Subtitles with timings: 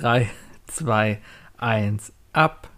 [0.00, 0.30] 3,
[0.68, 1.18] 2,
[1.58, 2.68] 1, ab.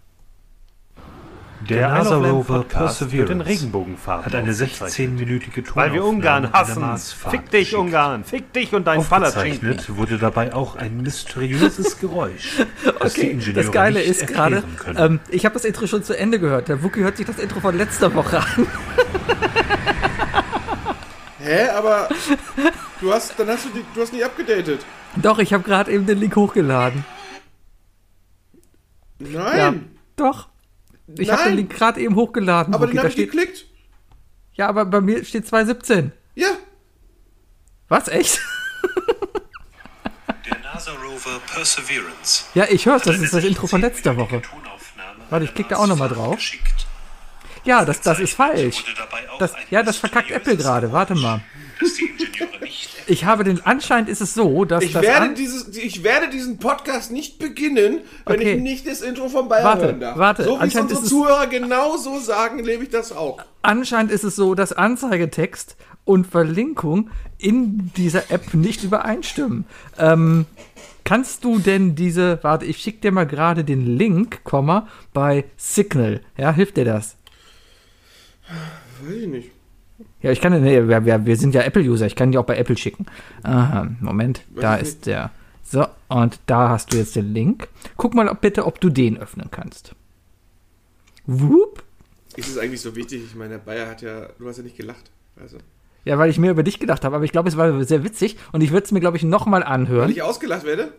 [1.69, 5.19] Der, Rover Perseverance wird in Regenbogenfarben hat eine aufgezeichnet.
[5.19, 6.97] 16-minütige Tonaufnahme Weil wir Ungarn der hassen.
[7.29, 7.79] Fick dich, geschickt.
[7.79, 8.23] Ungarn.
[8.23, 8.99] Fick dich und dein.
[8.99, 12.65] Aufgezeichnet wurde dabei auch ein mysteriöses Geräusch,
[12.99, 14.63] das die Okay, Ingenieure das Geile nicht ist gerade,
[14.97, 16.67] ähm, ich habe das Intro schon zu Ende gehört.
[16.67, 18.67] Der Wookie hört sich das Intro von letzter Woche an.
[21.37, 22.09] Hä, aber
[22.99, 24.83] du hast, dann hast du, die, du hast nicht abgedatet.
[25.17, 27.03] Doch, ich habe gerade eben den Link hochgeladen.
[29.19, 29.73] Nein, Ja,
[30.15, 30.47] doch.
[31.17, 31.55] Ich habe den.
[31.57, 32.73] Link gerade eben hochgeladen.
[32.73, 32.91] aber Wookie.
[32.91, 33.65] den Da habe ich steht, geklickt.
[34.53, 36.11] ja, aber bei mir steht 217.
[36.35, 36.47] Ja,
[37.89, 38.39] Was, echt?
[40.45, 42.45] Der NASA Rover Perseverance.
[42.53, 44.41] Ja, ich höre Das ist das Intro von letzter Woche.
[45.29, 46.39] Warte, ich klick da auch noch mal drauf.
[47.63, 48.83] Ja, das, das ist falsch.
[49.39, 50.91] Das, ja, das verkackt Apple gerade.
[50.91, 51.41] Warte mal.
[53.11, 56.59] Ich habe den, anscheinend ist es so, dass ich das werde, dieses, ich werde diesen
[56.59, 58.53] Podcast nicht beginnen, wenn Okay.
[58.53, 60.17] ich nicht das Intro von Bayern Warte, hören darf.
[60.17, 63.39] warte, So wie es unsere Zuhörer genau so sagen, lebe ich das auch.
[63.63, 69.65] anscheinend ist es so, dass Anzeigetext und Verlinkung in dieser App nicht übereinstimmen.
[69.99, 70.45] Ähm,
[71.03, 76.21] kannst du denn diese, warte, ich schicke dir mal gerade den Link, Komma, bei Signal.
[76.37, 77.17] Ja, hilft dir das?
[79.03, 79.51] Weiß ich nicht.
[80.21, 82.57] Ja, ich kann, nee, wir, wir, wir sind ja Apple-User, ich kann die auch bei
[82.57, 83.05] Apple schicken.
[83.43, 85.31] Aha, Moment, da ich ist der.
[85.63, 87.67] So, und da hast du jetzt den Link.
[87.97, 89.95] Guck mal ob, bitte, ob du den öffnen kannst.
[91.25, 91.83] Whoop.
[92.35, 93.23] Ist es eigentlich so wichtig?
[93.25, 95.11] Ich meine, der Bayer hat ja, du hast ja nicht gelacht.
[95.39, 95.57] Also,
[96.05, 98.37] Ja, weil ich mehr über dich gedacht habe, aber ich glaube, es war sehr witzig
[98.51, 100.11] und ich würde es mir, glaube ich, nochmal weil anhören.
[100.11, 100.91] ich ausgelacht werde?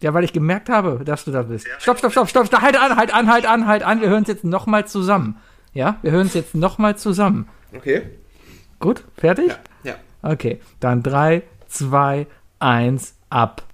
[0.00, 1.66] Ja, weil ich gemerkt habe, dass du da bist.
[1.78, 4.00] Stopp, stopp, stopp, stopp, stopp, halt an, halt an, halt an, halt an.
[4.00, 5.36] Wir hören es jetzt nochmal zusammen.
[5.72, 7.48] Ja, wir hören es jetzt nochmal zusammen.
[7.74, 8.02] Okay.
[8.78, 9.48] Gut, fertig?
[9.84, 9.94] Ja, ja.
[10.22, 12.26] Okay, dann 3, 2,
[12.58, 13.64] 1, ab.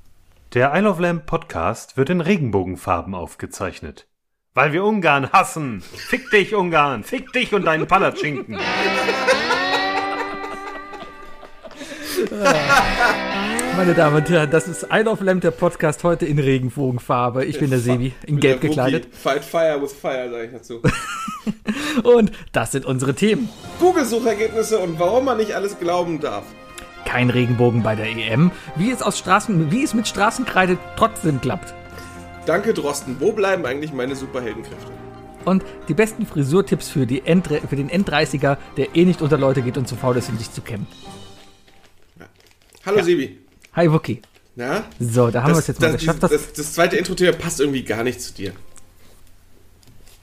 [0.54, 4.06] Der Isle of Lamp Podcast wird in Regenbogenfarben aufgezeichnet.
[4.54, 5.80] Weil wir Ungarn hassen.
[5.80, 7.04] Fick dich, Ungarn.
[7.04, 8.58] Fick dich und deinen Palatschinken.
[13.78, 17.44] Meine Damen und Herren, das ist Isle of Lamp, der Podcast heute in Regenbogenfarbe.
[17.44, 19.06] Ich bin der Sebi, in Gelb gekleidet.
[19.14, 20.82] Fight Fire with Fire, sage ich dazu.
[22.02, 23.48] Und das sind unsere Themen.
[23.78, 26.42] Google-Suchergebnisse und warum man nicht alles glauben darf.
[27.04, 28.50] Kein Regenbogen bei der EM.
[28.74, 31.72] Wie es, aus Straßen, wie es mit Straßenkreide trotzdem klappt.
[32.46, 33.18] Danke, Drosten.
[33.20, 34.90] Wo bleiben eigentlich meine Superheldenkräfte?
[35.44, 39.62] Und die besten Frisurtipps für, die End für den End-30er, der eh nicht unter Leute
[39.62, 40.88] geht und zu faul ist, um sich zu kämmen.
[42.84, 43.47] Hallo, Sebi.
[43.78, 44.20] Hi Wookie.
[44.56, 44.86] Na?
[44.98, 46.20] So, da haben wir es jetzt mal das, geschafft.
[46.24, 48.50] das, Das, das, zweite Intro-Thema passt irgendwie gar nicht zu dir.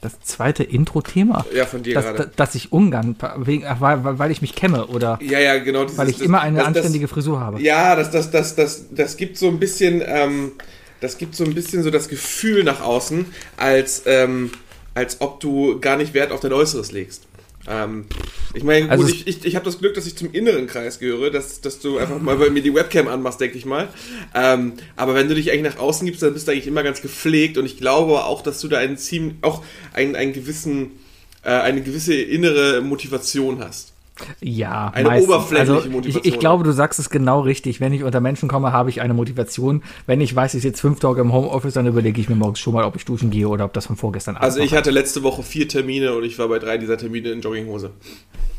[0.01, 1.45] das zweite Intro-Thema.
[1.55, 2.31] Ja, von dir dass, gerade.
[2.35, 5.85] dass, ich Ungarn, wegen, weil, weil weil ich mich kämme oder Ja, ja, genau.
[5.85, 7.61] Dieses, weil ich das, immer eine das, anständige Frisur habe.
[7.61, 10.51] Ja, das, das, das, das, das gibt so ein bisschen, ähm,
[10.99, 14.51] das gibt so ein bisschen so das Gefühl nach außen, als, ähm,
[14.95, 17.23] als ob du gar nicht Wert auf dein Äußeres legst.
[17.67, 18.05] Ähm,
[18.53, 21.31] ich meine, Also ich, ich, ich habe das Glück, dass ich zum inneren Kreis gehöre,
[21.31, 23.89] dass, dass du einfach mal bei mir die Webcam anmachst, denke ich mal.
[24.33, 27.01] Ähm, aber wenn du dich eigentlich nach außen gibst, dann bist du eigentlich immer ganz
[27.01, 30.91] gepflegt und ich glaube auch, dass du da einen ziemlich, auch einen, einen gewissen,
[31.43, 33.94] äh, eine gewisse innere Motivation hast.
[34.39, 35.29] Ja, Eine meistens.
[35.29, 36.21] oberflächliche also, Motivation.
[36.25, 37.81] Ich, ich glaube, du sagst es genau richtig.
[37.81, 39.83] Wenn ich unter Menschen komme, habe ich eine Motivation.
[40.07, 42.73] Wenn ich weiß, ich sitze fünf Tage im Homeoffice, dann überlege ich mir morgens schon
[42.73, 45.23] mal, ob ich duschen gehe oder ob das von vorgestern Abend Also ich hatte letzte
[45.23, 47.91] Woche vier Termine und ich war bei drei dieser Termine in Jogginghose.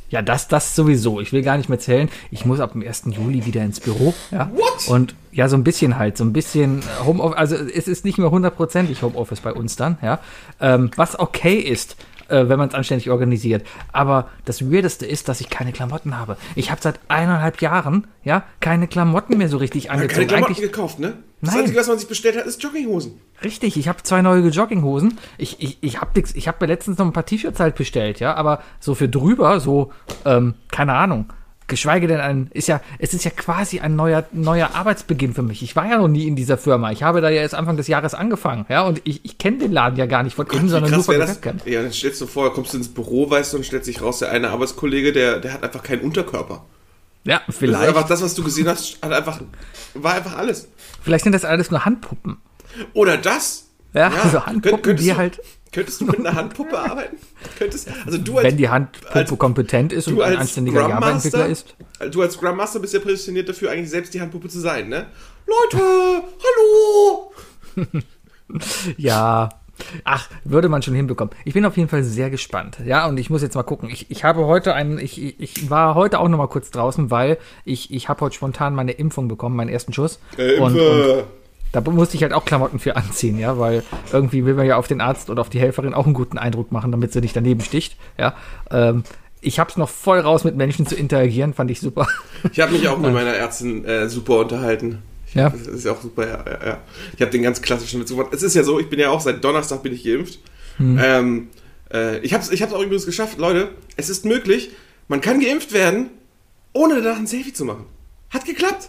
[0.09, 1.21] Ja, das, das sowieso.
[1.21, 2.09] Ich will gar nicht mehr zählen.
[2.31, 3.05] Ich muss ab dem 1.
[3.07, 4.15] Juli wieder ins Büro.
[4.31, 4.51] Ja.
[4.55, 4.89] What?
[4.89, 7.37] Und ja, so ein bisschen halt, so ein bisschen Homeoffice.
[7.37, 10.21] Also es ist nicht mehr hundertprozentig Homeoffice bei uns dann, ja.
[10.61, 11.97] Ähm, was okay ist,
[12.29, 13.67] äh, wenn man es anständig organisiert.
[13.93, 16.37] Aber das Weirdeste ist, dass ich keine Klamotten habe.
[16.55, 20.15] Ich habe seit eineinhalb Jahren, ja, keine Klamotten mehr so richtig angezogen.
[20.15, 21.15] keine Klamotten Eigentlich, gekauft, ne?
[21.41, 21.61] Das Nein.
[21.61, 23.21] Einzige, was man sich bestellt hat, ist Jogginghosen.
[23.45, 25.19] Richtig, ich habe zwei neue Jogginghosen.
[25.37, 28.35] Ich, ich, ich habe ich hab mir letztens noch ein paar T-Shirts halt bestellt, ja,
[28.35, 29.93] aber so für drüber, so,
[30.25, 31.27] ähm, keine Ahnung.
[31.69, 35.63] Geschweige denn ein, ist ja, es ist ja quasi ein neuer, neuer Arbeitsbeginn für mich.
[35.63, 36.93] Ich war ja noch nie in dieser Firma.
[36.93, 39.73] Ich habe da ja erst Anfang des Jahres angefangen, ja, und ich, ich kenne den
[39.73, 41.37] Laden ja gar nicht von innen, sondern nur von der das?
[41.37, 41.57] Webcam.
[41.65, 44.21] Ja, dann stellst du vor, kommst du ins Büro, weißt du, und stellt sich raus,
[44.21, 46.65] der eine Arbeitskollege, der, der hat einfach keinen Unterkörper.
[47.25, 47.89] Ja, Das vielleicht.
[47.89, 49.41] einfach das, was du gesehen hast, hat einfach,
[49.95, 50.69] war einfach alles.
[51.03, 52.37] Vielleicht sind das alles nur Handpuppen.
[52.93, 53.66] Oder das.
[53.93, 55.41] Ja, also Handpuppen, könntest die du, halt,
[55.73, 57.17] Könntest du mit einer Handpuppe arbeiten?
[57.59, 61.75] Könntest, also du als, wenn die Handpuppe als- kompetent ist und ein anständiger Java-Entwickler ist.
[62.11, 65.07] du als Scrum Master bist ja prädestiniert dafür, eigentlich selbst die Handpuppe zu sein, ne?
[65.47, 65.83] Leute,
[66.45, 67.33] hallo!
[68.97, 69.49] Ja.
[70.05, 71.35] Ach, würde man schon hinbekommen.
[71.45, 72.79] Ich bin auf jeden Fall sehr gespannt.
[72.87, 73.91] Ja, und ich muss jetzt mal gucken.
[73.91, 77.37] Ich, ich habe heute einen, ich, ich- war heute auch noch mal kurz draußen, weil
[77.67, 80.19] ich, ich habe heute spontan meine Impfung bekommen, meinen ersten Schuss.
[80.39, 81.25] Äh, und, und.
[81.81, 83.83] Da musste ich halt auch Klamotten für anziehen, ja, weil
[84.13, 86.73] irgendwie will man ja auf den Arzt oder auf die Helferin auch einen guten Eindruck
[86.73, 88.35] machen, damit sie nicht daneben sticht, ja.
[88.71, 89.05] Ähm,
[89.41, 92.09] ich hab's noch voll raus, mit Menschen zu interagieren, fand ich super.
[92.53, 95.03] Ich habe mich auch mit meiner Ärztin äh, super unterhalten.
[95.35, 95.51] Ja.
[95.51, 96.45] Das ist ja auch super, ja.
[96.47, 96.79] ja, ja.
[97.15, 98.29] Ich habe den ganz klassischen Witz gemacht.
[98.33, 100.39] Es ist ja so, ich bin ja auch seit Donnerstag bin ich geimpft.
[100.79, 100.99] Hm.
[101.03, 101.49] Ähm,
[101.93, 103.71] äh, ich habe es ich hab's auch übrigens geschafft, Leute.
[103.97, 104.71] Es ist möglich,
[105.09, 106.11] man kann geimpft werden,
[106.73, 107.85] ohne danach ein Selfie zu machen.
[108.31, 108.89] Hat geklappt.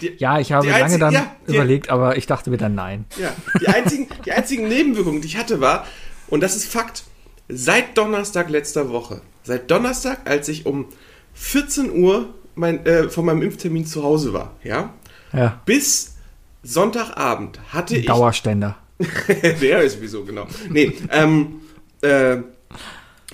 [0.00, 3.04] Die, Ja, ich habe lange dann ja, die- überlegt, aber ich dachte mir dann nein.
[3.20, 5.86] Ja, die einzigen, die einzigen Nebenwirkungen, die ich hatte, war,
[6.28, 7.04] und das ist Fakt,
[7.48, 10.86] seit Donnerstag letzter Woche, seit Donnerstag, als ich um
[11.34, 14.92] 14 Uhr mein, äh, von meinem Impftermin zu Hause war, ja,
[15.32, 16.16] Ja, bis
[16.62, 18.06] Sonntagabend hatte ich.
[18.06, 18.76] Dauerständer.
[19.60, 20.46] Der ist wieso, genau.
[20.70, 21.60] Nee, ähm,
[22.02, 22.36] äh,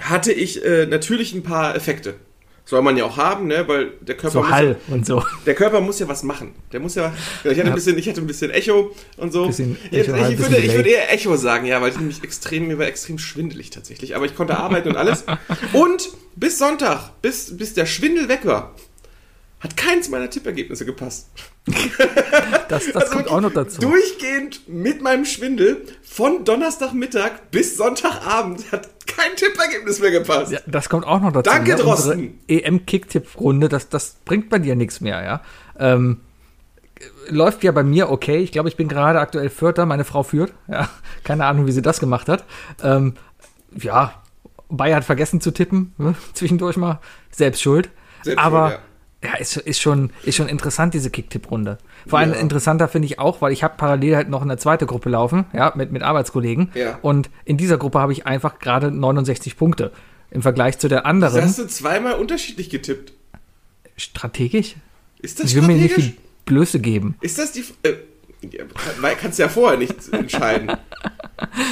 [0.01, 2.15] hatte ich äh, natürlich ein paar Effekte.
[2.69, 3.67] Soll man ja auch haben, ne?
[3.67, 5.25] Weil der Körper So muss Hall und so.
[5.47, 6.55] der Körper muss ja was machen.
[6.71, 7.15] Der muss ja.
[7.43, 9.47] ja, Ich hatte, ein, bisschen, ich hatte ein bisschen Echo und so.
[9.47, 12.23] Bisschen ich, Echo, ich, bisschen würde, ich würde eher Echo sagen, ja, weil ich nämlich
[12.23, 14.15] extrem, mir war extrem schwindelig tatsächlich.
[14.17, 15.25] Aber ich konnte arbeiten und alles.
[15.73, 18.75] Und bis Sonntag, bis, bis der Schwindel weg war,
[19.61, 21.31] hat keins meiner Tippergebnisse gepasst.
[22.69, 23.81] Das, das Also kommt auch noch dazu.
[23.81, 30.53] Durchgehend mit meinem Schwindel von Donnerstagmittag bis Sonntagabend hat kein Tippergebnis mehr gepasst.
[30.53, 31.51] Ja, das kommt auch noch dazu.
[31.51, 31.77] Danke, ne?
[31.77, 32.39] Drosten.
[32.49, 35.41] EM-Kicktipp-Runde, das, das bringt bei dir nichts mehr, ja.
[35.79, 36.21] Ähm,
[37.29, 38.39] läuft ja bei mir okay.
[38.39, 40.53] Ich glaube, ich bin gerade aktuell Vierter, meine Frau führt.
[40.69, 40.89] Ja,
[41.25, 42.45] keine Ahnung, wie sie das gemacht hat.
[42.83, 43.15] Ähm,
[43.75, 44.23] ja,
[44.69, 46.15] Bayer hat vergessen zu tippen, ne?
[46.35, 47.01] zwischendurch mal.
[47.31, 47.91] Selbst schuld.
[48.23, 48.81] Selbst Aber schuld,
[49.23, 51.79] ja, ist, ist, schon, ist schon interessant, diese Kicktipp-Runde.
[52.07, 52.39] Vor allem Ja.
[52.39, 55.73] interessanter finde ich auch, weil ich habe parallel halt noch eine zweite Gruppe laufen, ja,
[55.75, 56.71] mit, mit Arbeitskollegen.
[56.75, 56.99] Ja.
[57.03, 59.93] Und in dieser Gruppe habe ich einfach gerade 69 Punkte.
[60.31, 61.43] Im Vergleich zu der anderen.
[61.43, 63.13] hast du zweimal unterschiedlich getippt.
[63.97, 64.77] Strategisch?
[65.21, 66.15] Ist das Ich will mir nicht strategisch?
[66.17, 67.17] die Blöße geben.
[67.21, 67.65] Ist das die.
[67.83, 67.95] Äh,
[69.21, 70.73] kannst du ja vorher nicht entscheiden.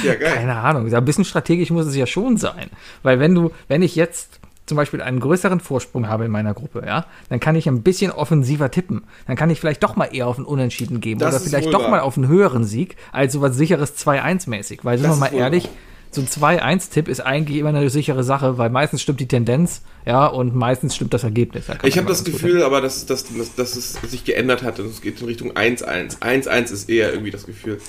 [0.03, 0.33] Ja, geil.
[0.33, 0.93] Keine Ahnung.
[0.93, 2.69] Ein bisschen strategisch muss es ja schon sein.
[3.03, 6.83] Weil wenn du, wenn ich jetzt zum Beispiel einen größeren Vorsprung habe in meiner Gruppe,
[6.85, 9.05] ja, dann kann ich ein bisschen offensiver tippen.
[9.25, 11.83] Dann kann ich vielleicht doch mal eher auf einen Unentschieden geben Das oder vielleicht doch
[11.83, 11.89] wahr.
[11.89, 14.79] mal auf einen höheren Sieg, als so was sicheres 2-1-mäßig.
[14.83, 15.71] Weil, sind wir mal ehrlich, wahr.
[16.11, 20.27] so ein 2-1-Tipp ist eigentlich immer eine sichere Sache, weil meistens stimmt die Tendenz, ja,
[20.27, 21.67] und meistens stimmt das Ergebnis.
[21.67, 24.87] Da Ich habe das Gefühl, aber dass, dass, dass, dass es sich geändert hat und
[24.87, 26.19] es geht in Richtung 1-1.
[26.19, 27.79] 1-1 ist eher irgendwie das Gefühl.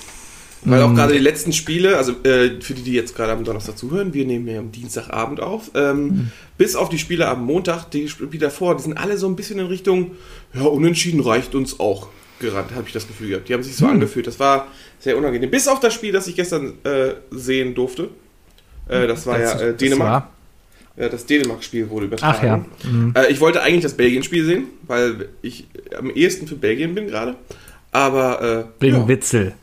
[0.65, 0.91] Weil Mhm.
[0.91, 4.13] auch gerade die letzten Spiele, also äh, für die, die jetzt gerade am Donnerstag zuhören,
[4.13, 6.31] wir nehmen ja am Dienstagabend auf, ähm, Mhm.
[6.57, 9.59] bis auf die Spiele am Montag, die Spiele davor, die sind alle so ein bisschen
[9.59, 10.11] in Richtung,
[10.53, 12.09] ja, unentschieden reicht uns auch
[12.39, 13.47] gerannt, habe ich das Gefühl gehabt.
[13.49, 13.91] Die haben sich so Mhm.
[13.93, 14.67] angefühlt, das war
[14.99, 15.49] sehr unangenehm.
[15.49, 18.09] Bis auf das Spiel, das ich gestern äh, sehen durfte.
[18.89, 20.09] Äh, das war Das- ja äh, das Dänemark.
[20.23, 20.29] war-
[20.97, 22.37] Ja, das Dänemark-Spiel wurde übertragen.
[22.37, 22.43] Ach
[22.83, 22.91] ja.
[22.91, 23.13] Mhm.
[23.15, 25.67] Äh, ich wollte eigentlich das Belgien-Spiel sehen, weil ich
[25.97, 27.35] am ehesten für Belgien bin gerade.
[27.93, 28.41] Aber
[28.79, 29.53] äh, Wegen ja, Witzel.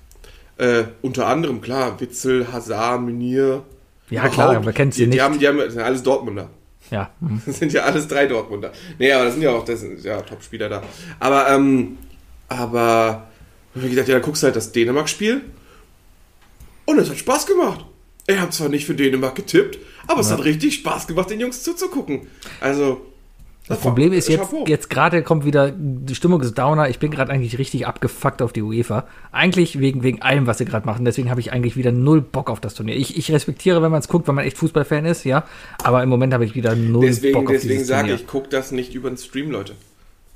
[0.58, 3.62] Äh, unter anderem, klar, Witzel, Hazard, Meunier.
[4.10, 5.18] Ja, klar, aber kennt sie die, nicht.
[5.18, 6.50] Die haben, die haben, das sind alles Dortmunder.
[6.90, 7.10] Ja.
[7.20, 7.42] mhm.
[7.44, 8.72] Das sind ja alles drei Dortmunder.
[8.98, 10.82] Nee, aber das sind ja auch das sind ja Top-Spieler da.
[11.18, 11.98] Aber, ähm,
[12.48, 13.28] aber,
[13.74, 15.42] ich gedacht, ja, dann guckst du halt das Dänemark-Spiel.
[16.84, 17.84] Und es hat Spaß gemacht.
[18.28, 21.62] Ich habe zwar nicht für Dänemark getippt, aber es hat richtig Spaß gemacht, den Jungs
[21.62, 22.28] zuzugucken.
[22.60, 23.06] Also,
[23.68, 24.64] Das Problem ist jetzt, Chapeau.
[24.66, 26.88] jetzt gerade kommt wieder, die Stimmung ist downer.
[26.88, 29.06] Ich bin gerade eigentlich richtig abgefuckt auf die UEFA.
[29.32, 31.04] Eigentlich wegen, wegen allem, was sie gerade machen.
[31.04, 32.94] Deswegen habe ich eigentlich wieder null Bock auf das Turnier.
[32.96, 35.44] Ich, ich respektiere, wenn man es guckt, wenn man echt Fußballfan ist, ja.
[35.82, 38.14] Aber im Moment habe ich wieder null Deswegen, Bock auf deswegen sage Turnier.
[38.14, 39.72] ich, guck das nicht über den Stream, Leute.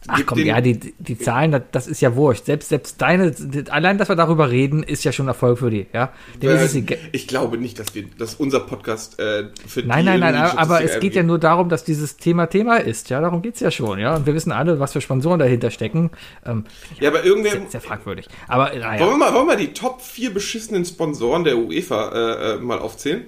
[0.09, 2.47] Ach komm, den- ja, die, die Zahlen, das, ist ja wurscht.
[2.47, 3.35] Selbst, selbst deine,
[3.69, 6.12] allein, dass wir darüber reden, ist ja schon Erfolg für die, ja.
[6.40, 10.21] Ist es Äh, ich glaube nicht, dass wir, dass unser Podcast äh, für Nein, nein,
[10.21, 13.61] nein, aber es geht ja nur darum, dass dieses Thema Thema ist, ja, darum geht's
[13.61, 16.11] ja schon, ja, und wir wissen alle, was für Sponsoren dahinter stecken,
[16.47, 16.64] ähm,
[16.99, 17.52] Ja, aber irgendwer.
[17.52, 20.87] sehr, sehr fragwürdig, aber naja, Wollen wir, mal, wollen wir mal die Top 4 beschissenen
[20.87, 23.25] Sponsoren der UEFA äh, äh, mal aufzählen?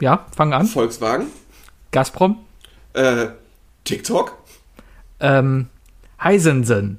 [0.00, 1.28] ja, fangen an, Volkswagen,
[1.92, 2.40] Gazprom,
[2.92, 3.28] äh,
[3.84, 4.36] TikTok,
[5.20, 5.68] ähm,
[6.22, 6.98] Heisensen,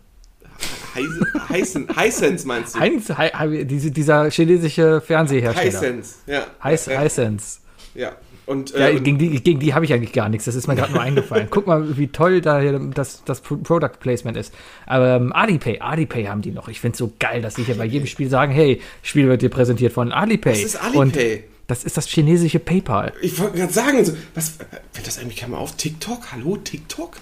[0.95, 2.79] Heisen, Heißen, Hisense meinst du?
[2.79, 6.45] Heinz, Hei, Hei- diese, dieser chinesische Fernsehersteller, Hisense, ja.
[6.63, 7.59] Heiß, ja, Hisense.
[7.95, 8.11] ja.
[8.45, 10.45] Und, Ja, äh, und gegen die, gegen die habe ich eigentlich gar nichts.
[10.45, 11.47] Das ist mir gerade nur eingefallen.
[11.49, 14.53] Guck mal, wie toll da hier das, das Pro- Product Placement ist.
[14.85, 16.67] Aber ähm, Alipay, Alipay haben die noch.
[16.67, 19.41] Ich finde es so geil, dass sie hier bei jedem Spiel sagen, hey, Spiel wird
[19.41, 20.51] dir präsentiert von Alipay.
[20.51, 21.43] Was ist Und Alipay?
[21.65, 23.13] das ist das chinesische PayPal.
[23.19, 23.97] ich wollte gerade sagen,
[24.35, 24.57] was,
[24.93, 25.75] fällt das eigentlich mal auf?
[25.75, 26.31] TikTok?
[26.31, 27.17] Hallo, TikTok?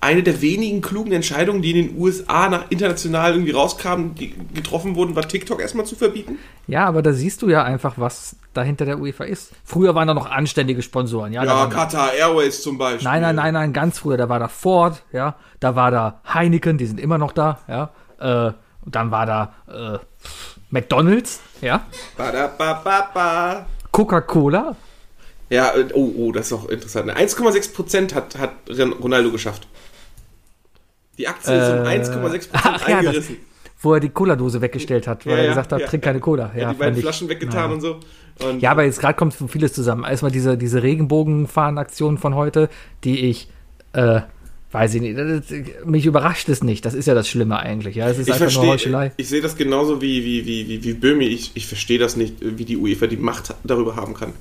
[0.00, 4.94] Eine der wenigen klugen Entscheidungen, die in den USA nach international irgendwie rauskamen, die getroffen
[4.94, 6.38] wurden, war TikTok erstmal zu verbieten.
[6.68, 9.52] Ja, aber da siehst du ja einfach, was dahinter der UEFA ist.
[9.64, 11.32] Früher waren da noch anständige Sponsoren.
[11.32, 13.04] Ja, Ja, Qatar Airways zum Beispiel.
[13.08, 14.16] nein, nein, nein, nein, ganz früher.
[14.16, 17.90] Da war da Ford, ja, da war da Heineken, die sind immer noch da, ja.
[18.20, 18.52] Äh,
[18.84, 19.98] Und dann war da äh,
[20.70, 21.86] McDonalds, ja.
[23.90, 24.76] Coca-Cola.
[25.50, 27.10] Ja, äh, oh, oh, das ist auch interessant.
[27.10, 28.52] 1,6% hat, hat
[29.02, 29.66] Ronaldo geschafft.
[31.18, 33.36] Die Aktie ist um Äh, 1,6% ach ja, das- eingerissen.
[33.80, 36.10] Wo er die Cola-Dose weggestellt hat, weil Ja, er ja, gesagt hat, ja, trink ja.
[36.10, 36.46] keine Cola.
[36.46, 38.00] Ja, die fand beiden ich- Flaschen weggetan und so.
[38.40, 40.04] Und Ja, aber jetzt gerade kommt vieles zusammen.
[40.04, 42.68] Erstmal diese, diese Regenbogenfahren-Aktion von heute,
[43.04, 43.48] die ich,
[43.92, 44.20] äh,
[44.72, 45.42] weiß ich nicht, das,
[45.84, 46.84] mich überrascht es nicht.
[46.84, 47.96] Das ist ja das Schlimme eigentlich.
[47.96, 49.12] Ja, es ist ich einfach nur verstehe, Heuchelei.
[49.16, 51.26] ich sehe das genauso wie, wie, wie, wie, wie Böhmi.
[51.26, 54.32] Ich, ich verstehe das nicht, wie die UEFA die Macht darüber haben kann.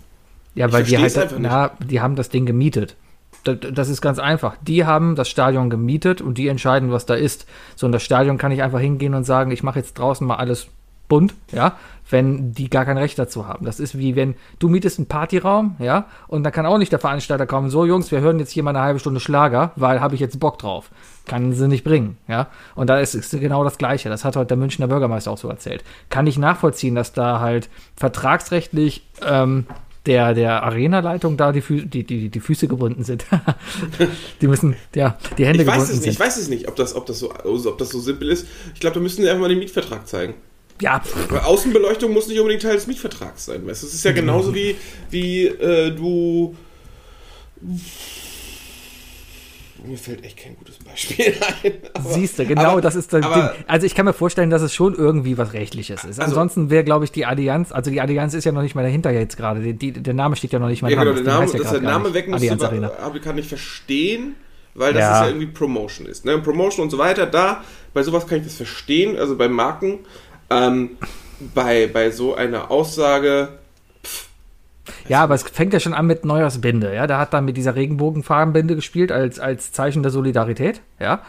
[0.56, 2.96] Ja, weil die halt, na, die haben das Ding gemietet.
[3.44, 4.56] Das, ist ganz einfach.
[4.62, 7.48] Die haben das Stadion gemietet und die entscheiden, was da ist.
[7.76, 10.36] So, und das Stadion kann ich einfach hingehen und sagen, ich mache jetzt draußen mal
[10.36, 10.68] alles
[11.08, 11.78] bunt, ja,
[12.10, 13.66] wenn die gar kein Recht dazu haben.
[13.66, 17.00] Das ist wie wenn du mietest einen Partyraum, ja, und dann kann auch nicht der
[17.00, 20.16] Veranstalter kommen, so Jungs, wir hören jetzt hier mal eine halbe Stunde Schlager, weil habe
[20.16, 20.90] ich jetzt Bock drauf.
[21.26, 22.48] Kann sie nicht bringen, ja.
[22.76, 24.08] Und da ist es genau das Gleiche.
[24.10, 25.84] Das hat heute der Münchner Bürgermeister auch so erzählt.
[26.10, 29.66] Kann ich nachvollziehen, dass da halt vertragsrechtlich ähm,
[30.08, 33.26] der, der Arena-Leitung da die, Fü die, die, die Füße gebunden sind.
[34.42, 36.26] die müssen, ja, die Hände Ich weiß gebunden es nicht, ich sind.
[36.26, 38.48] weiß es nicht, ob das, ob das, so, ob das so simpel ist.
[38.74, 40.34] Ich glaube, da müssen sie einfach mal den Mietvertrag zeigen.
[40.82, 43.66] Ja, Weil Außenbeleuchtung muss nicht unbedingt Teil des Mietvertrags sein.
[43.66, 43.84] Weißt?
[43.84, 43.88] du?
[43.88, 44.76] Es ist ja genauso wie,
[45.10, 46.56] wie äh, du.
[49.86, 51.74] Mir fällt echt kein gutes Beispiel ein.
[51.94, 53.64] aber- siehst du, genau aber- das ist das aber- Ding.
[53.68, 56.20] Also ich kann mir vorstellen, dass es schon irgendwie was Rechtliches ist.
[56.20, 58.84] Also- Ansonsten wäre, glaube ich, die Allianz, also die Allianz ist ja noch nicht mal
[58.84, 59.62] dahinter jetzt gerade.
[59.74, 61.24] Der Name steht ja noch nicht mal Ja, genau, dran.
[61.24, 62.14] der Das Ding Name, ja dass der Name nicht.
[62.16, 64.36] weg muss, aber kann ich verstehen,
[64.74, 65.22] weil das Ja.
[65.24, 66.26] ja irgendwie Promotion ist.
[66.26, 66.38] Ne?
[66.40, 70.00] Promotion und so weiter, da, bei sowas kann ich das verstehen, also bei Marken.
[70.50, 70.98] Ähm,
[71.54, 73.50] bei, bei so einer Aussage,
[75.08, 77.08] Ja, aber es fängt ja schon an mit Neujahrsbinde, ja.
[77.08, 81.22] Da hat dann mit dieser Regenbogenfarbenbinde gespielt als, als Zeichen der Solidarität, ja.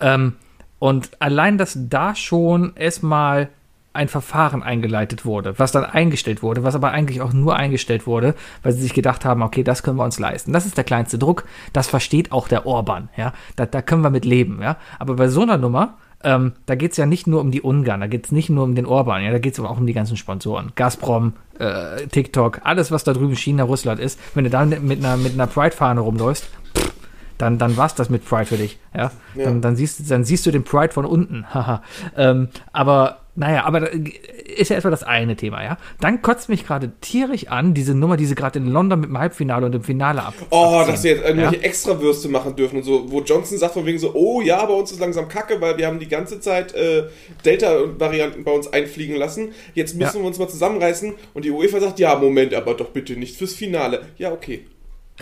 [0.00, 0.34] Ähm,
[0.78, 3.48] und allein, dass da schon erstmal
[3.94, 8.34] ein Verfahren eingeleitet wurde, was dann eingestellt wurde, was aber eigentlich auch nur eingestellt wurde,
[8.62, 10.52] weil sie sich gedacht haben, okay, das können wir uns leisten.
[10.52, 13.32] Das ist der kleinste Druck, das versteht auch der Orban, ja.
[13.56, 14.76] Da, da können wir mit leben, ja.
[14.98, 18.00] Aber bei so einer Nummer, ähm, da geht es ja nicht nur um die Ungarn,
[18.00, 19.92] da geht es nicht nur um den Orban, ja, da geht es auch um die
[19.92, 20.72] ganzen Sponsoren.
[20.74, 24.18] Gazprom, äh, TikTok, alles, was da drüben China, Russland ist.
[24.34, 26.93] Wenn du da mit einer, mit einer Pride-Fahne rumläufst, pff,
[27.38, 28.78] dann, dann war's das mit Pride für dich.
[28.94, 29.10] Ja?
[29.34, 29.44] Ja.
[29.44, 31.44] Dann, dann, siehst, dann siehst du den Pride von unten.
[31.54, 31.82] Haha.
[32.16, 35.76] ähm, aber naja, aber ist ja etwa das eine Thema, ja.
[36.00, 39.18] Dann kotzt mich gerade tierisch an, diese Nummer, die sie gerade in London mit dem
[39.18, 40.34] Halbfinale und dem Finale ab.
[40.50, 40.92] oh, abziehen.
[40.92, 41.62] dass sie jetzt irgendwelche Ja?
[41.62, 44.92] Extrawürste machen dürfen und so, wo Johnson sagt von wegen so, oh ja, bei uns
[44.92, 47.08] ist langsam Kacke, weil wir haben die ganze Zeit äh,
[47.44, 49.48] Delta-Varianten bei uns einfliegen lassen.
[49.74, 50.22] Jetzt müssen Ja.
[50.22, 53.54] wir uns mal zusammenreißen und die UEFA sagt, ja, Moment, aber doch bitte nicht fürs
[53.54, 54.02] Finale.
[54.16, 54.64] Ja, okay.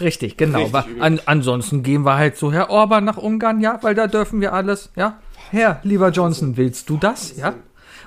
[0.01, 0.65] Richtig, genau.
[0.65, 4.41] Richtig an, ansonsten gehen wir halt so, Herr Orban nach Ungarn, ja, weil da dürfen
[4.41, 5.19] wir alles, ja.
[5.51, 7.55] Herr, lieber Johnson, willst du das, ja?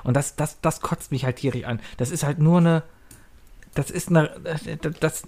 [0.04, 1.80] Und das, das, das kotzt mich halt tierisch an.
[1.98, 2.84] Das ist halt nur eine,
[3.76, 4.30] das ist eine,
[5.00, 5.24] das,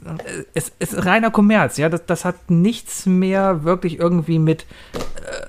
[0.53, 1.89] es ist reiner Kommerz, ja.
[1.89, 4.65] Das, das hat nichts mehr wirklich irgendwie mit,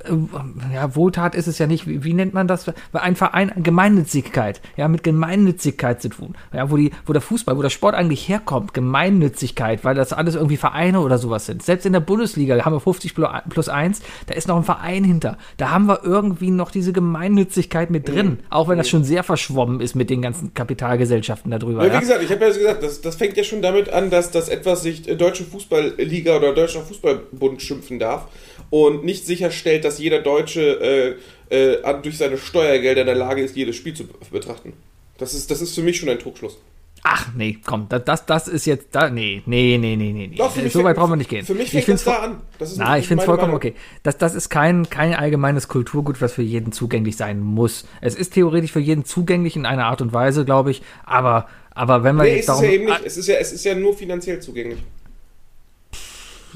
[0.04, 1.86] äh, ja, Wohltat ist es ja nicht.
[1.86, 2.66] Wie, wie nennt man das?
[2.92, 6.34] Ein Verein, Gemeinnützigkeit, ja, mit Gemeinnützigkeit zu tun.
[6.52, 10.34] Ja, wo die, wo der Fußball, wo der Sport eigentlich herkommt, Gemeinnützigkeit, weil das alles
[10.34, 11.62] irgendwie Vereine oder sowas sind.
[11.62, 15.04] Selbst in der Bundesliga haben wir 50 plu- plus 1, da ist noch ein Verein
[15.04, 15.38] hinter.
[15.56, 19.80] Da haben wir irgendwie noch diese Gemeinnützigkeit mit drin, auch wenn das schon sehr verschwommen
[19.80, 21.84] ist mit den ganzen Kapitalgesellschaften darüber.
[21.84, 22.00] Ja, wie Ja?
[22.00, 24.82] gesagt, ich habe ja gesagt, das, das fängt ja schon damit an, dass das etwas
[24.82, 28.28] sich Deutsche Fußballliga oder Deutscher Fußballbund schimpfen darf
[28.70, 31.18] und nicht sicherstellt, dass jeder Deutsche
[31.50, 34.72] äh, äh, durch seine Steuergelder in der Lage ist, jedes Spiel zu be- betrachten.
[35.18, 36.56] Das ist, das ist für mich schon ein Trugschluss.
[37.04, 39.08] Ach nee, komm, das, das, das ist jetzt da.
[39.08, 40.36] Nee, nee, nee, nee, nee.
[40.36, 41.46] Doch, so weit brauchen wir nicht gehen.
[41.46, 42.40] Für mich ich fängt voll- da an.
[42.58, 43.70] Das ist Na, ich finde es vollkommen Meinung.
[43.72, 43.74] okay.
[44.02, 47.86] Das, das ist kein, kein allgemeines Kulturgut, was für jeden zugänglich sein muss.
[48.00, 50.82] Es ist theoretisch für jeden zugänglich in einer Art und Weise, glaube ich.
[51.06, 52.64] Aber, aber wenn wir Nee, jetzt darum.
[52.64, 53.02] ja eben nicht.
[53.04, 54.80] Es ist ja, es ist ja nur finanziell zugänglich.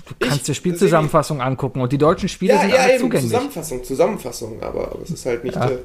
[0.09, 3.01] du kannst ich- dir Spielzusammenfassung angucken und die deutschen Spiele Ja, sind ja, alle eben.
[3.01, 3.31] zugänglich.
[3.31, 5.55] Zusammenfassung, Zusammenfassung, aber, aber es ist halt nicht.
[5.57, 5.71] Ja.
[5.71, 5.79] Äh,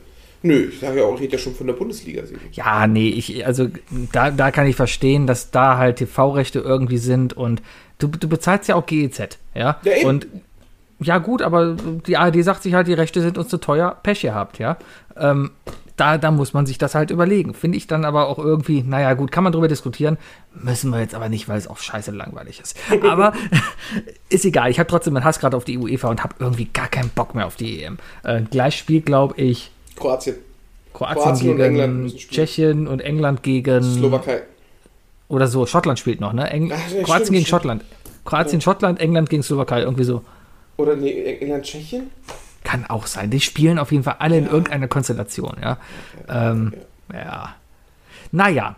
[0.44, 2.25] nö, ich sage ja auch, ich ja schon von der Bundesliga.
[2.25, 2.39] Sigi.
[2.53, 3.70] Ja, nee, ich, also
[4.12, 7.62] da, da kann ich verstehen, dass da halt TV-Rechte irgendwie sind und
[8.00, 9.77] du, du bezahlst ja auch GEZ, ja.
[9.84, 10.08] Ja, eben.
[10.08, 10.27] Und
[11.00, 11.75] ja, gut, aber
[12.08, 14.77] die ARD sagt sich halt, die Rechte sind uns zu teuer, Pech gehabt, ja.
[15.15, 15.51] Ähm,
[15.98, 17.56] da, da muss man sich das halt überlegen.
[17.56, 20.17] Finde ich dann aber auch irgendwie, naja, gut, kann man drüber diskutieren.
[20.53, 22.77] Müssen wir jetzt aber nicht, weil es auch scheiße langweilig ist.
[23.03, 23.34] Aber
[24.29, 24.70] ist egal.
[24.70, 27.34] Ich habe trotzdem einen Hass gerade auf die UEFA und habe irgendwie gar keinen Bock
[27.34, 27.98] mehr auf die EM.
[28.24, 30.36] Äh, gleich spielt, glaube ich, Kroatien,
[30.94, 32.46] Kroatien, Kroatien und gegen England müssen spielen.
[32.48, 34.42] Tschechien und England gegen Slowakei.
[35.30, 35.66] oder so.
[35.66, 36.50] Schottland spielt noch, ne?
[36.50, 37.48] Eng Ach, ja, Kroatien stimmt, gegen stimmt.
[37.48, 37.86] Schottland.
[38.25, 40.24] Kroatien, Schottland, England gegen Slowakei, irgendwie so.
[40.77, 42.10] Oder nee, England, Tschechien?
[42.63, 43.30] Kann auch sein.
[43.32, 45.77] Die spielen auf jeden Fall alle in irgendeiner Konstellation, ja.
[46.30, 46.74] Ähm,
[47.13, 47.56] ja.
[48.32, 48.75] Naja.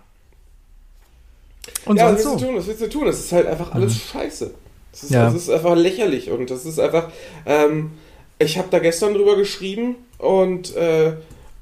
[1.86, 2.56] Und ja, was willst du tun?
[2.58, 3.06] Was willst du tun?
[3.06, 4.52] Das ist halt einfach alles scheiße.
[4.92, 5.26] Das ist, Ja.
[5.26, 7.10] das ist einfach lächerlich und das ist einfach.
[7.46, 7.92] Ähm,
[8.38, 11.14] ich habe da gestern drüber geschrieben und, äh,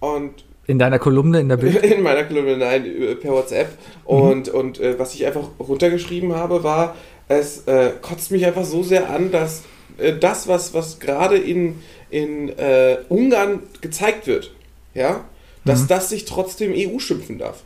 [0.01, 1.77] und In deiner Kolumne in der Bild.
[1.83, 3.69] in meiner Kolumne, nein, äh, per WhatsApp.
[4.03, 6.95] Und, und äh, was ich einfach runtergeschrieben habe, war,
[7.29, 9.63] es äh, kotzt mich einfach so sehr an, dass
[9.97, 14.51] äh, das, was, was gerade in, in äh, Ungarn gezeigt wird,
[14.93, 15.25] ja,
[15.65, 17.63] dass das sich trotzdem EU schimpfen darf.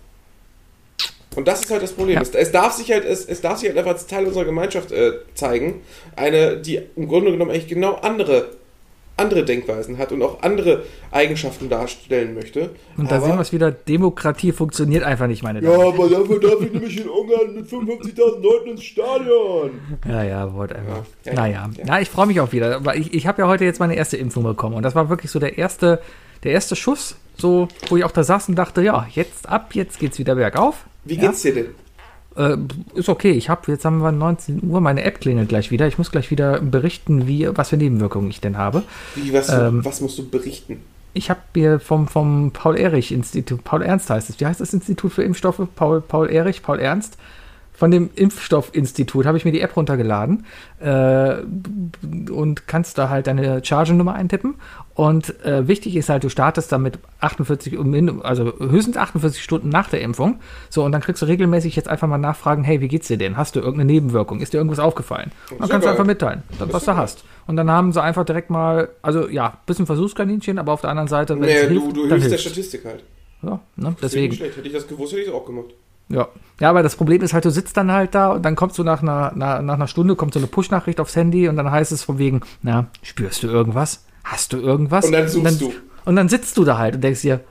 [1.35, 2.15] Und das ist halt das Problem.
[2.15, 2.21] Ja.
[2.21, 4.91] Es, es, darf sich halt, es, es darf sich halt einfach als Teil unserer Gemeinschaft
[4.91, 5.81] äh, zeigen.
[6.15, 8.49] Eine, die im Grunde genommen eigentlich genau andere,
[9.21, 12.71] andere Denkweisen hat und auch andere Eigenschaften darstellen möchte.
[12.97, 15.93] Und da Aber- sehen wir es wieder, Demokratie funktioniert einfach nicht, meine ja, Damen.
[15.93, 19.71] aber dafür darf ich nämlich in Ungarn mit 55.000 Leuten ins Stadion.
[20.07, 21.05] Ja, ja, whatever.
[21.23, 21.85] Ja, ja, naja, ja.
[21.85, 21.99] ja.
[21.99, 22.75] ich freue mich auch wieder.
[22.75, 25.31] Aber ich, ich habe ja heute jetzt meine erste Impfung bekommen und das war wirklich
[25.31, 26.01] so der erste,
[26.43, 29.99] der erste Schuss, so, wo ich auch da saß und dachte, ja, jetzt ab, jetzt
[29.99, 30.85] geht's wieder bergauf.
[31.05, 31.21] Wie ja.
[31.21, 31.67] geht's dir denn?
[32.35, 32.57] Äh,
[32.93, 33.31] ist okay.
[33.31, 35.87] Ich habe jetzt haben wir 19 Uhr, meine App klingelt gleich wieder.
[35.87, 38.83] Ich muss gleich wieder berichten, wie was für Nebenwirkungen ich denn habe.
[39.15, 40.81] Wie, was, Ähm, was musst du berichten?
[41.13, 45.23] Ich habe mir vom, vom Paul-Ehrich-Institut, Paul Ernst heißt es, wie heißt das Institut für
[45.23, 45.61] Impfstoffe?
[45.75, 46.29] Paul, Paul
[46.61, 47.17] Paul Ernst.
[47.73, 50.45] Von dem Impfstoffinstitut habe ich mir die App runtergeladen
[50.79, 51.37] äh,
[52.31, 54.55] und kannst da halt deine Chargennummer eintippen.
[55.01, 59.69] Und äh, wichtig ist halt, du startest damit 48, um min- also höchstens 48 Stunden
[59.69, 60.39] nach der Impfung.
[60.69, 63.35] So, und dann kriegst du regelmäßig jetzt einfach mal nachfragen, hey, wie geht's dir denn?
[63.35, 64.41] Hast du irgendeine Nebenwirkung?
[64.41, 65.31] Ist dir irgendwas aufgefallen?
[65.49, 67.23] Und dann ja kannst du einfach mitteilen, dann, was du hast.
[67.47, 71.07] Und dann haben sie einfach direkt mal, also ja, bisschen Versuchskaninchen, aber auf der anderen
[71.07, 72.37] Seite, wenn Nee, du, hilft, du dann hilfst der.
[72.37, 73.03] Statistik halt.
[73.41, 74.35] Ja, ne, Deswegen.
[74.35, 74.55] schlecht.
[74.57, 75.69] Hätte ich das gewusst, hätte ich es auch gemacht.
[76.09, 76.27] Ja.
[76.59, 78.83] ja, aber das Problem ist halt, du sitzt dann halt da und dann kommst du
[78.83, 81.91] nach einer, nach, nach einer Stunde, kommt so eine Push-Nachricht aufs Handy und dann heißt
[81.91, 84.05] es von wegen, na, spürst du irgendwas?
[84.23, 85.05] Hast du irgendwas?
[85.05, 85.73] Und dann suchst du.
[86.05, 87.41] Und dann sitzt du da halt und denkst dir,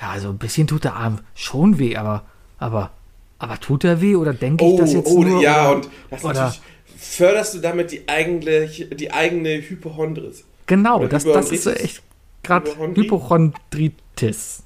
[0.00, 2.24] ja, so ein bisschen tut der Arm schon weh, aber,
[2.58, 2.90] aber,
[3.38, 5.42] aber tut er weh oder denke ich Oh, das jetzt oh, nur?
[5.42, 6.60] ja, oder, und das oder- natürlich
[6.96, 10.44] förderst du damit die eigene, die eigene Hypochondris.
[10.66, 12.02] Genau, oder das, das ist so echt
[12.42, 13.02] gerade Hypochondrie?
[13.04, 14.62] Hypochondritis.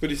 [0.00, 0.20] Würde ich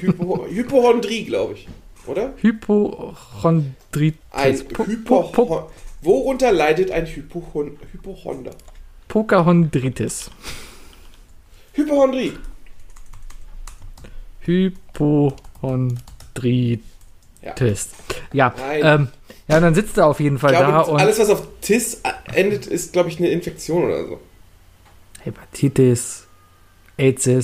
[0.00, 1.68] Hypo, Hypochondrie, glaube ich.
[2.06, 2.34] Oder?
[2.42, 4.18] Hypochondritis.
[4.32, 5.70] Ein Po- po- Hypochon po-
[6.02, 8.50] Worunter leidet ein Hypochon Hypochonder?
[9.14, 10.28] Pocahondritis.
[11.72, 12.36] Hypochondrie.
[14.40, 16.80] Hypochondritis.
[18.32, 18.80] Ja, Nein.
[18.82, 19.08] ähm,
[19.46, 22.00] ja, dann sitzt er auf jeden Fall Ich da glaube, und alles, was auf TIS
[22.32, 24.18] endet, ist, glaube ich, eine Infektion oder so.
[25.20, 26.26] Hepatitis,
[26.96, 27.36] AIDS, Ja,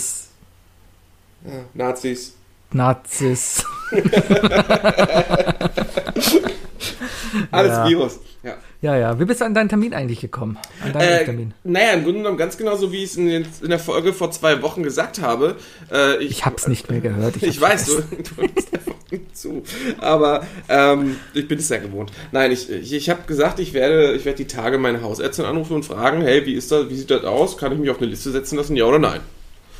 [1.74, 2.34] Nazis.
[2.72, 3.64] Nazis.
[7.50, 7.88] Alles Ja.
[7.88, 8.20] Virus.
[8.42, 8.54] Ja.
[8.82, 9.20] Ja, ja.
[9.20, 10.56] Wie bist du an deinen Termin eigentlich gekommen?
[10.82, 11.54] An deinen Äh, Termin?
[11.64, 14.82] naja, im Grunde genommen ganz genauso, wie ich es in, der Folge vor zwei Wochen
[14.82, 15.56] gesagt habe.
[15.92, 17.36] Äh, Ich hab's nicht mehr gehört.
[17.42, 17.92] Ich, hab's weiß, du,
[18.36, 19.62] du hörst einfach nicht zu.
[19.98, 22.10] Aber ähm, ich bin es ja gewohnt.
[22.32, 25.74] Nein, ich, ich, ich habe gesagt, ich werde, ich werde die Tage meine Hausärztin anrufen
[25.74, 27.58] und fragen, hey, wie ist das, wie sieht das aus?
[27.58, 29.20] Kann ich mich auf eine Liste setzen lassen, ja oder nein?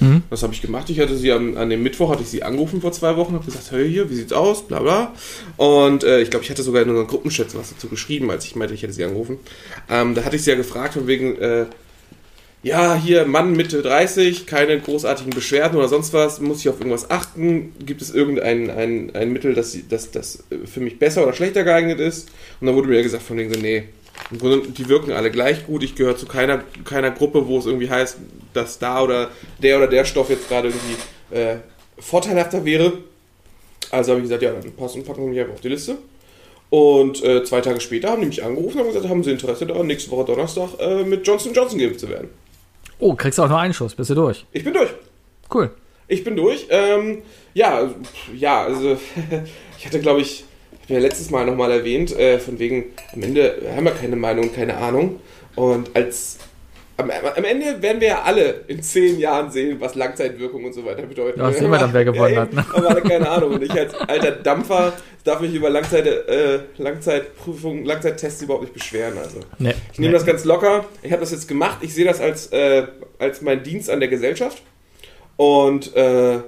[0.00, 0.22] Mhm.
[0.30, 0.90] Das habe ich gemacht.
[0.90, 3.44] Ich hatte sie am, an dem Mittwoch hatte ich sie angerufen vor zwei Wochen, habe
[3.44, 4.66] gesagt, hey hier, wie sieht's aus?
[4.66, 5.14] Bla bla.
[5.56, 8.56] Und äh, ich glaube, ich hatte sogar in unseren Gruppenchat was dazu geschrieben, als ich
[8.56, 9.38] meinte, ich hätte sie angerufen.
[9.88, 11.66] Ähm, da hatte ich sie ja gefragt von wegen, äh,
[12.62, 17.10] ja, hier Mann Mitte 30, keine großartigen Beschwerden oder sonst was, muss ich auf irgendwas
[17.10, 17.72] achten?
[17.84, 21.64] Gibt es irgendein ein, ein Mittel, das, das, das äh, für mich besser oder schlechter
[21.64, 22.28] geeignet ist?
[22.60, 23.84] Und dann wurde mir ja gesagt von so, nee,
[24.30, 25.82] im Grunde, die wirken alle gleich gut.
[25.82, 28.18] Ich gehöre zu keiner, keiner Gruppe, wo es irgendwie heißt,
[28.52, 31.56] dass da oder der oder der Stoff jetzt gerade irgendwie äh,
[31.98, 32.92] vorteilhafter wäre.
[33.90, 35.98] Also habe ich gesagt, ja, dann passen, packen Sie mich einfach auf die Liste.
[36.70, 39.66] Und äh, zwei Tage später haben die mich angerufen und haben gesagt, haben Sie Interesse
[39.66, 42.28] daran, nächste Woche Donnerstag äh, mit Johnson Johnson geimpft zu werden?
[43.00, 44.46] Oh, kriegst du auch nur einen Schuss, bist du durch.
[44.52, 44.90] Ich bin durch.
[45.52, 45.70] Cool.
[46.06, 46.66] Ich bin durch.
[46.70, 47.22] Ähm,
[47.54, 47.90] ja,
[48.36, 48.96] ja, also
[49.78, 50.44] ich hatte, glaube ich,
[50.94, 54.76] ja letztes Mal nochmal erwähnt, äh, von wegen, am Ende haben wir keine Meinung, keine
[54.76, 55.20] Ahnung.
[55.56, 56.38] Und als
[57.00, 60.84] am, am Ende werden wir ja alle in zehn Jahren sehen, was Langzeitwirkung und so
[60.84, 61.38] weiter bedeutet.
[61.38, 62.64] Ja, sehen wir dann, wer gewonnen ja, hat, ne?
[62.72, 63.54] Aber keine Ahnung.
[63.54, 64.92] Und ich als alter Dampfer
[65.24, 69.16] darf mich über Langzeit, äh, Langzeitprüfungen, Langzeittests überhaupt nicht beschweren.
[69.18, 69.40] Also.
[69.58, 69.74] Nee.
[69.92, 70.84] Ich nehme das ganz locker.
[71.02, 71.78] Ich habe das jetzt gemacht.
[71.80, 72.86] Ich sehe das als, äh,
[73.18, 74.62] als mein Dienst an der Gesellschaft.
[75.36, 76.40] Und äh,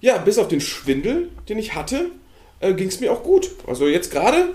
[0.00, 2.10] ja, bis auf den Schwindel, den ich hatte,
[2.60, 3.50] äh, ging es mir auch gut.
[3.66, 4.48] Also jetzt gerade,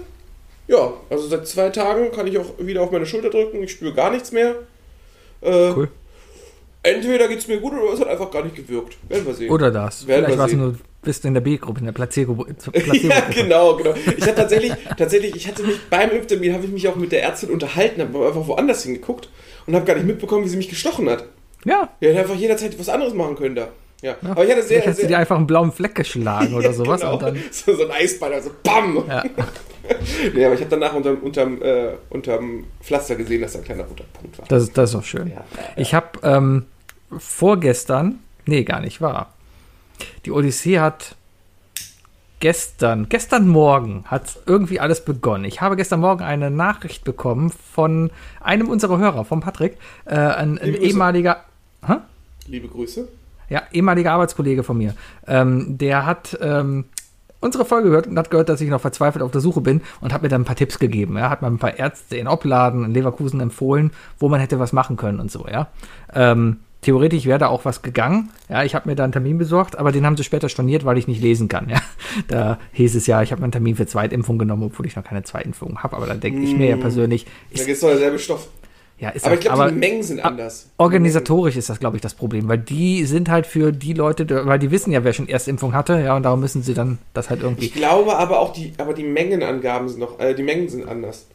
[0.67, 3.63] ja, also seit zwei Tagen kann ich auch wieder auf meine Schulter drücken.
[3.63, 4.55] Ich spüre gar nichts mehr.
[5.41, 5.89] Äh, Cool.
[6.85, 8.97] Entweder geht es mir gut oder es hat einfach gar nicht gewirkt.
[9.07, 9.49] Werden wir sehen.
[9.49, 10.05] Oder das.
[10.05, 12.45] Werden Vielleicht warst du nur, bist du in der B-Gruppe, in der Placebo.
[12.73, 13.93] ja, genau, genau.
[14.17, 17.23] Ich hatte tatsächlich, tatsächlich, ich hatte mich beim Impftermin habe ich mich auch mit der
[17.23, 19.29] Ärztin unterhalten, habe einfach woanders hingeguckt
[19.65, 21.23] und habe gar nicht mitbekommen, wie sie mich gestochen hat.
[21.63, 23.69] Ja, Ja, hätte einfach jederzeit was anderes machen können da.
[24.03, 26.73] Ja, aber ich hatte sehr, vielleicht du sehr dir einfach einen blauen Fleck geschlagen oder
[26.73, 26.99] sowas.
[26.99, 27.13] genau.
[27.13, 29.03] Und dann, so, so ein Eisball, also BAM!
[29.07, 29.23] ja.
[30.33, 33.83] Nee, aber ich habe danach unterm, unterm, äh, unterm Pflaster gesehen, dass da ein kleiner
[33.83, 34.45] roter Punkt war.
[34.47, 35.27] das, das ist auch schön.
[35.27, 35.43] Ja.
[35.75, 36.67] Ich habe ähm,
[37.17, 39.33] vorgestern, nee, gar nicht wahr.
[40.23, 41.17] Die Odyssee hat
[42.39, 45.43] gestern, gestern Morgen hat irgendwie alles begonnen.
[45.43, 50.57] Ich habe gestern Morgen eine Nachricht bekommen von einem unserer Hörer, von Patrick, äh, ein,
[50.59, 51.43] ein ehemaliger,
[51.85, 51.95] hä?
[52.47, 53.09] Liebe Grüße.
[53.53, 54.95] Ja, ehemaliger Arbeitskollege von mir.
[55.27, 56.85] Ähm, der hat ähm,
[57.39, 60.11] unsere Folge gehört und hat gehört, dass ich noch verzweifelt auf der Suche bin und
[60.11, 61.17] hat mir dann ein paar Tipps gegeben.
[61.17, 64.73] Er hat mir ein paar Ärzte in Opladen, in Leverkusen empfohlen, wo man hätte was
[64.73, 65.67] machen können und so, ja.
[66.15, 68.31] Ähm, theoretisch wäre da auch was gegangen.
[68.49, 70.97] Ja, ich habe mir da einen Termin besorgt, aber den haben sie später storniert, weil
[70.97, 71.69] ich nicht lesen kann.
[71.69, 71.79] Ja,
[72.27, 75.21] da hieß es ja, ich habe einen Termin für Zweitimpfung genommen, obwohl ich noch keine
[75.21, 75.95] Zweitimpfung habe.
[75.95, 78.47] Aber dann denke ich mir ja persönlich, Da ist, ist doch derselbe Stoff.
[79.03, 80.69] Ja, ist Aber ich glaube, die Mengen sind anders.
[80.77, 84.59] organisatorisch ist das, glaube ich, das Problem, weil die sind halt für die Leute, weil
[84.59, 87.41] die wissen ja, wer schon Erstimpfung hatte, ja, und darum müssen sie dann das halt
[87.41, 87.65] irgendwie.
[87.65, 91.27] Ich glaube aber auch die, aber die Mengenangaben sind noch, äh, die Mengen sind anders.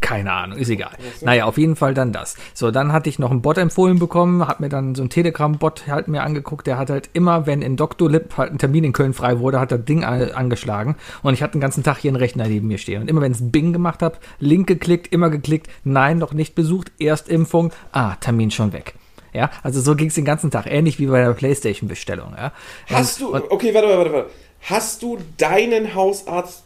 [0.00, 0.92] Keine Ahnung, ist egal.
[1.20, 2.36] Naja, auf jeden Fall dann das.
[2.54, 5.86] So, dann hatte ich noch einen Bot empfohlen bekommen, hat mir dann so einen Telegram-Bot
[5.86, 9.12] halt mir angeguckt, der hat halt immer, wenn in Doctolib halt ein Termin in Köln
[9.12, 12.16] frei wurde, hat das Ding an- angeschlagen und ich hatte den ganzen Tag hier einen
[12.16, 13.02] Rechner neben mir stehen.
[13.02, 16.90] Und immer wenn es Bing gemacht habe, Link geklickt, immer geklickt, nein, noch nicht besucht,
[16.98, 18.94] Erstimpfung, ah, Termin schon weg.
[19.32, 22.34] Ja, also so ging es den ganzen Tag, ähnlich wie bei der Playstation-Bestellung.
[22.36, 22.52] Ja.
[22.88, 24.30] Hast Und- du, okay, warte, warte, warte.
[24.62, 26.64] Hast du deinen Hausarzt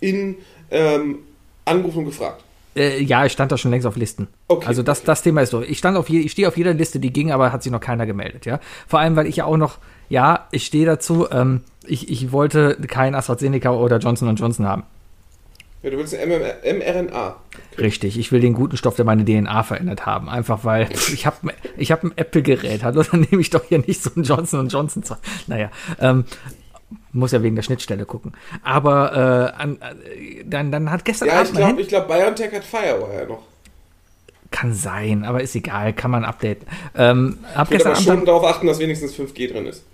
[0.00, 0.36] in
[0.70, 1.20] ähm,
[1.64, 2.42] angerufen und gefragt?
[2.78, 4.28] Äh, ja, ich stand da schon längst auf Listen.
[4.46, 5.62] Okay, also das, das Thema ist so.
[5.62, 7.80] Ich stand auf je, ich stehe auf jeder Liste, die ging, aber hat sich noch
[7.80, 8.60] keiner gemeldet, ja.
[8.86, 12.76] Vor allem, weil ich ja auch noch, ja, ich stehe dazu, ähm, ich, ich wollte
[12.86, 14.84] kein AstraZeneca oder Johnson Johnson haben.
[15.82, 17.36] Ja, du willst ein mRNA.
[17.78, 20.28] Richtig, ich will den guten Stoff, der meine DNA verändert haben.
[20.28, 24.02] Einfach weil ich habe ich hab ein Apple-Gerät, hallo, dann nehme ich doch hier nicht
[24.02, 25.02] so ein Johnson Johnson.
[25.46, 26.24] Naja, ähm,
[27.18, 28.32] muss ja wegen der Schnittstelle gucken.
[28.62, 32.64] Aber äh, an, äh, dann, dann hat gestern Ja, Abend ich glaube, glaub, BioNTech hat
[32.64, 33.42] Firewire noch.
[34.50, 36.66] kann sein, aber ist egal, kann man updaten.
[36.96, 39.84] Ähm, Ich würde aber schon darauf achten, dass wenigstens 5G drin ist.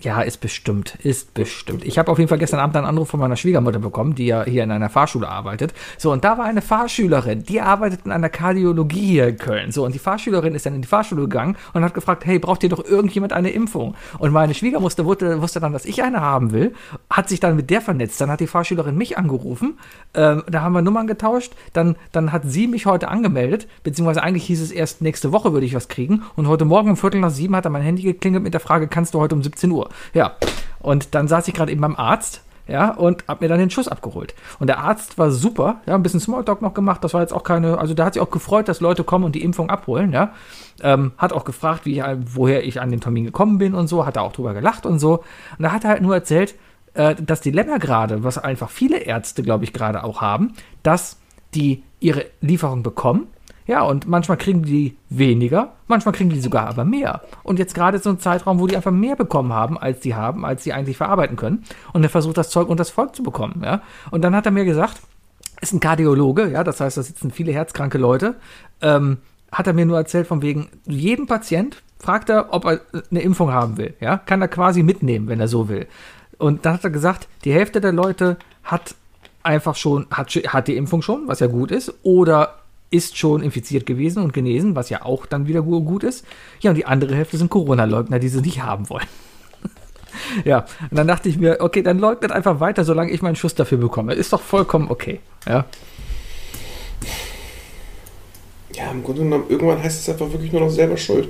[0.00, 1.84] Ja, ist bestimmt, ist bestimmt.
[1.84, 4.44] Ich habe auf jeden Fall gestern Abend einen Anruf von meiner Schwiegermutter bekommen, die ja
[4.44, 5.72] hier in einer Fahrschule arbeitet.
[5.98, 9.72] So, und da war eine Fahrschülerin, die arbeitet in einer Kardiologie hier in Köln.
[9.72, 12.62] So, und die Fahrschülerin ist dann in die Fahrschule gegangen und hat gefragt, hey, braucht
[12.62, 13.94] ihr doch irgendjemand eine Impfung?
[14.18, 16.74] Und meine Schwiegermutter wusste, wusste dann, dass ich eine haben will,
[17.08, 18.20] hat sich dann mit der vernetzt.
[18.20, 19.78] Dann hat die Fahrschülerin mich angerufen,
[20.14, 24.44] ähm, da haben wir Nummern getauscht, dann, dann hat sie mich heute angemeldet, beziehungsweise eigentlich
[24.46, 26.22] hieß es erst nächste Woche würde ich was kriegen.
[26.36, 28.88] Und heute Morgen um Viertel nach sieben hat dann mein Handy geklingelt mit der Frage,
[28.88, 29.83] kannst du heute um 17 Uhr?
[30.12, 30.36] Ja.
[30.80, 33.88] Und dann saß ich gerade eben beim Arzt, ja, und hab mir dann den Schuss
[33.88, 34.34] abgeholt.
[34.58, 37.44] Und der Arzt war super, ja, ein bisschen Smalltalk noch gemacht, das war jetzt auch
[37.44, 40.32] keine, also der hat sich auch gefreut, dass Leute kommen und die Impfung abholen, ja.
[40.82, 44.06] Ähm, hat auch gefragt, wie ich, woher ich an den Termin gekommen bin und so,
[44.06, 45.18] hat er auch drüber gelacht und so.
[45.58, 46.54] Und da hat er halt nur erzählt,
[46.94, 51.18] äh, das Dilemma gerade, was einfach viele Ärzte, glaube ich, gerade auch haben, dass
[51.54, 53.26] die ihre Lieferung bekommen,
[53.66, 57.22] ja, und manchmal kriegen die weniger, manchmal kriegen die sogar aber mehr.
[57.42, 60.44] Und jetzt gerade so ein Zeitraum, wo die einfach mehr bekommen haben, als die haben,
[60.44, 61.64] als sie eigentlich verarbeiten können.
[61.92, 63.80] Und er versucht, das Zeug und das Volk zu bekommen, ja.
[64.10, 65.00] Und dann hat er mir gesagt,
[65.60, 68.34] ist ein Kardiologe, ja, das heißt, da sitzen viele herzkranke Leute,
[68.82, 69.18] ähm,
[69.50, 73.50] hat er mir nur erzählt, von wegen, jeden Patient fragt er, ob er eine Impfung
[73.52, 75.86] haben will, ja, kann er quasi mitnehmen, wenn er so will.
[76.36, 78.94] Und dann hat er gesagt, die Hälfte der Leute hat
[79.42, 82.56] einfach schon, hat, hat die Impfung schon, was ja gut ist, oder
[82.94, 86.24] ist schon infiziert gewesen und genesen, was ja auch dann wieder gu- gut ist.
[86.60, 89.06] Ja, und die andere Hälfte sind Corona-Leugner, die sie nicht haben wollen.
[90.44, 93.54] ja, und dann dachte ich mir, okay, dann leugnet einfach weiter, solange ich meinen Schuss
[93.54, 94.14] dafür bekomme.
[94.14, 95.20] Ist doch vollkommen okay.
[95.48, 95.64] Ja,
[98.74, 101.28] Ja, im Grunde genommen, irgendwann heißt es einfach wirklich nur noch selber schuld.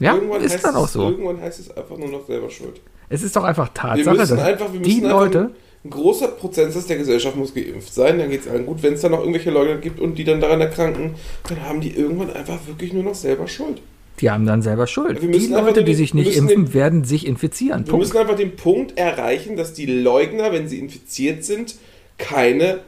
[0.00, 1.10] ja irgendwann ist heißt dann auch es, so.
[1.10, 2.80] Irgendwann heißt es einfach nur noch selber schuld.
[3.08, 5.50] Es ist doch einfach Wir Tatsache, müssen dass einfach, wir die müssen einfach, Leute,
[5.84, 8.82] ein großer Prozentsatz der Gesellschaft muss geimpft sein, dann geht es allen gut.
[8.82, 11.14] Wenn es dann noch irgendwelche Leugner gibt und die dann daran erkranken,
[11.48, 13.82] dann haben die irgendwann einfach wirklich nur noch selber Schuld.
[14.20, 15.20] die haben dann selber Schuld.
[15.20, 17.80] Wir Die Leute, nur die den- sich nicht impfen, den- werden sich infizieren.
[17.86, 18.06] Wir Punkt.
[18.06, 21.74] müssen einfach den Punkt erreichen, dass die Leugner, wenn sie infiziert sind,
[22.18, 22.80] keine,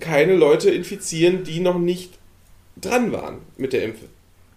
[0.00, 2.14] keine Leute infizieren, die noch nicht
[2.80, 4.06] dran waren mit der Impfe.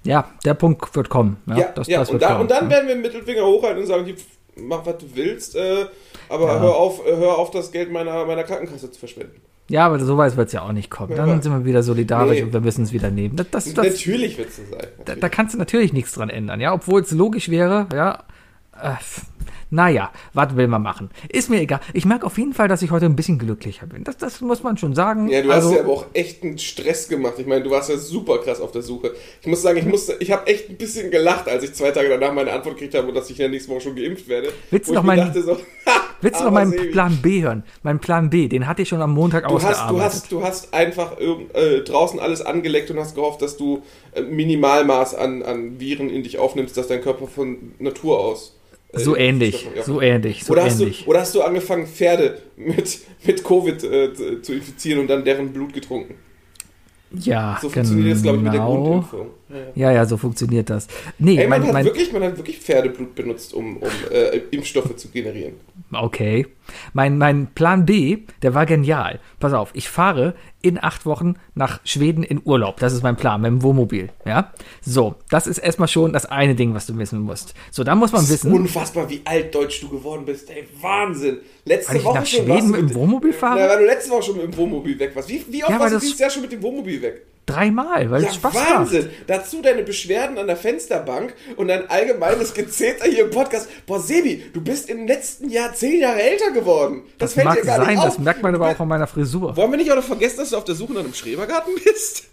[0.05, 1.37] Ja, der Punkt wird kommen.
[1.47, 1.99] Ja, Ja, das, ja.
[1.99, 2.41] das und, wird da, kommen.
[2.41, 4.23] und dann werden wir den Mittelfinger hochhalten und sagen, pf,
[4.55, 5.85] mach was du willst, äh,
[6.29, 6.59] aber Ja.
[6.59, 9.41] hör, auf, äh, hör auf, das Geld meiner, meiner Krankenkasse zu verschwenden.
[9.67, 11.11] Ja, aber so weit wird es ja auch nicht kommen.
[11.11, 12.43] Ja, Dann aber- sind wir wieder solidarisch Nee.
[12.43, 13.35] und wir müssen es wieder nehmen.
[13.35, 14.87] Das, das, das, Natürlich wird es so sein.
[15.05, 18.23] da, da kannst du natürlich nichts dran ändern, ja, obwohl es logisch wäre, ja.
[18.79, 18.93] Äh,
[19.75, 21.09] Naja, was will man machen?
[21.27, 21.81] Ist mir egal.
[21.91, 24.05] Ich merke auf jeden Fall, dass ich heute ein bisschen glücklicher bin.
[24.05, 25.27] Das, das muss man schon sagen.
[25.27, 27.33] Ja, du also, hast ja aber auch echt einen Stress gemacht.
[27.39, 29.11] Ich meine, du warst ja super krass auf der Suche.
[29.41, 32.07] Ich muss sagen, ich musste, ich habe echt ein bisschen gelacht, als ich zwei Tage
[32.07, 34.47] danach meine Antwort gekriegt habe, dass ich ja nächste Woche schon geimpft werde.
[34.71, 35.57] Willst du noch meinen- dachte so,
[36.21, 37.65] willst du noch meinen Plan B hören?
[37.83, 40.73] Mein Plan B, den hatte ich schon am Montag Du hast, du, hast, du hast
[40.73, 43.83] einfach irgend- äh, draußen alles angeleckt und hast gehofft, dass du
[44.13, 48.54] äh, Minimalmaß an, an Viren in dich aufnimmst, dass dein Körper von Natur aus.
[48.95, 49.83] Äh, so ähnlich, ja.
[49.83, 51.03] so ähnlich, so oder, hast ähnlich.
[51.03, 55.51] du, oder hast du angefangen, Pferde mit, mit Covid äh, zu- infizieren und dann deren
[55.53, 56.15] Blut getrunken?
[57.11, 58.75] ja, So funktioniert das, glaube ich, mit der genau.
[58.83, 59.27] Grundimpfung.
[59.75, 60.05] Ja, ja.
[60.05, 60.87] So funktioniert das.
[61.19, 64.37] Nee, Ey, man, mein, hat mein, wirklich, man hat wirklich Pferdeblut benutzt, um, um äh,
[64.51, 65.53] Impfstoffe zu generieren.
[65.93, 66.47] Okay.
[66.93, 69.19] Mein, mein Plan B, der war genial.
[69.39, 72.79] Pass auf, ich fahre in acht Wochen nach Schweden in Urlaub.
[72.79, 74.09] Das ist mein Plan mit dem Wohnmobil.
[74.25, 74.51] Ja.
[74.81, 77.53] So, das ist erstmal schon das eine Ding, was du wissen musst.
[77.69, 78.53] So, dann muss man Das ist wissen.
[78.55, 80.49] unfassbar, wie altdeutsch du geworden bist.
[80.49, 81.37] Ey, Wahnsinn.
[81.65, 83.59] Letzte Weil ich Woche nach schon Schweden mit dem Wohnmobil fahre?
[83.59, 85.29] Na, weil du letzte Woche schon mit dem Wohnmobil weg warst.
[85.29, 87.21] Wie, wie oft Ja, warst du dieses Jahr schon mit dem Wohnmobil weg?
[87.45, 89.03] Dreimal, weil Ja, es Spaß Wahnsinn.
[89.05, 89.13] macht.
[89.27, 93.69] Dazu deine Beschwerden an der Fensterbank und dein allgemeines Gezeter hier im Podcast.
[93.85, 97.03] Boah, Sebi, du bist im letzten Jahr zehn Jahre älter geworden.
[97.19, 98.05] Das, Das mag dir gar sein, nicht auf.
[98.05, 99.55] das merkt man aber auch an meiner Frisur.
[99.55, 102.23] Wollen wir nicht auch noch vergessen, dass du auf der Suche nach einem Schrebergarten bist?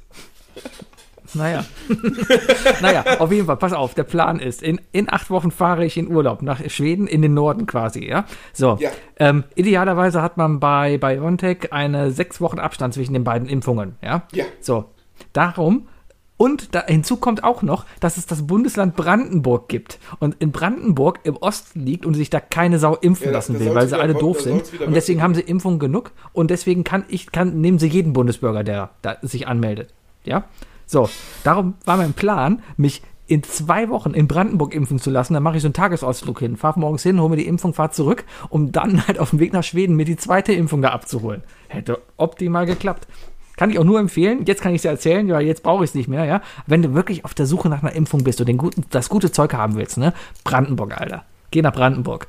[1.34, 1.64] Naja.
[2.82, 5.96] naja, auf jeden Fall, pass auf, der Plan ist, in, in acht Wochen fahre ich
[5.96, 8.26] in Urlaub nach Schweden, in den Norden quasi, ja.
[8.52, 8.76] So.
[8.80, 8.90] Ja.
[9.18, 14.26] Ähm, idealerweise hat man bei BioNTech eine sechs Wochen Abstand zwischen den beiden Impfungen, ja.
[14.32, 14.44] Ja.
[14.60, 14.86] So.
[15.32, 15.88] Darum.
[16.36, 20.00] Und da, hinzu kommt auch noch, dass es das Bundesland Brandenburg gibt.
[20.18, 23.72] Und in Brandenburg im Osten liegt und sich da keine Sau impfen Ja, lassen will,
[23.74, 24.80] weil sie alle doof sind.
[24.80, 26.10] Und deswegen haben sie Impfungen genug.
[26.32, 29.94] Und deswegen kann ich, kann, nehmen sie jeden Bundesbürger, der da sich anmeldet.
[30.24, 30.44] Ja?
[30.86, 31.08] So,
[31.44, 35.34] darum war mein Plan, mich in zwei Wochen in Brandenburg impfen zu lassen.
[35.34, 37.90] Dann mache ich so einen Tagesausflug hin, fahre morgens hin, hole mir die Impfung, fahre
[37.90, 41.42] zurück, um dann halt auf dem Weg nach Schweden mir die zweite Impfung da abzuholen.
[41.68, 43.06] Hätte optimal geklappt.
[43.56, 44.44] Kann ich auch nur empfehlen.
[44.46, 46.40] Jetzt kann ich es dir erzählen, weil jetzt brauche ich es nicht mehr, ja.
[46.66, 49.30] Wenn du wirklich auf der Suche nach einer Impfung bist und den guten, das gute
[49.30, 50.14] Zeug haben willst, ne?
[50.44, 51.24] Brandenburg, Alter.
[51.50, 52.26] Geh nach Brandenburg.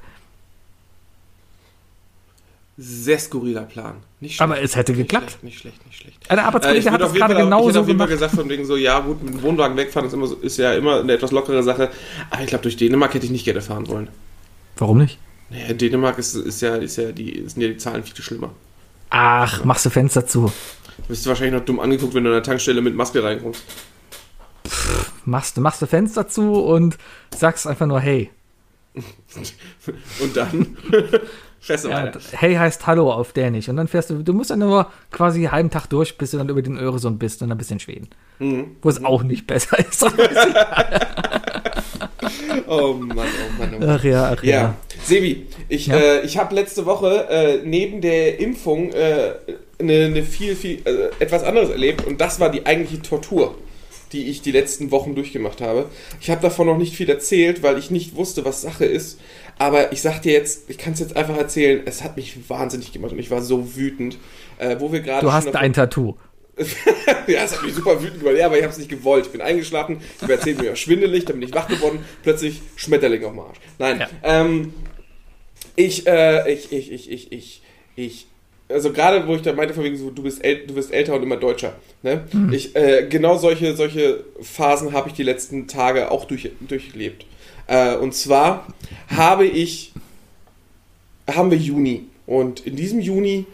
[2.76, 3.96] Sehr skurriler Plan.
[4.20, 4.42] Nicht schlecht.
[4.42, 5.30] Aber es hätte Nicht geklappt.
[5.30, 6.18] schlecht, Nicht schlecht, nicht schlecht.
[6.30, 8.22] Äh, ich Arbeitskollege hat würde das gerade ich genauso hätte auf jeden Fall gemacht.
[8.22, 11.00] gesagt, von wegen so, ja gut, mit dem Wohnwagen wegfahren ist, immer ist ja immer
[11.02, 11.92] eine etwas lockere Sache.
[12.32, 14.08] Aber ich glaube, durch Dänemark hätte ich nicht gerne fahren wollen.
[14.78, 15.20] Warum nicht?
[15.52, 18.50] Naja, Dänemark ist, ist ja, ist ja die, sind ja die Zahlen viel schlimmer.
[19.12, 20.52] Ach, machst du Fenster zu.
[20.98, 23.64] Du bist wahrscheinlich noch dumm angeguckt, wenn du an der Tankstelle mit Maske reinkommst.
[25.26, 26.98] Machst, machst du Fenster zu und
[27.36, 28.30] sagst einfach nur hey.
[30.22, 30.78] Und dann
[31.60, 33.68] fährst du Ja, hey heißt Hallo auf Dänisch.
[33.70, 36.38] Und dann fährst du, du musst dann nur quasi einen halben Tag durch, bis du
[36.38, 38.10] dann über den Öresund bist und dann bist du in Schweden.
[38.40, 38.76] Mhm.
[38.82, 40.06] Wo es auch nicht besser ist.
[42.68, 43.90] Oh Mann, oh Mann, oh Mann.
[43.90, 44.52] ach ja, ach ja.
[44.52, 45.98] Ja, Sebi, ich, Ja?
[45.98, 49.34] äh, ich habe letzte Woche äh, neben der Impfung äh,
[49.84, 53.56] eine, eine viel, viel, äh, etwas anderes erlebt und das war die eigentliche Tortur,
[54.12, 55.90] die ich die letzten Wochen durchgemacht habe.
[56.22, 59.20] Ich habe davon noch nicht viel erzählt, weil ich nicht wusste, was Sache ist.
[59.60, 62.92] Aber ich sag dir jetzt, ich kann es jetzt einfach erzählen, es hat mich wahnsinnig
[62.92, 64.18] gemacht und ich war so wütend.
[64.60, 66.16] Äh, wo wir gerade Du hast ein Tattoo.
[67.28, 68.38] ja, es hat mich super wütend gemacht.
[68.38, 69.26] Ja, aber ich habe es nicht gewollt.
[69.26, 72.62] Ich bin eingeschlafen, ich habe erzählt, mir war schwindelig, dann bin ich wach geworden, plötzlich
[72.76, 73.58] Schmetterling auf dem Arsch.
[73.80, 74.08] Nein, Ja.
[74.24, 74.74] ähm,
[75.76, 77.62] ich, äh, ich, ich, ich, ich, ich,
[77.96, 78.28] ich,
[78.74, 81.24] also gerade wo ich da meinte, von wegen so, du bist, du bist älter und
[81.24, 82.24] immer deutscher, ne?
[82.52, 87.26] Ich, äh, genau solche, solche Phasen habe ich die letzten Tage auch durch, durchlebt.
[87.68, 88.68] Äh, und zwar
[89.08, 89.94] habe ich,
[91.28, 93.46] haben wir Juni und in diesem Juni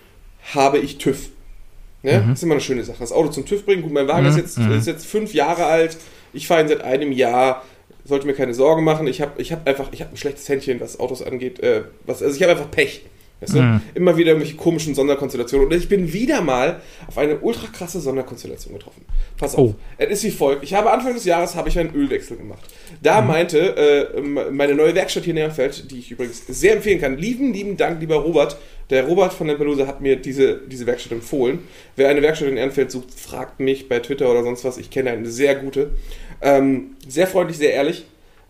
[0.53, 1.29] habe ich TÜV.
[2.01, 2.23] Ne?
[2.27, 2.99] Das ist immer eine schöne Sache.
[2.99, 3.81] Das Auto zum TÜV bringen.
[3.81, 5.97] Gut, mein Wagen ist, jetzt, ist jetzt fünf Jahre alt.
[6.31, 7.65] Ich fahre ihn seit einem Jahr.
[8.05, 9.05] Sollte mir keine Sorgen machen.
[9.07, 11.59] Ich habe ich hab einfach ich hab ein schlechtes Händchen, was Autos angeht.
[11.59, 13.01] Äh, was, also ich habe einfach Pech.
[13.41, 13.81] Weißt du?
[13.95, 15.67] Immer wieder irgendwelche komischen Sonderkonstellationen.
[15.67, 19.05] Und ich bin wieder mal auf eine ultra krasse Sonderkonstellation getroffen.
[19.37, 19.71] Pass auf.
[19.71, 19.75] Oh.
[19.97, 20.63] Es ist wie folgt.
[20.63, 22.59] Ich habe Anfang des Jahres habe ich einen Ölwechsel gemacht.
[23.01, 27.17] Da meinte äh, meine neue Werkstatt hier in Ehrenfeld, die ich übrigens sehr empfehlen kann,
[27.17, 28.57] lieben, lieben Dank, lieber Robert.
[28.89, 31.59] Der Robert von Lampedusa hat mir diese, diese Werkstatt empfohlen.
[31.95, 34.77] Wer eine Werkstatt in Ehrenfeld sucht, fragt mich bei Twitter oder sonst was.
[34.77, 35.91] Ich kenne eine sehr gute.
[36.41, 38.05] Ähm, sehr freundlich, sehr ehrlich.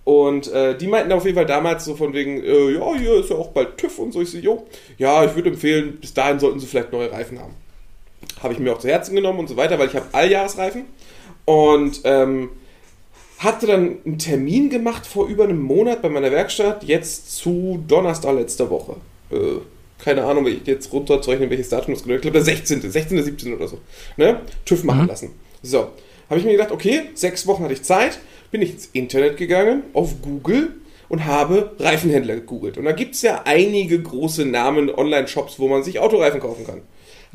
[0.09, 3.29] Und äh, die meinten auf jeden Fall damals so von wegen, äh, ja, hier ist
[3.29, 4.21] ja auch bald TÜV und so.
[4.21, 4.65] Ich so, jo,
[4.97, 7.53] ja, ich würde empfehlen, bis dahin sollten sie vielleicht neue Reifen haben.
[8.41, 10.85] Habe ich mir auch zu Herzen genommen und so weiter, weil ich habe Alljahresreifen.
[11.45, 12.49] Und ähm,
[13.37, 18.33] hatte dann einen Termin gemacht vor über einem Monat bei meiner Werkstatt, jetzt zu Donnerstag
[18.33, 18.95] letzter Woche.
[19.29, 19.59] Äh,
[20.03, 22.25] keine Ahnung, wie ich jetzt runterzurechnen, welches Datum das genau ist.
[22.25, 23.53] Ich glaube, der 16., 16., 17.
[23.53, 23.77] oder so.
[24.17, 24.39] Ne?
[24.65, 25.35] TÜV machen lassen.
[25.61, 25.89] So,
[26.31, 28.17] habe ich mir gedacht, okay, sechs Wochen hatte ich Zeit,
[28.51, 30.75] bin ich ins Internet gegangen, auf Google
[31.07, 32.77] und habe Reifenhändler gegoogelt.
[32.77, 36.81] Und da gibt es ja einige große Namen, Online-Shops, wo man sich Autoreifen kaufen kann.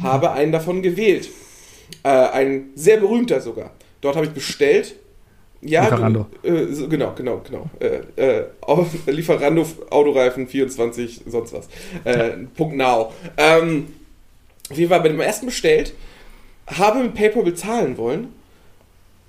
[0.03, 1.29] Habe einen davon gewählt.
[2.03, 3.73] Äh, ein sehr berühmter sogar.
[4.01, 4.95] Dort habe ich bestellt.
[5.61, 6.27] Ja, Lieferando.
[6.43, 7.71] du- Äh, so, genau, genau, genau.
[7.81, 11.69] Äh, äh, auf, Lieferando, Autoreifen 24, sonst was.
[12.05, 13.13] Äh, Punkt now.
[13.37, 13.87] Ähm,
[14.71, 15.95] auf jeden Fall bei dem ersten bestellt,
[16.67, 18.29] habe mit PayPal bezahlen wollen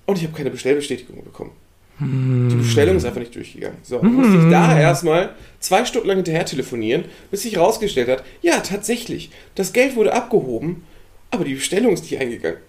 [0.06, 1.52] und ich habe keine Bestellbestätigung bekommen.
[2.00, 3.78] Die Bestellung ist einfach nicht durchgegangen.
[3.82, 8.24] So, dann musste ich da erstmal zwei Stunden lang hinterher telefonieren, bis sich rausgestellt hat,
[8.42, 10.84] ja, tatsächlich, das Geld wurde abgehoben,
[11.32, 12.60] aber die Bestellung ist nicht eingegangen.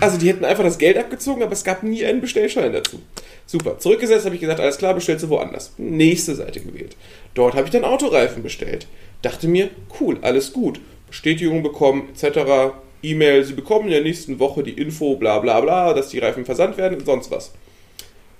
[0.00, 3.00] Also die hätten einfach das Geld abgezogen, aber es gab nie einen Bestellschein dazu.
[3.46, 3.78] Super.
[3.78, 5.72] Zurückgesetzt habe ich gesagt, alles klar, bestellst du woanders.
[5.78, 6.96] Nächste Seite gewählt.
[7.34, 8.86] Dort habe ich dann Autoreifen bestellt.
[9.22, 10.80] Dachte mir, cool, alles gut.
[11.08, 12.74] Bestätigung bekommen, etc.
[13.02, 16.44] E-Mail, sie bekommen in der nächsten Woche die Info, bla bla bla, dass die Reifen
[16.44, 17.52] versandt werden und sonst was.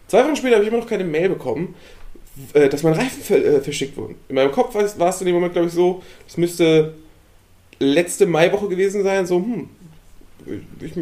[0.08, 1.74] Zwei Wochen später habe ich immer noch keine Mail bekommen,
[2.52, 4.16] äh, dass mein Reifen ver äh, verschickt wurden.
[4.28, 6.94] In meinem Kopf war es- es in dem Moment, glaube ich, so, das müsste
[7.78, 9.68] letzte Maiwoche gewesen sein, so, hm,
[10.80, 10.92] ich,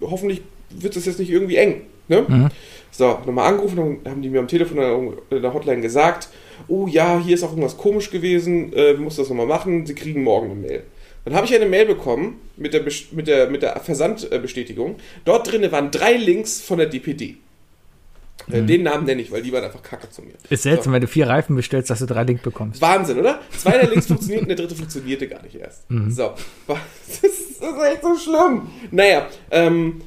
[0.00, 1.82] hoffentlich wird das jetzt nicht irgendwie eng.
[2.08, 2.50] Ne?
[2.90, 6.28] So, nochmal angerufen, dann haben die mir am Telefon in der Hotline gesagt,
[6.68, 10.22] oh ja, hier ist auch irgendwas komisch gewesen, äh, müssen das nochmal machen, sie kriegen
[10.24, 10.82] morgen eine Mail.
[11.24, 14.96] Dann habe ich eine Mail bekommen mit der, mit der, mit der Versandbestätigung.
[15.24, 17.36] Dort drin waren drei Links von der DPD.
[18.52, 20.32] Äh, Den Namen nenne ich, weil die waren einfach kacke zu mir.
[20.48, 22.80] Ist seltsam, wenn du vier Reifen bestellst, dass du drei Link bekommst.
[22.80, 23.40] Wahnsinn, oder?
[23.56, 25.84] Zwei der Links funktionierten, der dritte funktionierte gar nicht erst.
[26.08, 26.34] So.
[26.66, 26.78] Das
[27.22, 28.68] ist, das ist echt so schlimm.
[28.90, 30.02] Naja, ähm,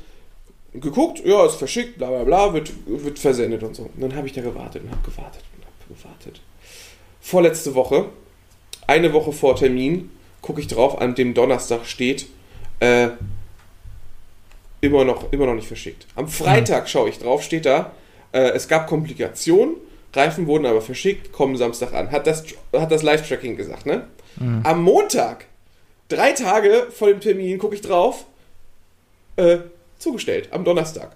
[0.73, 3.83] geguckt, ja, ist verschickt, bla bla bla, wird, wird versendet und so.
[3.83, 6.41] Und dann habe ich da gewartet und habe gewartet und habe gewartet.
[7.21, 8.05] Vorletzte Woche,
[8.87, 10.09] eine Woche vor Termin,
[10.41, 12.27] gucke ich drauf, an dem Donnerstag steht,
[12.79, 13.09] äh,
[14.81, 16.07] immer noch, immer noch nicht verschickt.
[16.15, 17.91] Am Freitag schaue ich drauf, steht da,
[18.33, 19.75] äh, es gab Komplikationen,
[20.15, 22.11] Reifen wurden aber verschickt, kommen Samstag an.
[22.11, 24.07] Hat das, hat das Live-Tracking gesagt, ne?
[24.63, 25.45] Am Montag,
[26.07, 28.25] drei Tage vor dem Termin, gucke ich drauf,
[29.37, 29.57] äh,
[29.97, 31.15] zugestellt, am Donnerstag.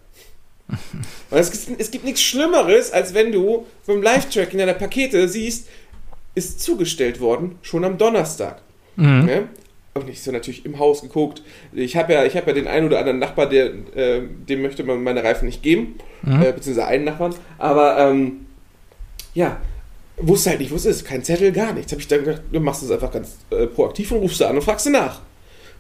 [0.70, 5.68] Und es, gibt- es gibt nichts Schlimmeres, als wenn du beim Live-Tracking deiner Pakete siehst,
[6.36, 8.62] ist zugestellt worden, schon am Donnerstag.
[9.26, 9.50] Ne?
[10.04, 11.42] Und ich so natürlich im Haus geguckt.
[11.74, 14.84] Ich habe ja, ich hab ja den einen oder anderen Nachbar, der, äh, dem möchte
[14.84, 17.36] man meine Reifen nicht geben, äh, beziehungsweise einen Nachbarn.
[17.58, 18.46] Aber ähm,
[19.34, 19.60] ja,
[20.18, 21.06] wusste halt nicht, wo es ist.
[21.06, 21.92] Kein Zettel, gar nichts.
[21.92, 24.56] Habe ich dann gedacht, du machst es einfach ganz äh, proaktiv und rufst du an
[24.56, 25.22] und fragst du nach.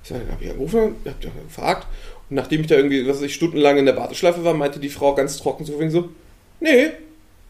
[0.04, 1.88] Ich sag, dann habe ich angerufen, hab dann gefragt.
[2.30, 4.90] Und nachdem ich da irgendwie, was weiß ich, stundenlang in der Warteschleife war, meinte die
[4.90, 6.10] Frau ganz trocken so, so,
[6.60, 6.92] nee,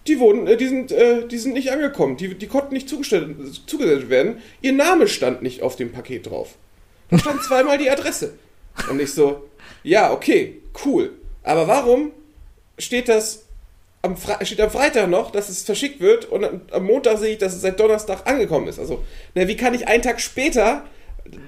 [0.07, 2.17] die wurden, äh, die sind, äh, die sind nicht angekommen.
[2.17, 4.41] Die, die konnten nicht zugestellt, zugesendet werden.
[4.61, 6.55] Ihr Name stand nicht auf dem Paket drauf.
[7.09, 8.33] Da stand zweimal die Adresse.
[8.89, 9.47] Und ich so,
[9.83, 11.11] ja, okay, cool.
[11.43, 12.11] Aber warum
[12.77, 13.43] steht das
[14.01, 17.37] am, Fre steht am Freitag noch, dass es verschickt wird und am- Montag sehe ich,
[17.39, 18.79] dass es seit Donnerstag angekommen ist.
[18.79, 20.85] Also, na, wie kann ich einen Tag später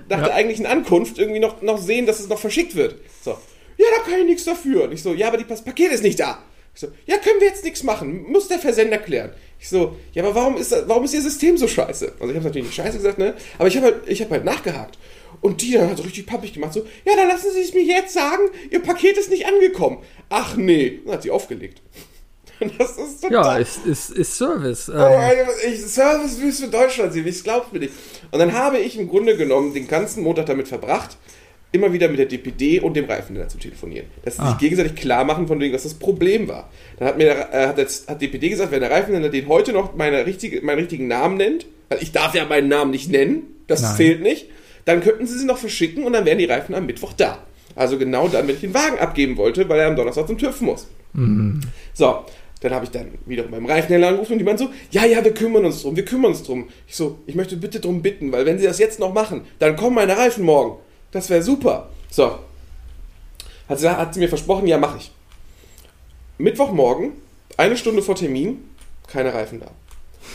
[0.09, 2.95] nach der eigentlichen Ankunft irgendwie noch, noch sehen, dass es noch verschickt wird?
[3.23, 3.31] So,
[3.77, 4.85] ja, da kann ich nichts dafür.
[4.85, 6.43] Und ich so, ja, aber das Paket ist nicht da.
[6.79, 8.23] Ich so, ja, können wir jetzt nichts machen.
[8.31, 9.31] Muss der Versender klären.
[9.59, 12.13] Ich so, ja, aber warum ist, warum ist Ihr System so scheiße?
[12.21, 13.33] Also ich habe natürlich nicht scheiße gesagt, ne?
[13.57, 14.97] Aber ich habe halt, ich hab halt nachgehakt.
[15.41, 17.83] Und die dann hat so richtig pappig gemacht, so, ja, dann lassen Sie es mir
[17.83, 19.97] jetzt sagen, Ihr Paket ist nicht angekommen.
[20.29, 21.81] Ach nee, dann hat sie aufgelegt.
[22.77, 24.89] Das ist total Ja, ist, ist, ist Service.
[24.89, 27.93] Oh, Ähm, Alter, ich Servicewüste für Deutschland sehen, ich glaub's mir nicht.
[28.31, 31.17] Und dann habe ich im Grunde genommen den ganzen Montag damit verbracht,
[31.71, 34.07] immer wieder mit der DPD und dem Reifenhändler zu telefonieren.
[34.23, 36.69] Dass sie sich gegenseitig klar machen, von wegen, was das Problem war.
[36.97, 39.71] Dann hat mir der, äh, hat, jetzt, hat DPD gesagt, wenn der Reifenhändler den heute
[39.71, 43.43] noch meine richtige, meinen richtigen Namen nennt, weil ich darf ja meinen Namen nicht nennen,
[43.67, 43.95] das Nein.
[43.95, 44.47] zählt nicht,
[44.85, 47.45] dann könnten sie sie noch verschicken und dann wären die Reifen am Mittwoch da.
[47.75, 50.61] Also genau dann, wenn ich den Wagen abgeben wollte, weil er am Donnerstag zum TÜV
[50.61, 50.87] muss.
[51.93, 52.25] So,
[52.61, 55.33] dann habe ich dann wiederum beim Reifenhändler angerufen und die meinen so, ja, ja, wir
[55.33, 56.67] kümmern uns drum, wir kümmern uns drum.
[56.87, 59.75] Ich so, ich möchte bitte drum bitten, weil wenn sie das jetzt noch machen, dann
[59.75, 60.79] kommen meine Reifen morgen.
[61.11, 61.89] Das wäre super.
[62.09, 62.39] So.
[63.67, 65.11] Hat sie, hat sie mir versprochen, ja, mache ich.
[66.37, 67.13] Mittwochmorgen,
[67.57, 68.63] eine Stunde vor Termin,
[69.07, 69.71] keine Reifen da.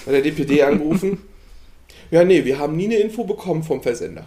[0.07, 1.19] Bei der DPD angerufen.
[2.11, 4.27] Ja, nee, wir haben nie eine Info bekommen vom Versender.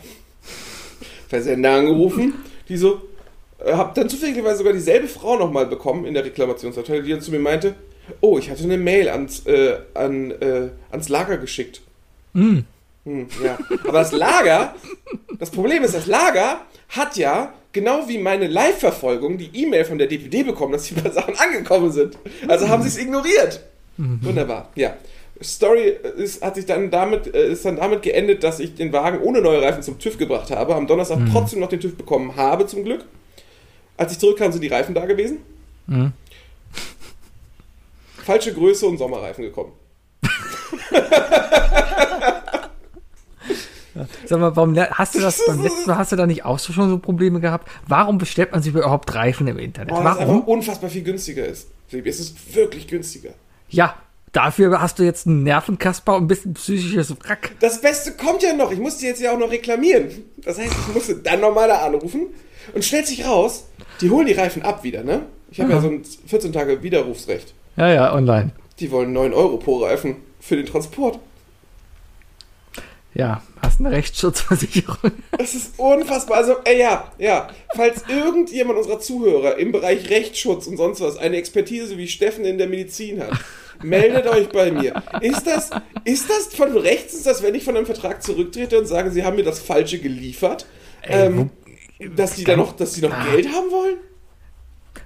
[1.29, 2.33] Versender angerufen,
[2.67, 3.01] die so,
[3.59, 7.31] äh, hab dann zufälligerweise sogar dieselbe Frau nochmal bekommen in der Reklamationsabteilung, die dann zu
[7.31, 7.75] mir meinte,
[8.21, 11.81] oh, ich hatte eine Mail ans, äh, an, äh, ans Lager geschickt.
[13.07, 13.57] Hm, ja.
[13.87, 14.75] Aber das Lager,
[15.39, 20.07] das Problem ist, das Lager hat ja, genau wie meine Live-Verfolgung, die E-Mail von der
[20.07, 22.17] DPD bekommen, dass die paar Sachen angekommen sind.
[22.49, 23.61] Also haben sie es ignoriert.
[23.95, 24.95] Wunderbar, ja.
[25.41, 29.21] Story ist, hat sich dann damit, äh, ist dann damit geendet, dass ich den Wagen
[29.21, 32.65] ohne neue Reifen zum TÜV gebracht habe, am Donnerstag trotzdem noch den TÜV bekommen habe,
[32.65, 33.05] zum Glück.
[33.95, 35.37] Als ich zurückkam, sind die Reifen da gewesen.
[35.85, 36.11] Mhm.
[38.25, 39.71] Falsche Größe und Sommerreifen gekommen.
[44.25, 46.73] Sag mal, warum hast du das beim letzten Mal hast du da nicht auch so
[46.73, 47.69] schon so Probleme gehabt?
[47.87, 49.89] Warum bestellt man sich überhaupt Reifen im Internet?
[49.89, 50.41] Boah, Warum?
[50.41, 51.69] unfassbar viel günstiger ist.
[51.91, 53.31] Es ist wirklich günstiger.
[53.69, 53.95] Ja,
[54.31, 57.51] dafür hast du jetzt einen Nervenkasper und bist ein psychisches Wrack.
[57.59, 58.71] Das Beste kommt ja noch.
[58.71, 60.09] Ich musste jetzt ja auch noch reklamieren.
[60.37, 62.27] Das heißt, ich musste dann nochmal da anrufen
[62.73, 63.65] und stellt sich raus,
[64.01, 65.23] die holen die Reifen ab wieder, ne?
[65.49, 67.53] Ich habe ja so ein 14 Tage Widerrufsrecht.
[67.77, 68.51] Ja, ja, online.
[68.79, 71.19] Die wollen 9 Euro pro Reifen für den Transport.
[73.17, 75.11] Ja, hast eine Rechtsschutzversicherung.
[75.37, 76.37] Das ist unfassbar.
[76.37, 77.47] Also, ey, ja, ja.
[77.75, 82.57] Falls irgendjemand unserer Zuhörer im Bereich Rechtsschutz und sonst was eine Expertise wie Steffen in
[82.57, 83.31] der Medizin hat,
[83.81, 85.01] meldet euch bei mir.
[85.21, 85.69] Ist das,
[86.03, 89.35] ist das von rechts, dass wenn ich von einem Vertrag zurücktrete und sage, sie haben
[89.35, 90.65] mir das Falsche geliefert,
[91.03, 91.49] ähm,
[92.15, 93.97] dass die da noch, dass die noch Geld haben wollen?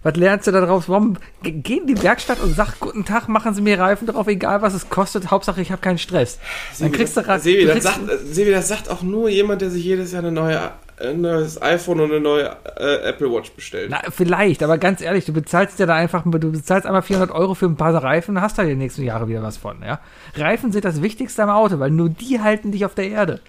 [0.03, 0.89] Was lernst du da drauf?
[0.89, 4.27] Warum ge- geh in die Werkstatt und sag, guten Tag, machen Sie mir Reifen drauf,
[4.27, 6.39] egal was es kostet, Hauptsache ich habe keinen Stress.
[6.79, 9.69] Dann kriegst du, ra- Sebi, du das sagt, Sebi, das sagt auch nur jemand, der
[9.69, 13.89] sich jedes Jahr eine neue, ein neues iPhone und eine neue äh, Apple Watch bestellt.
[13.91, 17.53] Na, vielleicht, aber ganz ehrlich, du bezahlst ja da einfach, du bezahlst einmal 400 Euro
[17.53, 19.99] für ein paar Reifen hast da die nächsten Jahre wieder was von, ja?
[20.35, 23.39] Reifen sind das Wichtigste am Auto, weil nur die halten dich auf der Erde.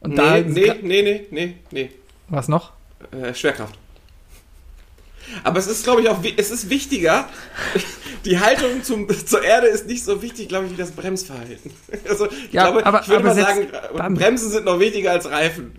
[0.00, 1.90] Und da, nee, nee, nee, nee, nee, nee.
[2.30, 2.72] was noch?
[3.10, 3.78] Äh, Schwerkraft.
[5.42, 7.28] Aber es ist, glaube ich, auch, es ist wichtiger.
[8.24, 11.70] Die Haltung zum, zur Erde ist nicht so wichtig, glaube ich, wie das Bremsverhalten.
[12.08, 13.66] Also, ich Ja, glaube, aber- ich würde mal sagen,
[13.96, 15.72] dann- Bremsen sind noch wichtiger als Reifen.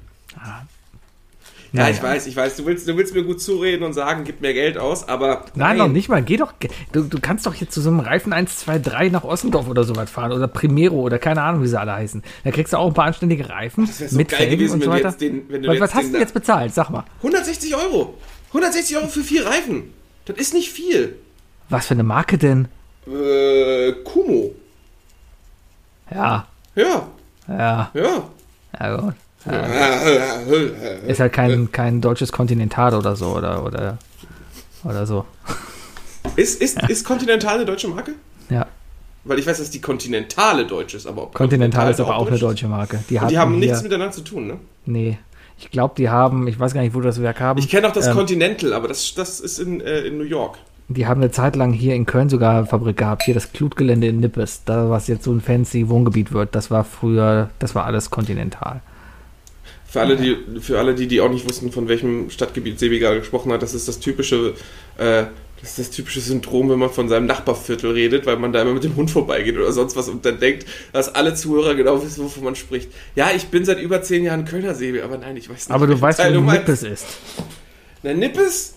[1.73, 1.89] Ja, Naja.
[1.95, 2.55] ich weiß, ich weiß.
[2.55, 5.43] Du willst, du willst mir gut zureden und sagen, gib mir Geld aus, aber.
[5.55, 6.23] Nein, noch nicht mal.
[6.23, 6.53] Geh doch.
[6.93, 9.83] Du, du kannst doch jetzt zu so einem Reifen 1, 2, 3 nach Ossendorf oder
[9.83, 10.31] sowas fahren.
[10.31, 12.23] Oder Primero oder keine Ahnung, wie sie alle heißen.
[12.45, 13.87] Da kriegst du auch ein paar anständige Reifen.
[13.87, 15.09] Das wäre so mit geil Felgen gewesen, und wenn so du weiter.
[15.09, 15.67] jetzt den.
[15.67, 16.73] Was was hast du jetzt bezahlt?
[16.73, 17.03] Sag mal.
[17.17, 18.13] 160 Euro.
[18.55, 19.93] 160 Euro für vier Reifen.
[20.25, 21.17] Das ist nicht viel.
[21.69, 22.67] Was für eine Marke denn?
[23.05, 24.51] Äh, Kumo.
[26.09, 26.47] Ja.
[26.75, 27.07] Ja,
[27.47, 27.91] Ja.
[27.93, 28.23] ja.
[28.79, 29.13] Ja, gut.
[29.47, 33.27] Äh, Ist halt kein, kein deutsches Kontinental oder so.
[33.27, 33.97] Oder, oder,
[34.83, 35.25] oder so.
[36.35, 38.13] Ist, ist, ist Continental eine deutsche Marke?
[38.49, 38.65] Ja.
[39.23, 42.31] Weil ich weiß, dass die Kontinentale deutsch ist, aber ob Continental ist aber auch eine
[42.31, 42.41] deutsch ist?
[42.63, 43.03] deutsche Marke.
[43.09, 44.59] Die, die haben nichts miteinander zu tun, ne?
[44.85, 45.17] Nee.
[45.57, 47.59] Ich glaube, die haben, ich weiß gar nicht, wo die das Werk haben.
[47.59, 50.57] Ich kenne auch das Ähm, Continental, aber das, das ist in, äh, in New York.
[50.87, 53.23] Die haben eine Zeit lang hier in Köln sogar eine Fabrik gehabt.
[53.23, 54.63] Hier das Klutgelände in Nippes.
[54.65, 56.53] Da, was jetzt so ein fancy Wohngebiet wird.
[56.53, 58.81] Das war früher, das war alles kontinental.
[59.87, 63.19] Für alle, die, für alle, die, die auch nicht wussten, von welchem Stadtgebiet Sebi gerade
[63.19, 64.53] gesprochen hat, das ist das typische,
[64.97, 65.23] äh,
[65.61, 68.73] das ist das typische Syndrom, wenn man von seinem Nachbarviertel redet, weil man da immer
[68.73, 72.23] mit dem Hund vorbeigeht oder sonst was und dann denkt, dass alle Zuhörer genau wissen,
[72.23, 72.91] wovon man spricht.
[73.15, 75.71] Ja, ich bin seit über zehn Jahren Kölner Sebi, aber nein, ich weiß nicht.
[75.71, 76.67] Aber du weißt, Teil wo meinst.
[76.67, 77.05] Nippes ist.
[78.03, 78.73] Na, Nippes?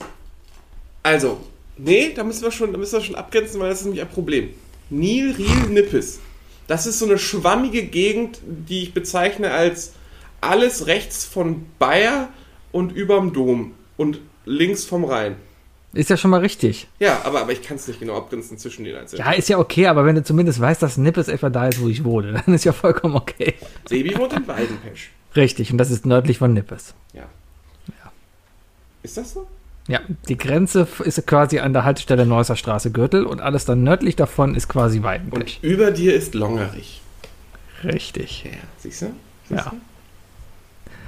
[1.02, 1.40] Also,
[1.76, 4.08] nee, da müssen wir schon, da müssen wir schon abgrenzen, weil das ist nämlich ein
[4.08, 4.50] Problem.
[4.90, 6.20] Nil, Riel, Nippes.
[6.68, 9.92] Das ist so eine schwammige Gegend, die ich bezeichne als
[10.40, 12.28] alles rechts von Bayer
[12.72, 15.36] und überm Dom und links vom Rhein.
[15.94, 16.86] Ist ja schon mal richtig.
[16.98, 19.24] Ja, aber, aber ich kann es nicht genau abgrenzen zwischen den einzelnen.
[19.24, 21.88] Ja, ist ja okay, aber wenn du zumindest weißt, dass Nippes etwa da ist, wo
[21.88, 23.54] ich wohne, dann ist ja vollkommen okay.
[23.88, 25.10] Sebi wohnt in Weidenpesch.
[25.34, 26.94] Richtig, und das ist nördlich von Nippes.
[27.14, 27.24] Ja.
[29.02, 29.46] Ist das so?
[29.86, 34.16] Ja, die Grenze ist quasi an der Haltestelle Neusser Straße Gürtel und alles dann nördlich
[34.16, 35.60] davon ist quasi Weidenpech.
[35.62, 37.00] Und über dir ist Longerich.
[37.84, 38.44] Richtig.
[38.44, 39.06] Ja, siehst du?
[39.48, 39.76] Siehst Ja, du?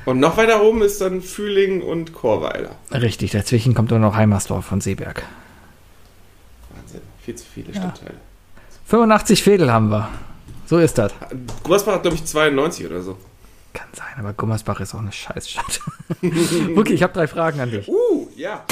[0.06, 2.70] Und noch weiter oben ist dann Fühling und Chorweiler.
[2.92, 3.32] richtig.
[3.32, 5.24] Dazwischen kommt dann noch Heimersdorf von Seeberg.
[6.74, 8.14] Wahnsinn, viel zu viele Stadtteile.
[8.86, 10.08] 85 Fädel haben wir.
[10.66, 11.12] So ist das.
[11.62, 13.18] Gummersbach hat, glaube ich, 92 oder so.
[13.72, 15.80] Kann sein, aber Gummersbach ist auch eine Scheißstadt.
[16.20, 17.88] Wirklich, ich habe drei Fragen an dich.
[17.88, 18.64] Uh, ja.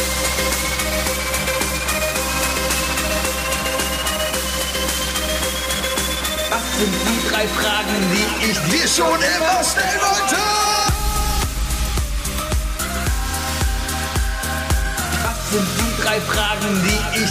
[6.51, 10.58] Was sind die drei Fragen, die ich dir schon immer stellen wollte.
[15.49, 17.31] Was sind die drei Fragen, die ich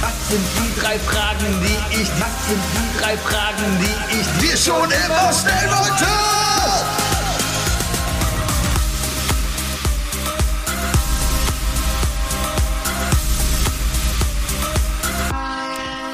[0.00, 4.56] Was sind die drei Fragen, die ich Was sind die drei Fragen, die ich dir
[4.56, 6.06] schon immer stellen wollte.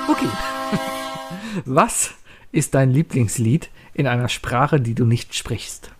[0.08, 0.30] Okay.
[1.66, 2.12] Was
[2.50, 5.90] ist dein Lieblingslied in einer Sprache, die du nicht sprichst?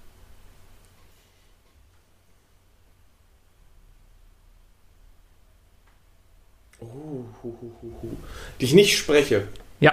[8.61, 9.49] Die ich nicht spreche.
[9.81, 9.93] Ja.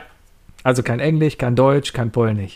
[0.64, 2.56] Also kein Englisch, kein Deutsch, kein Polnisch.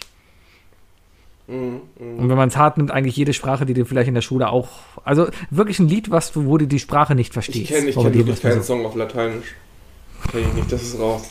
[1.47, 4.21] Mhm, Und wenn man es hart nimmt, eigentlich jede Sprache, die du vielleicht in der
[4.21, 4.69] Schule auch.
[5.05, 7.57] Also wirklich ein Lied, was du, wo du die Sprache nicht verstehst.
[7.57, 8.73] Ich kenne ich kenn wirklich keinen so.
[8.73, 9.55] Song auf Lateinisch.
[10.31, 11.29] Kenn ich nicht, das ist raus.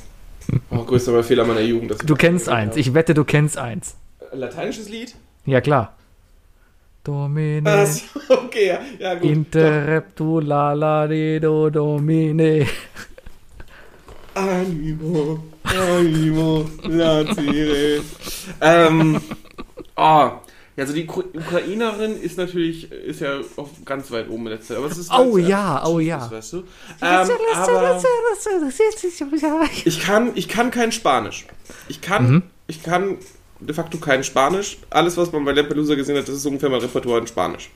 [0.70, 1.96] Oh, größter Fehler meiner Jugend.
[2.08, 2.70] Du kennst eins.
[2.70, 2.80] habe.
[2.80, 3.96] Ich wette, du kennst eins.
[4.32, 5.14] Lateinisches Lied?
[5.44, 5.94] Ja, klar.
[7.04, 7.68] Domine.
[7.70, 9.30] Ah, so, okay, ja, gut.
[9.30, 12.66] Interreptu la la di do domine.
[14.36, 18.02] Animo, animo, latire.
[18.60, 19.20] ähm,
[19.96, 20.40] oh, ja,
[20.76, 24.76] also die Ukra- Ukrainerin ist natürlich, ist ja auf ganz weit oben in der Zeit.
[24.76, 26.18] Aber es ist Oh ja, oh ja.
[26.18, 26.56] Das weißt du.
[26.58, 26.64] Ähm,
[27.00, 27.30] aber
[29.86, 31.46] ich kann, ich kann kein Spanisch.
[31.88, 32.42] Ich kann, Mhm.
[32.66, 33.16] ich kann
[33.60, 34.76] de facto kein Spanisch.
[34.90, 37.70] Alles, was man bei Lampedusa gesehen hat, das ist ungefähr mein Repertoire in Spanisch.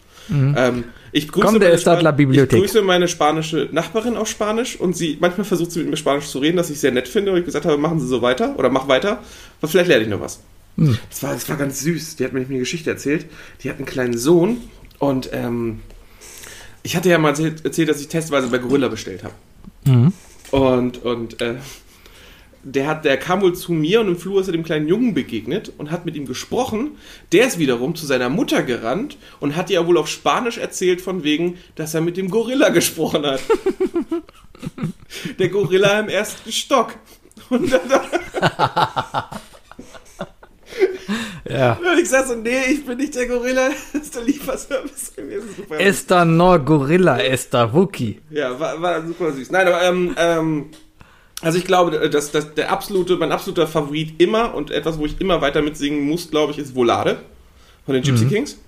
[0.56, 2.18] Ähm, ich grüße Komm, der meine Span-.
[2.18, 6.26] Ich grüße meine spanische Nachbarin auf Spanisch und sie manchmal versucht sie mit mir Spanisch
[6.28, 7.32] zu reden, was ich sehr nett finde.
[7.32, 9.18] Und ich gesagt habe, machen Sie so weiter oder mach weiter.
[9.60, 10.40] Aber vielleicht lerne ich noch was.
[10.76, 10.96] Hm.
[11.08, 12.16] Das, war, das war ganz süß.
[12.16, 13.26] Die hat mir eine Geschichte erzählt.
[13.62, 14.58] Die hat einen kleinen Sohn
[14.98, 15.80] und ähm,
[16.82, 19.34] ich hatte ja mal erzählt, erzählt, dass ich testweise bei Gorilla bestellt habe.
[19.84, 20.12] Mhm.
[20.50, 21.56] Und, und äh,
[22.62, 25.14] der, hat, der kam wohl zu mir und im Flur ist er dem kleinen Jungen
[25.14, 26.98] begegnet und hat mit ihm gesprochen.
[27.32, 31.24] Der ist wiederum zu seiner Mutter gerannt und hat ihr wohl auf Spanisch erzählt, von
[31.24, 33.40] wegen, dass er mit dem Gorilla gesprochen hat.
[35.38, 36.94] der Gorilla im ersten Stock.
[37.48, 37.80] Und dann,
[41.48, 41.72] Ja.
[41.72, 45.48] Und ich sag so, nee, ich bin nicht der Gorilla, das ist der Lieferservice gewesen.
[45.56, 45.80] Super.
[45.80, 48.20] Esta no Gorilla, esta Wookie.
[48.30, 49.50] Ja, war, war super süß.
[49.50, 50.70] Nein, aber ähm, ähm,
[51.42, 55.20] also ich glaube, dass, dass der absolute, mein absoluter Favorit immer und etwas, wo ich
[55.20, 57.18] immer weiter mitsingen muss, glaube ich, ist Volare
[57.86, 58.58] von den Gypsy Kings.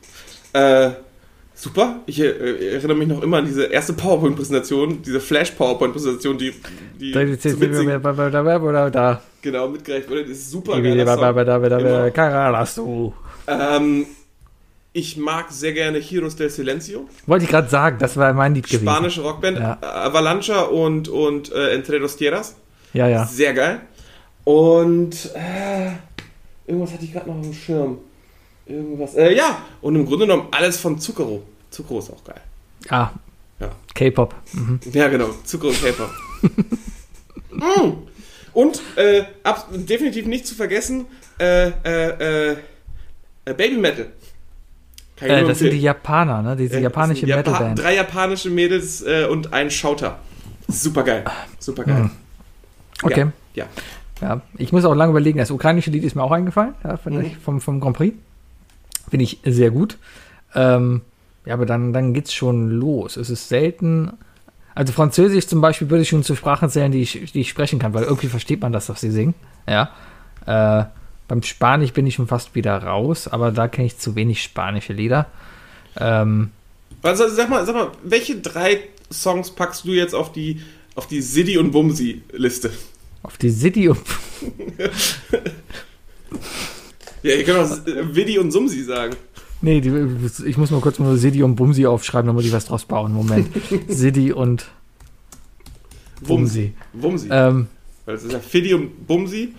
[0.52, 0.90] Äh,
[1.54, 2.00] super.
[2.06, 6.54] Ich äh, erinnere mich noch immer an diese erste PowerPoint-Präsentation, diese Flash-PowerPoint-Präsentation, die,
[6.98, 8.02] die zum Mitsingen
[8.90, 9.22] Da.
[9.42, 10.22] genau mitgereicht wurde.
[10.22, 11.04] Das ist super geiler
[12.66, 13.14] Song.
[13.46, 14.06] Ähm,
[14.94, 17.08] ich mag sehr gerne Heroes del Silencio.
[17.26, 18.84] Wollte ich gerade sagen, das war mein Lied gewesen.
[18.84, 19.58] Spanische Rockband.
[19.58, 19.78] Ja.
[19.80, 22.56] Avalancha und, und äh, Entre dos Tierras.
[22.92, 23.26] Ja, ja.
[23.26, 23.80] Sehr geil.
[24.44, 25.92] Und äh,
[26.66, 27.98] irgendwas hatte ich gerade noch dem Schirm.
[28.66, 29.14] Irgendwas.
[29.14, 31.42] Äh, ja, und im Grunde genommen alles von Zucchero.
[31.70, 32.40] Zucchero ist auch geil.
[32.88, 33.10] Ah,
[33.60, 33.70] Ja.
[33.94, 34.34] K-Pop.
[34.52, 34.80] Mhm.
[34.92, 35.28] Ja, genau.
[35.44, 36.10] Zucchero und Käfer.
[37.50, 37.92] mm.
[38.52, 41.06] Und äh, ab, definitiv nicht zu vergessen,
[41.40, 42.56] äh, äh, äh,
[43.46, 44.06] äh, Baby Metal.
[45.20, 45.78] Äh, das sind die.
[45.80, 46.56] Japaner, ne?
[46.56, 47.78] Diese japanische Japa- Metalband.
[47.78, 50.18] Drei japanische Mädels und ein Schauter.
[50.68, 51.24] Super geil.
[51.60, 52.10] Super geil.
[53.02, 53.26] Okay.
[53.54, 53.66] Ja.
[54.20, 55.38] Ja, ich muss auch lange überlegen.
[55.38, 57.20] Das ukrainische Lied ist mir auch eingefallen, ja, Mhm.
[57.22, 58.16] ich, vom, vom Grand Prix.
[59.10, 59.98] Finde ich sehr gut.
[60.54, 61.00] Ähm,
[61.44, 63.16] ja, aber dann, dann geht's schon los.
[63.16, 64.12] Es ist selten.
[64.76, 67.78] Also Französisch zum Beispiel würde ich schon zu Sprachen zählen, die ich, die ich sprechen
[67.80, 69.34] kann, weil irgendwie versteht man das, was sie singen.
[69.68, 69.90] Ja.
[70.46, 70.84] Äh,
[71.26, 74.92] beim Spanisch bin ich schon fast wieder raus, aber da kenne ich zu wenig spanische
[74.92, 75.26] Lieder.
[75.98, 76.50] Ähm,
[77.02, 78.80] Also sag mal, sag mal, welche drei
[79.12, 80.62] Songs packst du jetzt auf die
[80.94, 82.70] auf die Siddy und Bumsi Liste?
[83.22, 84.00] Auf die City und
[87.22, 89.14] Ja, ihr könnt auch äh, Widdy und Sumsi sagen.
[89.60, 89.92] Nee, die,
[90.44, 93.12] ich muss mal kurz nur City und Bumsi aufschreiben, muss ich was draus bauen.
[93.12, 93.48] Moment.
[93.88, 94.66] City und
[96.26, 96.72] Bumsi.
[96.92, 97.28] Wumsi.
[97.30, 97.68] Ähm,
[98.04, 99.54] Weil es ist ja Fiddy und Bumsi,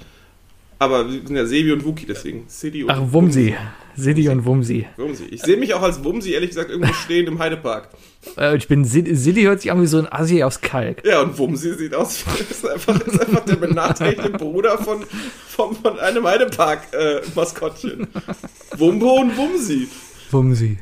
[0.80, 3.56] aber wir sind ja Sebi und Wuki, deswegen Siddy und ach, Wumsi.
[3.98, 4.88] City und Wumsi.
[4.98, 5.26] Wumsi.
[5.26, 7.90] Ich sehe mich auch als Wumsi, ehrlich gesagt, irgendwo stehend im Heidepark.
[8.38, 11.06] Äh, ich bin City hört sich an wie so ein Assi aus Kalk.
[11.06, 15.04] Ja, und Wumsi sieht aus, ist einfach, ist einfach der benachteiligte Bruder von,
[15.48, 18.08] von, von einem Heidepark-Maskottchen.
[18.78, 19.88] Wumbo und Wumsi.
[20.32, 20.80] Wumsi.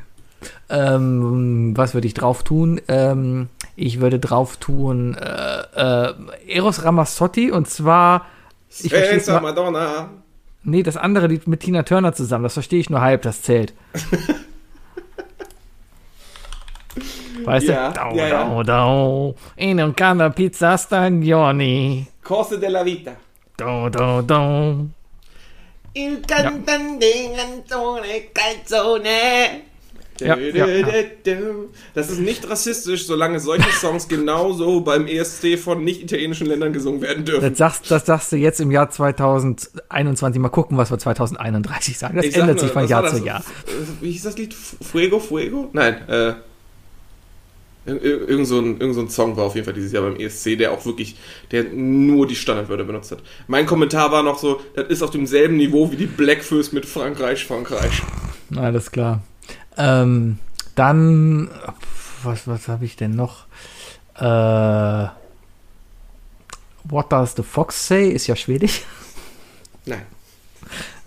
[0.68, 2.80] Ähm, was würde ich drauf tun?
[2.88, 6.14] Ähm, ich würde drauf tun äh, äh,
[6.48, 8.26] Eros Ramazzotti und zwar
[8.80, 8.90] ich
[9.26, 10.10] mal, Madonna.
[10.64, 13.72] Nee, das andere Lied mit Tina Turner zusammen, das verstehe ich nur halb, das zählt.
[17.44, 17.94] Weißt Ja, du?
[17.94, 18.44] Dau, ja, ja.
[18.44, 19.34] dau, dau.
[19.56, 22.06] In un cada pizza stagioni.
[22.22, 23.16] Cose della vita.
[23.56, 24.86] Dau, dau, dau.
[25.94, 29.62] Il cantante Antone Calzone.
[30.20, 30.66] Ja, ja,
[31.94, 37.00] Das ist nicht rassistisch, solange solche Songs genauso beim ESC von nicht italienischen Ländern gesungen
[37.02, 37.48] werden dürfen.
[37.48, 40.40] Das sagst, das sagst du jetzt im Jahr 2021.
[40.40, 42.16] Mal gucken, was wir 2031 sagen.
[42.16, 43.24] Das Ich sag ändert nur, sich von Jahr zu?
[43.24, 43.40] Jahr.
[43.40, 44.54] Äh, Wie hieß das Lied?
[44.54, 45.70] Fuego, Fuego?
[45.72, 46.34] Nein, äh.
[47.86, 50.04] ir- ir- Irgend so, ein, irgend so ein Song war auf jeden Fall dieses Jahr
[50.04, 51.16] beim ESC, der auch wirklich,
[51.50, 53.18] der nur die Standardwörter benutzt hat.
[53.48, 57.44] Mein Kommentar war noch so, das ist auf demselben Niveau wie die Blackfist mit Frankreich,
[57.44, 58.02] Frankreich.
[58.54, 59.22] Alles klar.
[59.76, 60.38] Ähm,
[60.74, 61.50] dann,
[62.22, 63.46] was, was habe ich denn noch?
[64.16, 65.08] Äh,
[66.84, 68.08] What does the fox say?
[68.08, 68.82] Ist ja schwedisch.
[69.86, 70.02] Nein.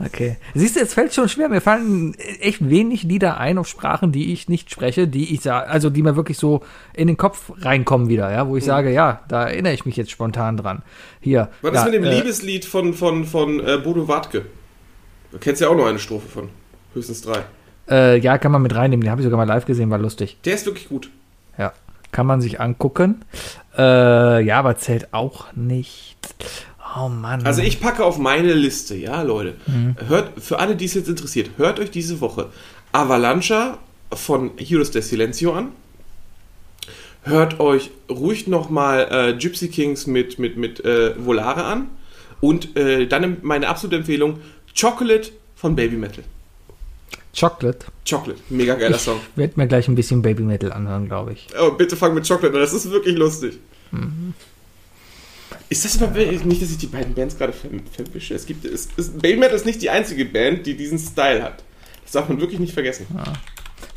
[0.03, 0.38] Okay.
[0.53, 1.49] Siehst du, es fällt schon schwer.
[1.49, 5.70] Mir fallen echt wenig Lieder ein auf Sprachen, die ich nicht spreche, die ich sage,
[5.70, 6.61] also die mir wirklich so
[6.93, 10.11] in den Kopf reinkommen wieder, ja, wo ich sage, ja, da erinnere ich mich jetzt
[10.11, 10.84] spontan dran.
[11.20, 11.49] Hier.
[11.61, 14.45] Was ja, ist mit dem äh, Liebeslied von, von, von äh, Bodo Wartke?
[15.32, 16.49] Du kennst ja auch noch eine Strophe von.
[16.93, 17.43] Höchstens drei.
[17.89, 19.03] Äh, ja, kann man mit reinnehmen.
[19.03, 20.38] Den habe ich sogar mal live gesehen, war lustig.
[20.45, 21.09] Der ist wirklich gut.
[21.57, 21.73] Ja,
[22.11, 23.23] kann man sich angucken.
[23.77, 26.17] Äh, ja, aber zählt auch nicht.
[26.97, 27.45] Oh Mann.
[27.45, 29.55] Also ich packe auf meine Liste, ja, Leute.
[29.67, 29.95] Mhm.
[30.07, 32.47] Hört, für alle, die es jetzt interessiert, hört euch diese Woche
[32.93, 33.77] Avalancha
[34.13, 35.69] von Heroes de Silencio an.
[37.23, 41.88] Hört euch ruhig nochmal äh, Gypsy Kings mit, mit, mit äh, Volare an.
[42.39, 44.39] Und äh, dann meine absolute Empfehlung,
[44.79, 46.23] Chocolate von Baby Metal.
[47.38, 47.86] Chocolate.
[48.09, 49.19] Chocolate, mega geiler Song.
[49.36, 51.47] Werd mir gleich ein bisschen Baby Metal anhören, glaube ich.
[51.61, 53.59] Oh, bitte fang mit Chocolate an, das ist wirklich lustig.
[55.69, 58.36] Ist das aber nicht, dass ich die beiden Bands gerade ver- verwische?
[58.36, 61.63] Es gibt, es, es, Baby Metal ist nicht die einzige Band, die diesen Style hat.
[62.03, 63.07] Das darf man wirklich nicht vergessen.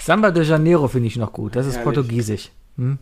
[0.03, 1.55] Samba de Janeiro finde ich noch gut.
[1.57, 1.85] Das ist Herrlich.
[1.95, 2.51] portugiesisch.
[2.77, 2.99] Hm?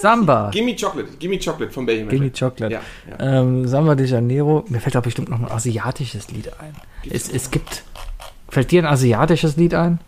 [0.00, 0.50] Samba.
[0.50, 2.18] Gimme Chocolate, Gimme Chocolate von Baby Metal.
[2.18, 2.74] Gimme Chocolate.
[2.74, 2.80] Ja,
[3.18, 3.40] ja.
[3.40, 4.64] Ähm, Samba de Janeiro.
[4.68, 6.74] Mir fällt da bestimmt noch ein asiatisches Lied ein.
[7.10, 7.82] Es, es gibt.
[8.52, 9.98] Fällt dir ein asiatisches Lied ein?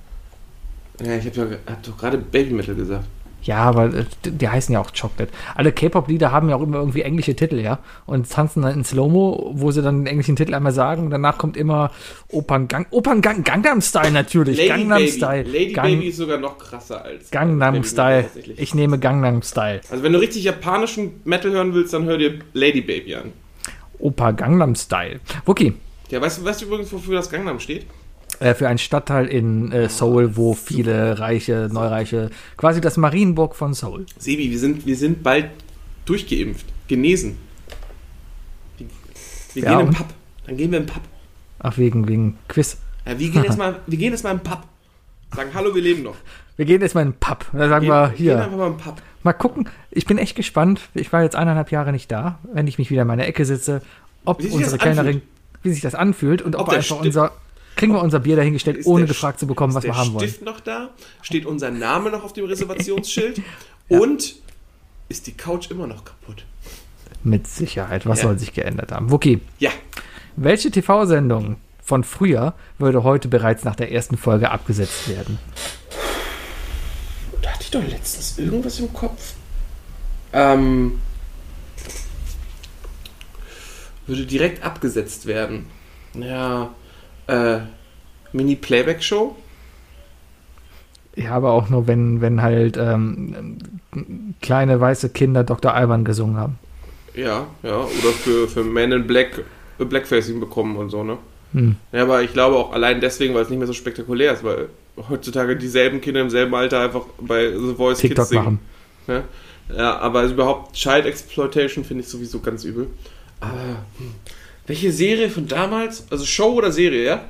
[1.03, 3.07] ja ich habe ja, hab doch gerade Baby Metal gesagt.
[3.43, 5.33] Ja, aber äh, die heißen ja auch Chocolate.
[5.55, 7.79] Alle K-Pop-Lieder haben ja auch immer irgendwie englische Titel, ja.
[8.05, 11.05] Und tanzen dann in Slow-Mo, wo sie dann den englischen Titel einmal sagen.
[11.05, 11.91] Und danach kommt immer
[12.29, 12.85] Operngang.
[12.91, 14.59] Operngang, Gangnam Style natürlich.
[14.59, 15.13] Lady Gangnam Baby.
[15.13, 15.43] Style.
[15.45, 18.17] Lady Gang, Baby ist sogar noch krasser als Gangnam Baby Style.
[18.17, 18.59] Metal tatsächlich.
[18.59, 19.81] Ich nehme Gangnam Style.
[19.91, 23.33] Also wenn du richtig japanischen Metal hören willst, dann hör dir Lady Baby an.
[23.99, 25.21] Opa Gangnam Style.
[25.47, 25.73] Wookie.
[26.11, 27.87] Ja, weißt du, weißt du übrigens, wofür das Gangnam steht?
[28.41, 33.75] Äh, für einen Stadtteil in äh, Seoul, wo viele reiche, neureiche, quasi das Marienburg von
[33.75, 34.07] Seoul.
[34.19, 35.51] Sebi, wir sind, wir sind bald
[36.05, 37.39] durchgeimpft, genesen.
[38.79, 38.87] Wir,
[39.55, 39.95] wir Ja, gehen im?
[39.95, 40.07] Pub.
[40.47, 41.03] Dann gehen wir im Pub.
[41.61, 42.79] Ach, wegen, wegen Quiz.
[43.07, 44.63] Ja, wir gehen jetzt mal, wir gehen jetzt mal im Pub.
[45.35, 46.17] Sagen, hallo, wir leben noch.
[46.57, 47.47] Wir gehen jetzt mal in den Pub.
[47.53, 48.95] Dann sagen wir, Gehen, hier, Gehen einfach mal im Pub.
[49.25, 49.69] mal gucken.
[49.91, 50.81] Ich bin echt gespannt.
[50.95, 52.39] Ich war jetzt eineinhalb Jahre nicht da.
[52.53, 53.83] Wenn ich mich wieder in meiner Ecke sitze,
[54.25, 55.23] ob unsere Kellnerin, anfühlt.
[55.65, 57.33] wie sich das anfühlt und ob, Ob einfach unser,
[57.77, 60.29] kriegen wir unser Bier dahingestellt, Ist ohne gefragt zu bekommen, was wir haben wollen.
[60.29, 60.91] Stift noch da?
[61.23, 63.43] Steht unser Name noch auf dem Reservationsschild?
[63.89, 64.37] Und
[65.09, 66.45] ist die Couch immer noch kaputt?
[67.23, 68.07] Mit Sicherheit.
[68.07, 68.29] Was Ja.
[68.29, 69.11] soll sich geändert haben?
[69.11, 69.71] Wookie, Ja.
[70.37, 75.39] welche TV-Sendung von früher würde heute bereits nach der ersten Folge abgesetzt werden?
[77.43, 79.35] Da hatte ich doch letztens irgendwas im Kopf.
[80.33, 80.99] Ähm.
[84.07, 85.67] Würde direkt abgesetzt werden.
[86.15, 86.71] Ja.
[87.27, 87.61] Äh.
[88.35, 89.37] Mini-Playback-Show?
[91.17, 93.59] Ja, aber auch nur, wenn, wenn halt ähm,
[94.43, 95.73] kleine weiße Kinder Dr.
[95.73, 96.59] Alban gesungen haben.
[97.15, 97.77] Ja, ja.
[97.77, 99.45] Oder für, für Men in Black
[99.79, 101.19] äh, Blackfacing bekommen und so, ne?
[101.53, 101.77] Hm.
[101.93, 104.69] Ja, aber ich glaube auch allein deswegen, weil es nicht mehr so spektakulär ist, weil
[105.09, 108.45] heutzutage dieselben Kinder im selben Alter einfach bei The Voice TikTok Kids singen.
[108.45, 108.59] machen.
[109.07, 109.23] Ne?
[109.77, 112.89] Ja, aber überhaupt Child Exploitation finde ich sowieso ganz übel.
[113.41, 113.53] Aber
[113.99, 114.15] hm,
[114.67, 116.05] welche Serie von damals?
[116.11, 117.25] Also Show oder Serie, ja?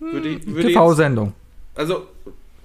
[0.00, 1.32] Jetzt, TV-Sendung.
[1.74, 2.06] also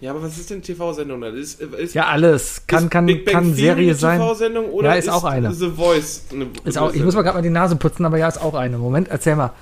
[0.01, 1.23] ja, aber was ist denn TV-Sendung?
[1.23, 2.61] Ist, ist, Ja, alles.
[2.67, 4.19] Kann, ist kann, Big Bang kann Theory Serie eine sein.
[4.19, 5.53] TV-Sendung oder Ja, ist auch eine.
[5.53, 8.27] The Voice eine Ist auch, ich muss mal gerade mal die Nase putzen, aber ja,
[8.27, 8.77] ist auch eine.
[8.77, 9.53] Moment, erzähl mal.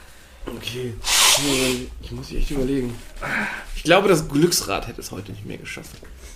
[0.46, 0.94] Okay.
[2.02, 2.94] Ich muss echt überlegen.
[3.76, 5.96] Ich glaube, das Glücksrad hätte es heute nicht mehr geschafft.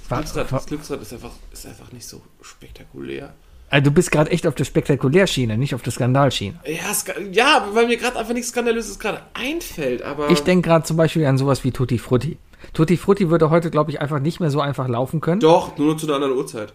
[0.09, 3.33] Das Glücksrad, das Glücksrad ist, einfach, ist einfach nicht so spektakulär.
[3.69, 6.59] Also, du bist gerade echt auf der Spektakulärschiene, nicht auf der Skandalschiene.
[6.65, 10.29] Ja, ska ja weil mir gerade einfach nichts Skandalöses gerade einfällt, aber.
[10.29, 12.37] Ich denke gerade zum Beispiel an sowas wie Tutti Frutti.
[12.73, 15.41] Tutti Frutti würde heute, glaube ich, einfach nicht mehr so einfach laufen können.
[15.41, 16.73] Doch, nur zu einer anderen Uhrzeit.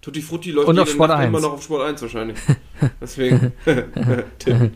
[0.00, 1.28] Tutti Frutti läuft Und auf Sport Nacht 1.
[1.28, 2.38] immer noch auf Sport 1 wahrscheinlich.
[3.00, 3.52] Deswegen.
[4.38, 4.72] Tim.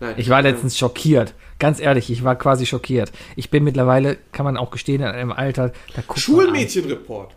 [0.00, 1.34] Nein, Ich war letztens schockiert.
[1.58, 3.12] Ganz ehrlich, ich war quasi schockiert.
[3.34, 7.34] Ich bin mittlerweile, kann man auch gestehen, in einem Alter, da guckt man Schulmädchenreport.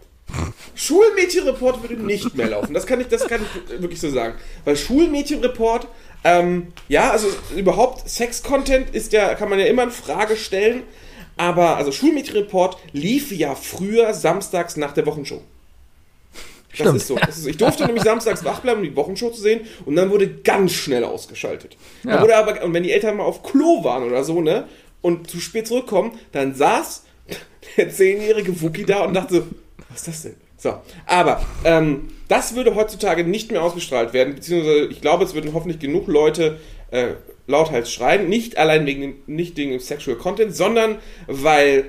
[0.76, 2.74] Schulmädchenreport würde nicht mehr laufen.
[2.74, 4.36] Das kann ich, das kann ich wirklich so sagen.
[4.66, 5.88] Weil Schulmädchenreport,
[6.24, 10.84] ähm, ja, also überhaupt Sex-Content ist ja, kann man ja immer in Frage stellen.
[11.38, 15.42] Aber also Schulmädchenreport lief ja früher samstags nach der Wochenshow.
[16.70, 16.96] Das Stimmt.
[16.98, 17.16] ist so.
[17.16, 20.10] Das ist, ich durfte nämlich samstags wach bleiben, um die Wochenshow zu sehen, und dann
[20.12, 21.78] wurde ganz schnell ausgeschaltet.
[22.04, 22.22] Dann Ja.
[22.22, 24.68] wurde aber, und wenn die Eltern mal auf Klo waren oder so, ne,
[25.02, 27.04] und zu spät zurückkommen, dann saß
[27.78, 29.44] der zehnjährige Wookie da und dachte so,
[29.90, 30.36] was ist das denn?
[30.58, 30.74] So,
[31.06, 35.80] aber ähm, das würde heutzutage nicht mehr ausgestrahlt werden, beziehungsweise ich glaube, es würden hoffentlich
[35.80, 36.60] genug Leute
[36.92, 37.14] äh,
[37.48, 40.98] lauthals schreien, nicht allein wegen dem, nicht wegen dem Sexual Content, sondern
[41.28, 41.86] weil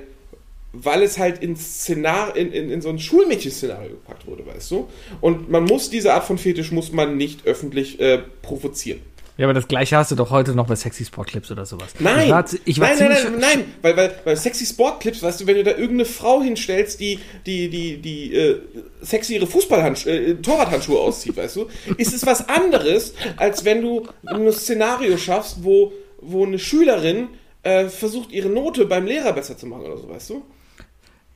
[0.73, 4.89] weil es halt ins Szenar in, in, in so ein Schulmädchen-Szenario gepackt wurde, weißt du?
[5.19, 9.01] Und man muss diese Art von Fetisch muss man nicht öffentlich äh, provozieren.
[9.37, 11.95] Ja, aber das gleiche hast du doch heute noch bei Sexy Sport Clips oder sowas.
[11.99, 15.41] Nein, ich war, ich war nein, nein, nein, nein, weil, weil bei sexy Sportclips, weißt
[15.41, 18.61] du, wenn du da irgendeine Frau hinstellst, die die die die äh,
[19.01, 21.67] sexy ihre Fußballhandschuhe, äh, Torwarthandschuhe auszieht, weißt du,
[21.97, 25.91] ist es was anderes, als wenn du ein Szenario schaffst, wo
[26.21, 27.29] wo eine Schülerin
[27.63, 30.43] äh, versucht ihre Note beim Lehrer besser zu machen oder so, weißt du?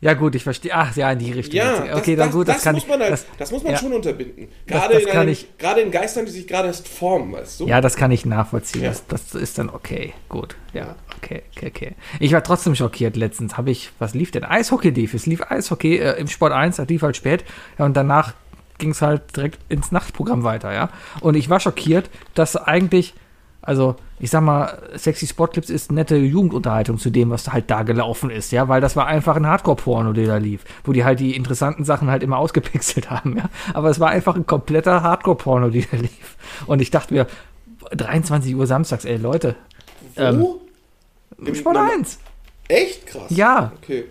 [0.05, 0.71] Ja, gut, ich verstehe.
[0.71, 1.57] Ach, ja, in die Richtung.
[1.57, 1.95] Ja, jetzt.
[1.95, 2.89] okay, dann gut, das, kann muss ich.
[2.89, 3.79] man halt, das, das, muss man ja.
[3.79, 4.49] schon unterbinden.
[4.67, 7.33] Das- Gerade das in kann einem, ich- gerade in Geistern, die sich gerade erst formen,
[7.33, 7.67] weißt du?
[7.67, 8.83] Ja, das kann ich nachvollziehen.
[8.83, 8.89] Ja.
[8.89, 10.13] Das, das ist dann okay.
[10.29, 10.57] Gut.
[10.73, 11.95] Ja, okay, okay, okay.
[12.19, 13.57] Ich war trotzdem schockiert letztens.
[13.57, 14.43] Habe ich, was lief denn?
[14.43, 15.15] Eishockey lief.
[15.15, 17.43] Es lief Eishockey äh, im Sport 1, das lief halt spät.
[17.79, 18.35] Ja, und danach
[18.77, 20.89] ging es halt direkt ins Nachtprogramm weiter, ja.
[21.21, 23.15] Und ich war schockiert, dass eigentlich,
[23.65, 28.29] also ich sag mal, Sexy Sportclips ist nette Jugendunterhaltung zu dem, was halt da gelaufen
[28.29, 31.35] ist, ja, weil das war einfach ein Hardcore-Porno, der da lief, wo die halt die
[31.35, 33.49] interessanten Sachen halt immer ausgepixelt haben, ja.
[33.73, 36.37] Aber es war einfach ein kompletter Hardcore-Porno, die da lief.
[36.65, 37.27] Und ich dachte mir,
[37.91, 39.55] 23 Uhr samstags, ey, Leute,
[40.15, 40.61] ähm, Wo?
[41.37, 42.19] im Sport 1.
[42.67, 43.29] Echt krass.
[43.29, 43.73] Ja.
[43.81, 44.05] Okay.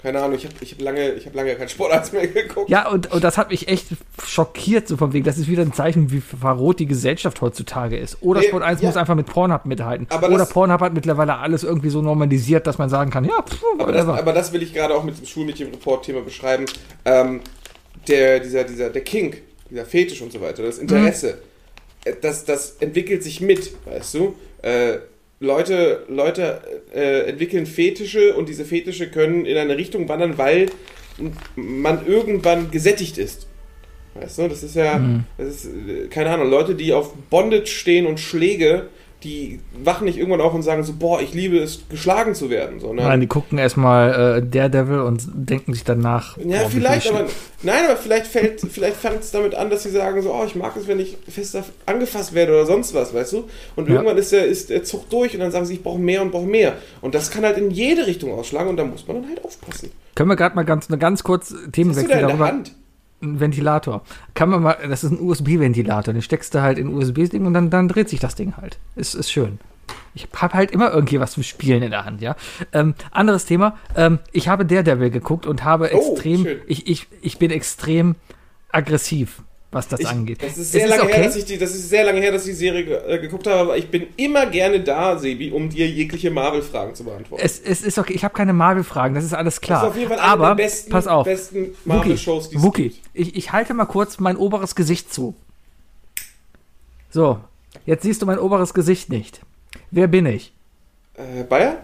[0.00, 2.70] Keine Ahnung, ich habe ich hab lange, ich hab lange kein Sport 1 mehr geguckt.
[2.70, 3.86] Ja, und, und das hat mich echt
[4.24, 8.18] schockiert, so von wegen, das ist wieder ein Zeichen, wie verrot die Gesellschaft heutzutage ist.
[8.20, 8.88] Oder Sport 1 ja.
[8.88, 10.06] muss einfach mit Pornhub mithalten.
[10.10, 13.42] Aber Oder das- Pornhub hat mittlerweile alles irgendwie so normalisiert, dass man sagen kann, ja,
[13.42, 16.66] pff, Aber das, aber das will ich gerade auch mit dem Schulmädchen-Report-Thema beschreiben.
[17.04, 17.40] Ähm,
[18.06, 21.38] der, dieser, dieser, der Kink, dieser Fetisch und so weiter, das Interesse,
[22.04, 24.34] äh, das, das entwickelt sich mit, weißt du?
[24.62, 24.98] Äh,
[25.40, 26.60] Leute, Leute
[26.92, 30.66] äh, entwickeln Fetische und diese Fetische können in eine Richtung wandern, weil
[31.54, 33.46] man irgendwann gesättigt ist.
[34.14, 35.00] Weißt du, das ist ja,
[35.36, 38.88] das ist, äh, keine Ahnung, Leute, die auf Bondage stehen und Schläge,
[39.24, 42.78] die wachen nicht irgendwann auf und sagen so, boah, ich liebe es, geschlagen zu werden,
[42.78, 46.36] sondern Nein, die gucken erstmal äh, Daredevil und denken sich danach.
[46.36, 47.26] Ja, boah, vielleicht, viel aber
[47.64, 50.54] nein, aber vielleicht fällt, vielleicht fängt es damit an, dass sie sagen so, oh, ich
[50.54, 53.44] mag es, wenn ich fester angefasst werde oder sonst was, weißt du?
[53.74, 53.94] Und Ja.
[53.96, 56.30] irgendwann ist der, ist der Zug durch und dann sagen sie, ich brauche mehr und
[56.30, 56.74] brauche mehr.
[57.00, 59.90] Und das kann halt in jede Richtung ausschlagen und da muss man dann halt aufpassen.
[60.14, 62.46] Können wir gerade mal ganz, ganz kurz Themenwechsel darüber.
[62.46, 62.72] Hand?
[63.20, 64.02] Ein Ventilator.
[64.34, 66.14] Kann man mal, das ist ein USB-Ventilator.
[66.14, 68.78] Den steckst du halt in ein USB-Ding und dann, dann dreht sich das Ding halt.
[68.94, 69.58] Ist, ist schön.
[70.14, 72.36] Ich habe halt immer irgendwie was zum Spielen in der Hand, ja.
[72.72, 73.76] Ähm, anderes Thema.
[73.96, 76.60] Ähm, ich habe Daredevil geguckt und habe Oh, extrem, schön.
[76.66, 78.14] ich, ich, ich bin extrem
[78.70, 80.42] aggressiv, was das Ich, angeht.
[80.42, 81.12] das ist sehr lange okay.
[81.14, 83.18] her, dass ich die, das ist sehr lange her, dass ich die Serie ge äh,
[83.18, 87.44] geguckt habe, aber ich bin immer gerne da, Sebi, um dir jegliche Marvel-Fragen zu beantworten.
[87.44, 89.82] es, es ist okay, ich habe keine Marvel-Fragen, das ist alles klar.
[89.82, 92.62] Das ist auf jeden Fall eine Aber, der besten, pass auf, besten Marvel-Shows, die es
[92.62, 93.00] Wookie, gibt.
[93.12, 95.34] ich, ich halte mal kurz mein oberes Gesicht zu.
[97.10, 97.40] So,
[97.84, 99.40] jetzt siehst du mein oberes Gesicht nicht.
[99.90, 100.52] Wer bin ich?
[101.14, 101.78] Äh, Bayer?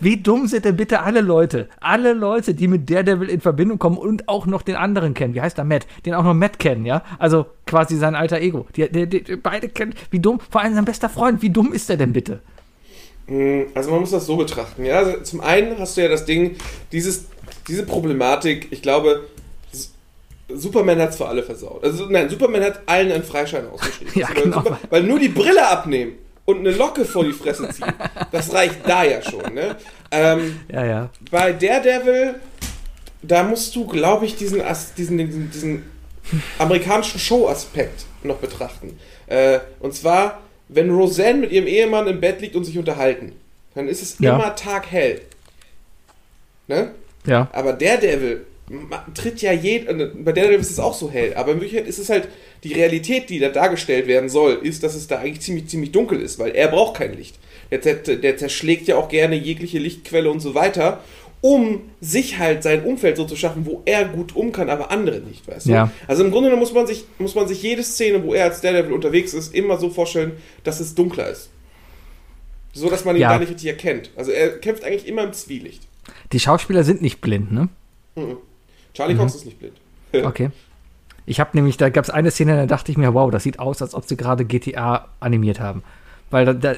[0.00, 1.68] Wie dumm sind denn bitte alle Leute?
[1.80, 5.34] Alle Leute, die mit Daredevil in Verbindung kommen und auch noch den anderen kennen.
[5.34, 5.86] Wie heißt der Matt?
[6.06, 7.02] Den auch noch Matt kennen, ja?
[7.18, 8.66] Also quasi sein alter Ego.
[8.76, 9.94] Die, die, die, beide kennen.
[10.10, 10.40] Wie dumm?
[10.50, 11.42] Vor allem sein bester Freund.
[11.42, 12.40] Wie dumm ist der denn bitte?
[13.74, 14.84] Also man muss das so betrachten.
[14.84, 14.98] Ja?
[14.98, 16.56] Also zum einen hast du ja das Ding,
[16.92, 17.26] dieses,
[17.66, 19.24] diese Problematik, ich glaube,
[20.48, 21.84] Superman hat es für alle versaut.
[21.84, 24.12] Also nein, Superman hat allen einen Freischein ausgeschrieben.
[24.18, 24.62] Ja, weil, genau.
[24.62, 26.12] Super, weil nur die Brille abnehmen
[26.48, 27.92] und eine Locke vor die Fresse ziehen,
[28.32, 29.52] das reicht da ja schon.
[29.52, 29.76] Ne?
[30.10, 31.10] Ähm, Ja, ja.
[31.30, 32.36] bei Daredevil,
[33.20, 34.62] da musst du, glaube ich, diesen,
[34.96, 35.90] diesen, diesen, diesen
[36.58, 38.98] amerikanischen Show-Aspekt noch betrachten.
[39.26, 43.32] Äh, und zwar, wenn Roseanne mit ihrem Ehemann im Bett liegt und sich unterhalten,
[43.74, 44.34] dann ist es Ja.
[44.34, 45.20] immer taghell.
[46.66, 46.92] Ne?
[47.26, 47.48] Ja.
[47.52, 48.46] Aber Daredevil
[49.14, 51.98] tritt ja jed äh, bei Daredevil ist es auch so hell, aber in Wirklichkeit ist
[51.98, 52.28] es halt
[52.64, 56.20] die Realität, die da dargestellt werden soll, ist, dass es da eigentlich ziemlich ziemlich dunkel
[56.20, 57.38] ist, weil er braucht kein Licht.
[57.70, 61.02] Der, der zerschlägt ja auch gerne jegliche Lichtquelle und so weiter,
[61.40, 65.20] um sich halt sein Umfeld so zu schaffen, wo er gut um kann, aber andere
[65.20, 65.70] nicht, weißt du?
[65.70, 65.92] Ja.
[66.06, 68.60] Also im Grunde genommen muss man sich muss man sich jede Szene, wo er als
[68.60, 70.32] Daredevil unterwegs ist, immer so vorstellen,
[70.64, 71.50] dass es dunkler ist.
[72.72, 73.30] So, dass man ihn Ja.
[73.30, 74.10] gar nicht richtig erkennt.
[74.16, 75.82] Also er kämpft eigentlich immer im Zwielicht.
[76.32, 77.68] Die Schauspieler sind nicht blind, ne?
[78.94, 79.18] Charlie Mhm.
[79.18, 79.76] Cox ist nicht blind.
[80.24, 80.50] Okay.
[81.26, 83.58] Ich habe nämlich, da gab es eine Szene, da dachte ich mir, wow, das sieht
[83.58, 85.82] aus, als ob sie gerade GTA animiert haben.
[86.30, 86.74] Weil da, da,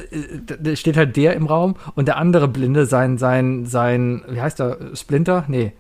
[0.46, 4.40] da da steht halt der im Raum und der andere Blinde, sein, sein, sein, wie
[4.40, 5.44] heißt der, Splinter?
[5.46, 5.72] Nee,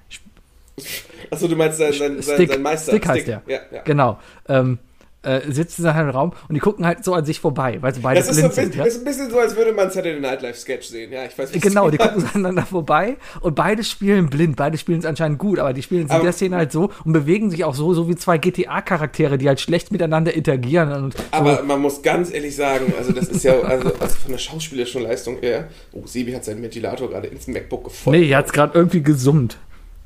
[1.30, 2.92] Achso, du meinst sein, sein, sein, Stick, sein Meister.
[2.92, 3.42] Stick heißt der.
[3.46, 3.82] Ja, ja.
[3.82, 4.18] Genau.
[4.48, 4.78] Ähm,
[5.22, 8.00] äh, sitzen in einem Raum und die gucken halt so an sich vorbei, weil sie
[8.00, 8.78] beide Das ist, so ein blind bisschen, sind.
[8.78, 8.84] Ja?
[8.84, 11.12] ist ein bisschen so, als würde man Saturday Night Live Sketch sehen.
[11.12, 14.56] Ja, ich weiß was Genau, die gucken so aneinander vorbei und beide spielen blind.
[14.56, 17.12] Beide spielen es anscheinend gut, aber die spielen es in der Szene halt so und
[17.12, 21.12] bewegen sich auch so, so wie zwei GTA-Charaktere, die halt schlecht miteinander interagieren.
[21.12, 21.18] So.
[21.32, 25.02] Aber man muss ganz ehrlich sagen, also das ist ja also, also von der schauspielerischen
[25.02, 25.68] Leistung her.
[25.92, 28.18] Oh, Sebi hat seinen Ventilator gerade ins MacBook gefeuert.
[28.18, 29.58] Nee, hier hat es gerade irgendwie gesummt.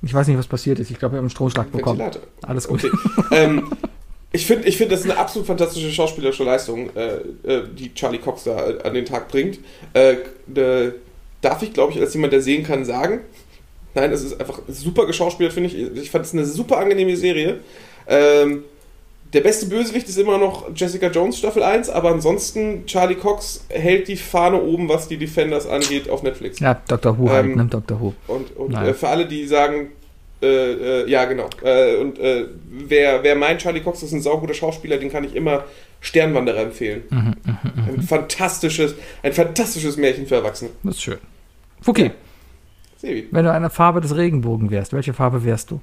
[0.02, 0.90] Ich weiß nicht, was passiert ist.
[0.90, 1.98] Ich glaube, wir haben einen Stromschlag bekommen.
[1.98, 2.28] Ventilator.
[2.42, 2.84] Alles gut.
[2.84, 2.96] Okay.
[3.30, 3.70] ähm,
[4.34, 7.18] ich finde, ich find, das ist eine absolut fantastische schauspielerische Leistung, äh,
[7.48, 9.60] äh, die Charlie Cox da äh, an den Tag bringt.
[9.92, 10.16] Äh,
[10.54, 10.92] äh,
[11.40, 13.20] darf ich, glaube ich, als jemand, der sehen kann, sagen.
[13.94, 15.78] Nein, es ist einfach super geschauspielert, finde ich.
[15.78, 17.60] Ich fand es eine super angenehme Serie.
[18.08, 18.64] Ähm,
[19.32, 24.08] der beste Bösewicht ist immer noch Jessica Jones Staffel 1, aber ansonsten Charlie Cox hält
[24.08, 26.58] die Fahne oben, was die Defenders angeht, auf Netflix.
[26.58, 27.16] Ja, Dr.
[27.18, 27.66] Who halt, Ähm, ne?
[27.66, 28.00] Dr.
[28.00, 28.14] Who.
[28.26, 29.92] Und, und äh, für alle, die sagen,
[30.42, 31.48] äh, äh, ja, genau.
[31.62, 35.34] Äh, und äh, wer, wer meint, Charlie Cox ist ein sauguter Schauspieler, den kann ich
[35.34, 35.64] immer
[36.00, 37.02] Sternwanderer empfehlen.
[37.10, 37.34] Mhm,
[37.88, 40.70] ein fantastisches, ein fantastisches Märchen für Erwachsene.
[40.82, 41.18] Das ist schön.
[41.80, 42.10] Fuki,
[42.98, 43.28] Sebi.
[43.30, 45.80] wenn du eine Farbe des Regenbogen wärst, welche Farbe wärst du?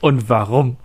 [0.00, 0.76] Und warum?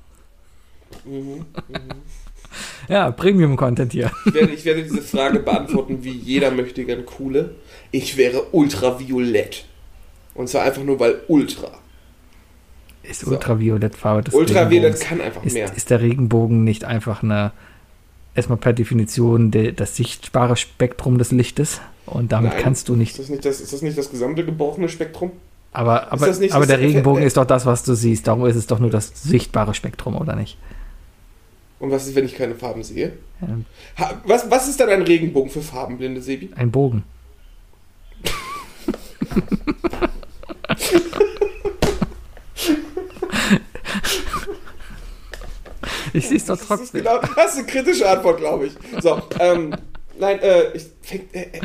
[2.87, 4.11] Ja, Premium-Content hier.
[4.25, 7.55] Ich werde, ich werde diese Frage beantworten, wie jeder möchte gern coole.
[7.91, 9.65] Ich wäre ultraviolett.
[10.39, 11.69] Und zwar einfach nur, weil Ultra.
[13.03, 13.31] Ist So.
[13.31, 15.69] Ultraviolett-Farbe des Ultraviolett kann einfach Ist, mehr.
[15.75, 17.51] ist der Regenbogen nicht einfach eine,
[18.35, 21.81] erstmal per Definition de, das sichtbare Spektrum des Lichtes?
[22.05, 22.61] Und damit Nein.
[22.63, 23.11] kannst du nicht.
[23.11, 25.33] Ist das nicht das, ist das, nicht das gesamte gebrochene Spektrum?
[25.73, 28.25] Aber, aber, das nicht aber der Regenbogen äh, ist doch das, was du siehst.
[28.25, 30.57] Darum ist es doch nur das sichtbare Spektrum, oder nicht?
[31.79, 33.11] Und was ist, wenn ich keine Farben sehe?
[33.41, 33.65] Ähm,
[33.97, 36.49] Ha, was, was ist dann ein Regenbogen für Farbenblinde, Sebi?
[36.55, 37.03] Ein Bogen.
[46.13, 47.03] ich sehe es doch Das ist, trotzdem.
[47.03, 48.73] genau, das ist eine kritische Antwort, glaube ich.
[49.01, 49.75] So, ähm,
[50.17, 51.59] nein, äh, ich, fängt, äh, äh,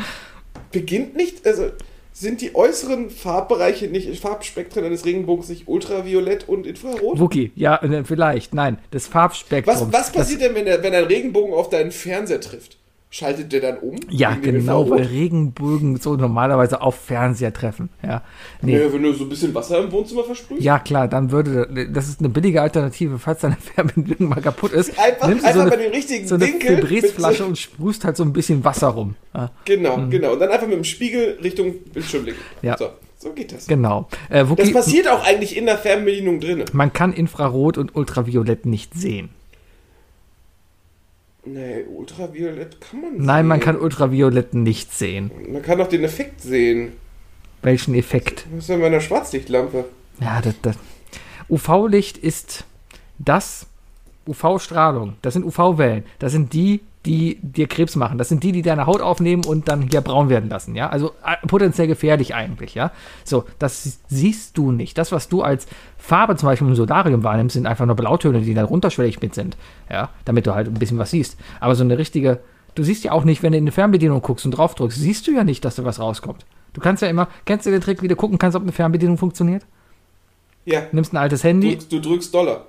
[0.73, 1.71] beginnt nicht, also
[2.13, 7.19] sind die äußeren Farbbereiche nicht, Farbspektren eines Regenbogens nicht ultraviolett und infrarot?
[7.19, 8.55] Wookie, ja, äh, vielleicht.
[8.55, 9.75] Nein, das Farbspektrum.
[9.75, 12.77] Was, was passiert denn, wenn, der, wenn ein Regenbogen auf deinen Fernseher trifft?
[13.15, 13.95] Schaltet der dann um?
[14.11, 15.03] Ja, genau, weil?
[15.05, 17.89] Regenbögen so normalerweise auf Fernseher treffen.
[18.03, 18.23] Ja,
[18.61, 18.73] nee.
[18.77, 20.61] Naja, wenn du so ein bisschen Wasser im Wohnzimmer versprühst?
[20.63, 24.99] Ja, klar, dann würde, das ist eine billige Alternative, falls deine Fernbedienung mal kaputt ist.
[24.99, 28.25] Einfach, nimmst einfach so bei eine, dem richtigen so eine so- und sprühst halt so
[28.25, 29.15] ein bisschen Wasser rum.
[29.33, 30.33] Ja, Genau, genau.
[30.33, 32.39] Und dann einfach mit dem Spiegel Richtung Bildschirm legen.
[32.63, 32.67] Mhm.
[32.69, 32.77] Ja.
[32.77, 33.69] So, so geht das.
[33.69, 34.09] genau.
[34.29, 36.65] Äh, Das passiert auch eigentlich in der Fernbedienung drin.
[36.73, 39.29] man kann Infrarot und Ultraviolett nicht sehen.
[41.47, 43.65] Nee, ultraviolett kann man Nein, man sehen.
[43.65, 45.31] kann Ultraviolett nicht sehen.
[45.49, 46.93] Man kann doch den Effekt sehen.
[47.63, 48.47] Welchen Effekt?
[48.55, 49.85] Was ist bei einer Schwarzlichtlampe?
[50.21, 50.77] Ja, das, das.
[51.49, 52.65] UV-Licht ist
[53.19, 53.67] das
[54.27, 55.15] UV-Strahlung.
[55.23, 56.05] Das sind UV-Wellen.
[56.19, 58.17] Das sind die, die dir Krebs machen.
[58.19, 60.75] Das sind die, die deine Haut aufnehmen und dann hier braun werden lassen.
[60.75, 62.75] Ja, also äh, potenziell gefährlich eigentlich.
[62.75, 62.93] Ja,
[63.25, 64.97] so das siehst du nicht.
[64.97, 65.67] Das, was du als
[65.99, 69.57] Farbe zum Beispiel im Solarium wahrnimmst, sind einfach nur Blautöne, die dann runterschwellig mit sind.
[69.91, 71.37] Ja, damit du halt ein bisschen was siehst.
[71.61, 72.41] Aber so eine richtige,
[72.75, 75.27] du siehst ja auch nicht, wenn du in eine Fernbedienung guckst und drauf drückst, siehst
[75.27, 76.47] du ja nicht, dass da was rauskommt.
[76.73, 79.19] Du kannst ja immer, kennst du den Trick, wie du gucken kannst, ob eine Fernbedienung
[79.19, 79.65] funktioniert?
[80.65, 81.75] Ja, nimmst ein altes du, Handy.
[81.75, 82.67] drückst- du drückst Dollar.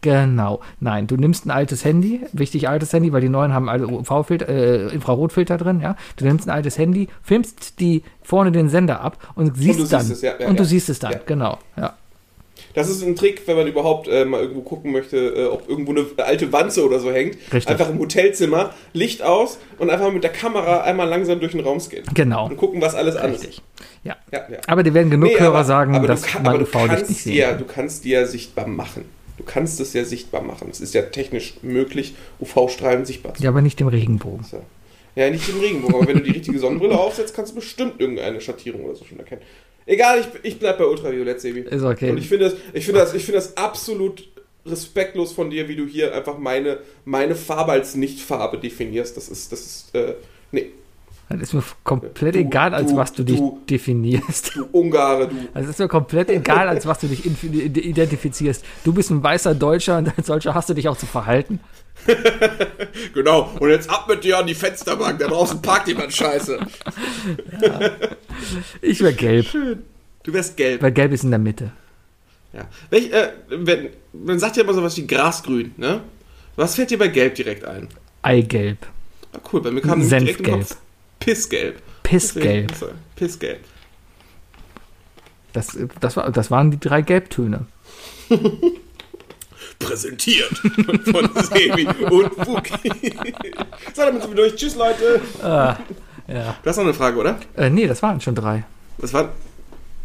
[0.00, 0.60] Genau.
[0.80, 4.48] Nein, du nimmst ein altes Handy, wichtig altes Handy, weil die neuen haben alle UV-Filter,
[4.48, 5.96] äh, Infrarotfilter drin, ja.
[6.16, 10.02] Du nimmst ein altes Handy, filmst die vorne den Sender ab und siehst du dann.
[10.02, 10.68] siehst es, ja, ja, und du ja.
[10.68, 11.20] siehst es dann, Ja.
[11.24, 11.58] genau.
[11.76, 11.94] Ja.
[12.74, 15.92] Das ist ein Trick, wenn man überhaupt äh, mal irgendwo gucken möchte, äh, ob irgendwo
[15.92, 17.36] eine alte Wanze oder so hängt.
[17.52, 17.68] Richtig.
[17.68, 21.78] Einfach im Hotelzimmer, Licht aus und einfach mit der Kamera einmal langsam durch den Raum
[21.80, 22.06] scannen.
[22.14, 22.46] Genau.
[22.46, 23.62] Und gucken, was alles an ist.
[24.02, 24.16] Ja.
[24.32, 24.58] Ja, ja.
[24.66, 27.22] Aber dir werden genug Nee, Hörer aber- sagen, aber du dass kann- man UV-Licht nicht
[27.22, 27.58] sehen kann.
[27.58, 29.04] Du kannst dir ja sichtbar machen.
[29.36, 30.68] Du kannst es ja sichtbar machen.
[30.70, 34.42] Es ist ja technisch möglich, UV-Strahlen sichtbar zu Ja, aber nicht im Regenbogen.
[34.42, 34.60] machen.
[35.16, 38.40] Ja, nicht im Regenbogen, aber wenn du die richtige Sonnenbrille aufsetzt, kannst du bestimmt irgendeine
[38.40, 39.42] Schattierung oder so schon erkennen.
[39.86, 41.60] Egal, ich, ich bleib bei Ultraviolett, Sebi.
[41.60, 42.10] Ist okay.
[42.10, 44.26] Und ich finde das, ich finde das, ich finde das absolut
[44.66, 49.16] respektlos von dir, wie du hier einfach meine, meine Farbe als Nicht-Farbe definierst.
[49.16, 50.14] Das ist, das ist, äh,
[50.52, 50.70] nee,
[51.38, 54.54] Das ist mir komplett Du- egal, als du- was du dich du- definierst.
[54.56, 55.34] du Ungare, du.
[55.54, 58.64] Also ist mir komplett egal, als was du dich identifizierst.
[58.84, 61.60] Du bist ein weißer Deutscher und als solcher hast du dich auch zu verhalten.
[63.14, 66.58] Genau, und jetzt ab mit dir an die Fensterbank, da draußen parkt jemand Scheiße.
[68.82, 69.46] Ich wäre gelb,
[70.24, 70.82] Du wärst gelb.
[70.82, 71.70] weil gelb ist in der Mitte.
[72.52, 72.62] Ja.
[72.90, 76.00] Welch, äh, wenn, man sagt ja immer sowas wie Grasgrün, ne?
[76.56, 77.88] Was fällt dir bei Gelb direkt ein?
[78.22, 78.78] Eigelb.
[79.32, 80.58] Ah, cool, bei mir kam direkt im Senfgelb.
[80.60, 80.76] Kopf
[81.20, 81.80] Pissgelb.
[82.02, 82.68] Pissgelb.
[82.68, 83.60] Deswegen- Pissgelb.
[85.52, 87.66] Das, das, war, das waren die drei Gelbtöne.
[89.78, 90.56] präsentiert
[91.04, 93.12] von Sebi und Fuki.
[93.94, 94.56] so, damit sind wir durch.
[94.56, 95.20] Tschüss, Leute.
[95.42, 95.78] ja.
[96.26, 97.38] Du hast noch eine Frage, oder?
[97.56, 98.64] Äh, nee, das waren schon drei.
[98.98, 99.32] Das war,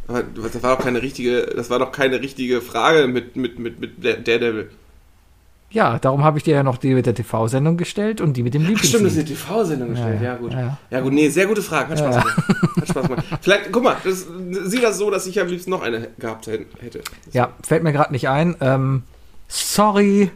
[0.07, 3.80] aber das war doch keine richtige, das war doch keine richtige Frage mit, mit, mit,
[3.80, 4.70] mit der Daredevil.
[5.72, 8.55] Ja, darum habe ich dir ja noch die mit der TV-Sendung gestellt und die mit
[8.55, 8.89] dem Ach, Lieblingslied.
[8.89, 10.20] stimmt, das ist eine TV-Sendung gestellt.
[10.22, 10.51] Ja, ja, gut.
[10.53, 10.99] ja, Ja, ja.
[11.01, 11.89] gut, nee, sehr gute Frage.
[11.89, 12.22] Hat Spaß Ja.
[12.22, 12.43] gemacht.
[12.78, 13.26] Hat Spaß gemacht.
[13.41, 14.26] Vielleicht, guck mal, das,
[14.63, 17.01] sieh das so, dass ich am liebsten noch eine gehabt hätte.
[17.34, 18.55] Ja, fällt mir gerade nicht ein.
[18.61, 19.03] Ähm,
[19.47, 20.32] sorry.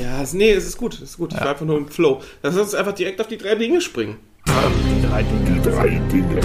[0.00, 1.32] Ja, es- nee, es ist gut, es ist gut.
[1.34, 2.20] Ich war einfach nur im Flow.
[2.42, 4.16] Lass uns einfach direkt auf die drei Dinge springen.
[4.46, 5.60] Die drei Dinge.
[5.60, 6.40] Die drei Dinge.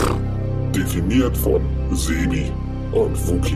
[0.74, 1.62] Definiert von
[1.94, 2.52] Sebi
[2.92, 3.56] und Fuki.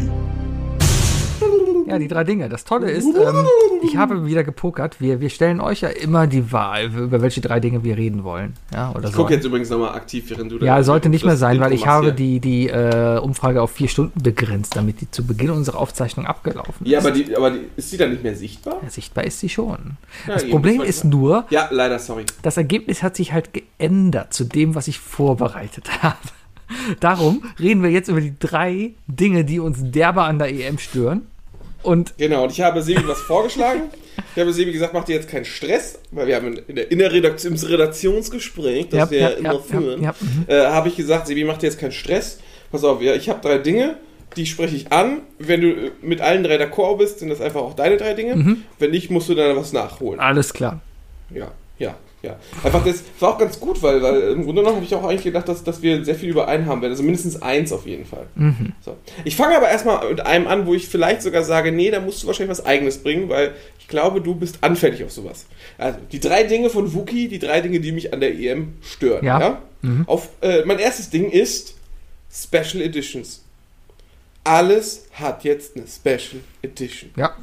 [1.90, 2.50] Ja, die drei Dinge.
[2.50, 3.46] Das Tolle ist, ähm,
[3.84, 5.00] ich habe wieder gepokert.
[5.02, 8.54] Wir, wir stellen euch ja immer die Wahl, über welche drei Dinge wir reden wollen.
[8.74, 9.22] Ja, oder Ich so.
[9.22, 11.88] gucke jetzt übrigens nochmal aktiv, während du da- Ja, sollte nicht mehr sein, weil ich
[11.88, 12.14] habe hier.
[12.14, 16.86] die, die äh, Umfrage auf vier Stunden begrenzt, damit die zu Beginn unserer Aufzeichnung abgelaufen
[16.86, 16.92] ist.
[16.92, 18.76] Ja, aber, die, aber die, ist die dann nicht mehr sichtbar?
[18.84, 19.98] Ja, sichtbar ist sie schon.
[20.28, 22.26] Ja, das eben, Problem ist nur, Ja, leider, sorry.
[22.42, 26.18] das Ergebnis hat sich halt geändert zu dem, was ich vorbereitet habe.
[27.00, 31.24] Darum reden wir jetzt über die drei Dinge, die uns derbe an der EM stören.
[31.84, 33.84] Und Genau, und ich habe Sebi was vorgeschlagen.
[34.36, 37.00] Ich habe Sebi gesagt, mach dir jetzt keinen Stress, weil wir haben in der, in
[37.00, 40.46] der Redaktion, im Redaktionsgespräch, das Ja, wir ja, immer ja, führen, ja, mhm.
[40.48, 42.40] äh, habe ich gesagt, Sebi, mach dir jetzt keinen Stress.
[42.70, 43.96] Pass auf, ja, ich habe drei Dinge,
[44.36, 45.22] die spreche ich an.
[45.40, 48.36] Wenn du äh, mit allen drei d'accord bist, sind das einfach auch deine drei Dinge.
[48.36, 48.64] Mhm.
[48.78, 50.20] Wenn nicht, musst du dann was nachholen.
[50.20, 50.82] alles klar.
[51.34, 52.38] Ja, ja, ja.
[52.64, 55.24] Einfach das war auch ganz gut, weil, weil im Grunde genommen habe ich auch eigentlich
[55.24, 56.92] gedacht, dass, dass wir sehr viel überein haben werden.
[56.92, 58.28] Also mindestens eins auf jeden Fall.
[58.84, 58.98] So.
[59.24, 62.24] Ich fange aber erstmal mit einem an, wo ich vielleicht sogar sage, nee, da musst
[62.24, 65.46] du wahrscheinlich was eigenes bringen, weil ich glaube, du bist anfällig auf sowas.
[65.78, 69.26] Also, die drei Dinge von Wookie, die drei Dinge, die mich an der EM stören.
[69.26, 69.62] Ja.
[70.06, 71.76] Auf, äh, mein erstes Ding ist
[72.32, 73.44] Special Editions.
[74.44, 77.36] Alles hat jetzt eine Special Edition Ja,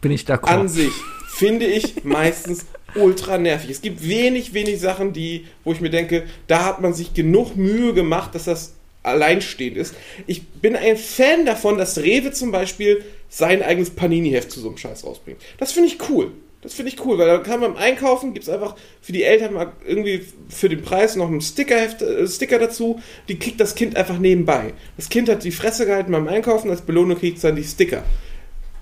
[0.00, 0.68] bin ich an d'accord.
[0.68, 0.92] sich
[1.38, 3.70] finde ich meistens ultra nervig.
[3.70, 7.56] Es gibt wenig, wenig Sachen, die, wo ich mir denke, da hat man sich genug
[7.56, 9.94] Mühe gemacht, dass das alleinstehend ist.
[10.26, 14.78] Ich bin ein Fan davon, dass Rewe zum Beispiel sein eigenes Panini-Heft zu so einem
[14.78, 15.40] Scheiß rausbringt.
[15.58, 16.32] Das finde ich cool.
[16.60, 19.22] Das finde ich cool, weil da kann man beim Einkaufen, gibt es einfach für die
[19.22, 23.76] Eltern mal irgendwie für den Preis noch einen Stickerheft, äh, Sticker dazu, die kriegt das
[23.76, 24.74] Kind einfach nebenbei.
[24.96, 28.02] Das Kind hat die Fresse gehalten beim Einkaufen, als Belohnung kriegt es dann die Sticker.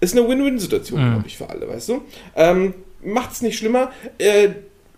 [0.00, 2.02] Ist eine Win-Win-Situation, glaube ich, für alle, weißt du?
[2.34, 2.74] Ähm,
[3.06, 3.90] Macht es nicht schlimmer.
[4.18, 4.48] Äh,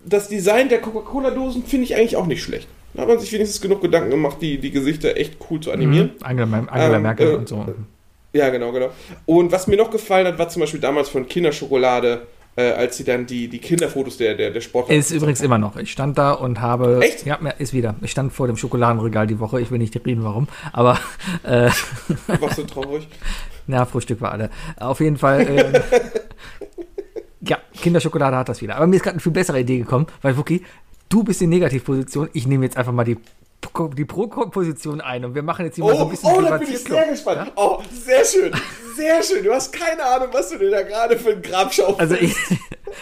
[0.04, 2.68] das Design der Coca-Cola-Dosen finde ich eigentlich auch nicht schlecht.
[2.94, 6.12] Da hat man sich wenigstens genug Gedanken gemacht, die, die Gesichter echt cool zu animieren.
[6.18, 6.24] Mhm.
[6.24, 7.66] Angela, Angela Ähm, Merkel äh, und so.
[8.32, 8.90] Ja, genau, genau.
[9.26, 13.04] Und was mir noch gefallen hat, war zum Beispiel damals von Kinderschokolade, äh, als sie
[13.04, 14.94] dann die, die Kinderfotos der, der, der Sportler.
[14.94, 15.76] Ist übrigens immer noch.
[15.76, 17.00] Ich stand da und habe.
[17.02, 17.24] Echt?
[17.24, 17.94] Ja, ist wieder.
[18.02, 19.60] Ich stand vor dem Schokoladenregal die Woche.
[19.60, 20.48] Ich will nicht reden, warum.
[20.72, 20.98] Aber,
[21.44, 21.70] äh,
[22.40, 23.06] Warst so traurig?
[23.66, 24.50] na, Frühstück war alle.
[24.76, 25.56] Auf jeden Fall.
[25.56, 25.80] ja,
[27.80, 28.76] Kinderschokolade hat das wieder.
[28.76, 30.62] Aber mir ist gerade eine viel bessere Idee gekommen, weil, Wookie,
[31.08, 32.28] du bist in Negativposition.
[32.32, 33.16] Ich nehme jetzt einfach mal die,
[33.96, 36.56] die Pro-Position ein und wir machen jetzt hier mal so Oh, ein bisschen oh da
[36.56, 37.52] bin ich sehr gespannt.
[37.56, 38.52] Oh, sehr schön.
[38.96, 39.44] Sehr schön.
[39.44, 42.00] Du hast keine Ahnung, was du dir da gerade für einen Grab schaust.
[42.00, 42.34] Also ich,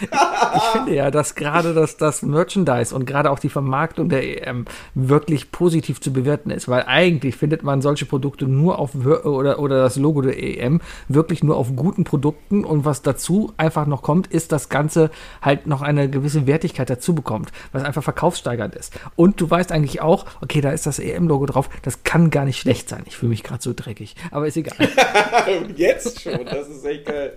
[0.01, 4.65] ich finde ja, dass gerade das, das Merchandise und gerade auch die Vermarktung der EM
[4.95, 9.81] wirklich positiv zu bewerten ist, weil eigentlich findet man solche Produkte nur auf oder, oder
[9.81, 14.27] das Logo der EM wirklich nur auf guten Produkten und was dazu einfach noch kommt,
[14.27, 15.09] ist das Ganze
[15.41, 18.93] halt noch eine gewisse Wertigkeit dazu bekommt, was einfach verkaufssteigernd ist.
[19.15, 22.59] Und du weißt eigentlich auch, okay, da ist das EM-Logo drauf, das kann gar nicht
[22.59, 23.03] schlecht sein.
[23.05, 24.77] Ich fühle mich gerade so dreckig, aber ist egal.
[25.75, 27.33] Jetzt schon, das ist echt geil.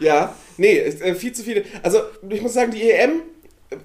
[0.00, 1.64] Ja, nee, ist, äh, viel zu viele.
[1.82, 3.22] Also, ich muss sagen, die EM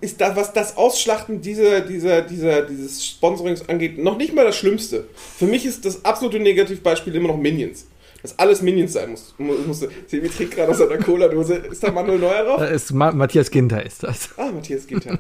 [0.02, 4.58] ist da, was das Ausschlachten dieser, dieser, dieser, dieses Sponsorings angeht, noch nicht mal das
[4.58, 5.08] Schlimmste.
[5.38, 7.86] Für mich ist das absolute Negativbeispiel immer noch Minions.
[8.26, 9.34] Dass alles Minions sein muss.
[9.38, 9.90] mu- musste.
[10.08, 11.56] Sie trinkt gerade aus einer Cola-Dose.
[11.56, 12.58] Ist da Manuel Neuer drauf?
[12.60, 14.30] Da ist Ma Matthias Ginter ist das.
[14.38, 15.18] Ah, Matthias Ginter.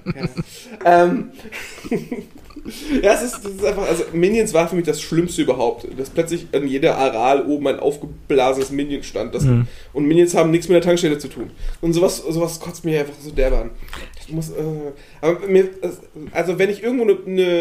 [0.83, 1.03] Ja.
[1.03, 1.29] ähm,
[3.01, 5.87] ja, es ist, das ist einfach, also Minions war für mich das Schlimmste überhaupt.
[5.97, 9.35] Dass plötzlich an jeder Aral oben ein aufgeblasenes Minion stand.
[9.35, 11.51] Das, Und Minions haben nichts mit der Tankstelle zu tun.
[11.81, 13.69] Und sowas, sowas kotzt mich einfach so derbe an.
[14.27, 14.53] Ich muss, äh,
[15.21, 15.69] aber mir,
[16.31, 17.17] also wenn ich irgendwo eine,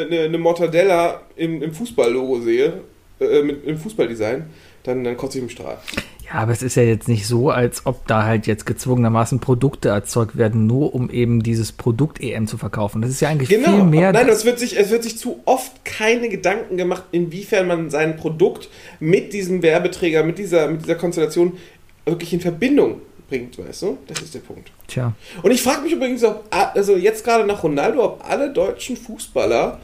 [0.07, 2.81] eine, eine Mortadella im, im Fußballlogo sehe,
[3.21, 4.47] äh, mit, im Fußballdesign,
[4.85, 5.79] dann, dann kotze ich im Strahl.
[6.25, 9.91] Ja, aber es ist ja jetzt nicht so, als ob da halt jetzt gezwungenermaßen Produkte
[9.91, 13.03] erzeugt werden, nur um eben dieses Produkt EM zu verkaufen.
[13.03, 13.75] Das ist ja eigentlich Genau.
[13.75, 14.13] viel mehr.
[14.13, 18.17] Nein, es wird, sich, es wird sich zu oft keine Gedanken gemacht, inwiefern man sein
[18.17, 18.71] Produkt
[19.01, 21.59] mit diesem Werbeträger, mit dieser, mit dieser Konstellation
[22.07, 23.99] wirklich in Verbindung bringt, weißt du?
[24.07, 24.71] Das ist der Punkt.
[24.89, 25.13] Tja,
[25.43, 29.79] Und ich frage mich übrigens, ob, also jetzt gerade nach Ronaldo, ob alle deutschen Fußballer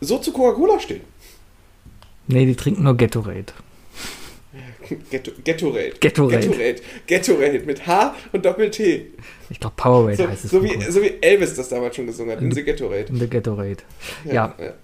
[0.00, 1.00] so zu Coca-Cola stehen.
[2.28, 3.52] nee, die trinken nur Gatorade.
[5.10, 5.92] Ghetto, Ghettorade.
[6.00, 6.38] Ghettorade.
[6.38, 6.76] Ghettorade.
[7.06, 9.06] Ghettorade mit H und Doppel-T.
[9.50, 10.50] Ich glaube, Powerade So, heißt es.
[10.50, 13.06] so, wie, so wie Elvis das damals schon gesungen hat, in The Ghettorade.
[13.08, 13.78] In the Ghettorade.
[14.24, 14.54] Ja.
[14.58, 14.74] ja.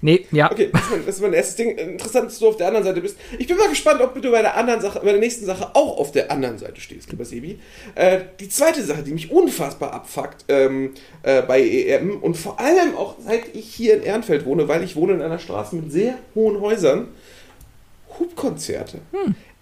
[0.00, 0.50] Nee, ja.
[0.50, 1.76] Okay, das ist, mein, das ist mein erstes Ding.
[1.76, 3.18] Interessant, dass du auf der anderen Seite bist.
[3.38, 5.98] Ich bin mal gespannt, ob du bei der anderen Sache, bei der nächsten Sache auch
[5.98, 7.58] auf der anderen Seite stehst, lieber Sebi.
[7.94, 12.96] Äh, die zweite Sache, die mich unfassbar abfuckt ähm, äh, bei EM und vor allem
[12.96, 16.14] auch seit ich hier in Ehrenfeld wohne, weil ich wohne in einer Straße mit sehr
[16.34, 17.08] hohen Häusern,
[18.18, 18.98] Hubkonzerte.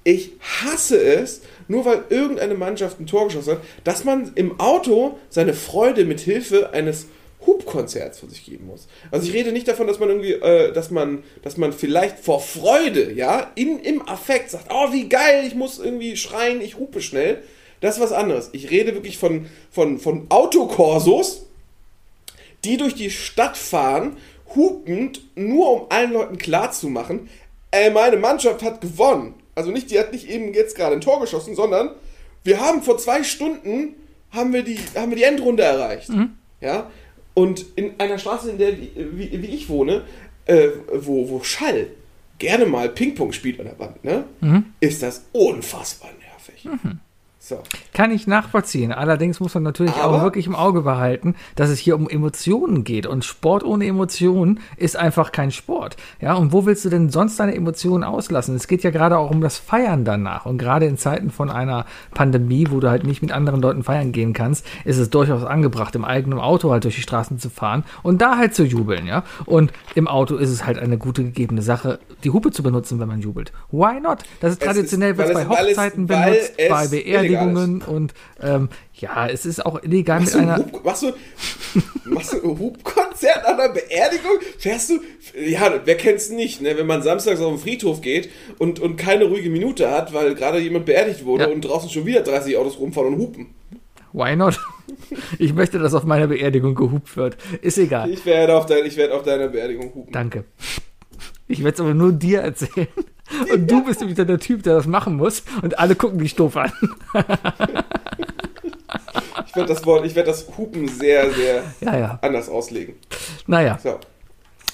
[0.04, 5.18] Ich hasse es, nur weil irgendeine Mannschaft ein Tor geschossen hat, dass man im Auto
[5.28, 7.06] seine Freude mit Hilfe eines
[7.46, 8.86] Hubkonzerts von sich geben muss.
[9.10, 12.40] Also ich rede nicht davon, dass man irgendwie, äh, dass man, dass man vielleicht vor
[12.40, 17.00] Freude, ja, in, im Affekt sagt, oh wie geil, ich muss irgendwie schreien, ich hupe
[17.00, 17.42] schnell.
[17.80, 18.50] Das ist was anderes.
[18.52, 21.46] Ich rede wirklich von, von, von Autokorsos,
[22.64, 24.16] die durch die Stadt fahren,
[24.54, 27.28] hupend, nur um allen Leuten klarzumachen,
[27.72, 29.34] ey, meine Mannschaft hat gewonnen.
[29.56, 31.90] Also nicht, die hat nicht eben jetzt gerade ein Tor geschossen, sondern
[32.44, 33.94] wir haben vor zwei Stunden
[34.30, 36.08] haben wir die, haben wir die Endrunde erreicht.
[36.60, 36.90] Ja.
[37.34, 40.04] Und in einer Straße, in der wie, wie, wie ich wohne,
[40.46, 41.88] äh, wo, wo Schall
[42.38, 44.24] gerne mal Ping-Pong spielt an der Wand, ne?
[44.80, 46.68] Ist das unfassbar nervig.
[47.44, 47.58] So.
[47.92, 48.92] Kann ich nachvollziehen.
[48.92, 52.84] Allerdings muss man natürlich Aber- auch wirklich im Auge behalten, dass es hier um Emotionen
[52.84, 53.04] geht.
[53.04, 55.96] Und Sport ohne Emotionen ist einfach kein Sport.
[56.20, 58.54] Ja, und wo willst du denn sonst deine Emotionen auslassen?
[58.54, 60.46] Es geht ja gerade auch um das Feiern danach.
[60.46, 61.84] Und gerade in Zeiten von einer
[62.14, 65.96] Pandemie, wo du halt nicht mit anderen Leuten feiern gehen kannst, ist es durchaus angebracht,
[65.96, 69.24] im eigenen Auto halt durch die Straßen zu fahren und da halt zu jubeln, ja.
[69.46, 73.08] Und im Auto ist es halt eine gute gegebene Sache, die Hupe zu benutzen, wenn
[73.08, 73.52] man jubelt.
[73.72, 74.20] Why not?
[74.38, 76.86] Das ist traditionell, wird bei Hochzeiten weil benutzt, bei
[77.42, 80.58] illegal Beerdigungen und ähm, ja, es ist auch illegal Machst mit einer.
[80.58, 81.12] Hub, machst, du,
[82.04, 84.38] machst du ein Hubkonzert an einer Beerdigung?
[84.58, 85.00] Fährst du?
[85.38, 86.76] Ja, wer kennt's nicht, ne?
[86.76, 90.58] wenn man samstags auf den Friedhof geht und, und keine ruhige Minute hat, weil gerade
[90.58, 91.50] jemand beerdigt wurde Ja.
[91.50, 93.54] und draußen schon wieder 30 Autos rumfahren und hupen.
[94.12, 94.58] Why not?
[95.38, 97.36] Ich möchte, dass auf meiner Beerdigung gehupt wird.
[97.62, 98.10] Ist egal.
[98.10, 100.12] Ich werde auf, dein, ich werde auf deiner Beerdigung hupen.
[100.12, 100.44] Danke.
[101.48, 102.88] Ich werde es aber nur dir erzählen.
[103.52, 105.42] Und du bist dann der Typ, der das machen muss.
[105.62, 106.72] Und alle gucken dich doof an.
[109.52, 112.18] Ich werde das Wort, ich werde das Hupen sehr, sehr Ja, ja.
[112.22, 112.94] anders auslegen.
[113.46, 113.78] Naja.
[113.82, 113.98] So.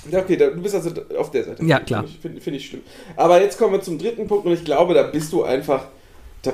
[0.08, 1.64] Ja, okay, du bist also auf der Seite.
[1.64, 2.04] Ja, klar.
[2.22, 2.82] Finde ich, finde ich schlimm.
[3.16, 5.86] Aber jetzt kommen wir zum dritten Punkt und ich glaube, da bist du einfach,
[6.42, 6.52] da,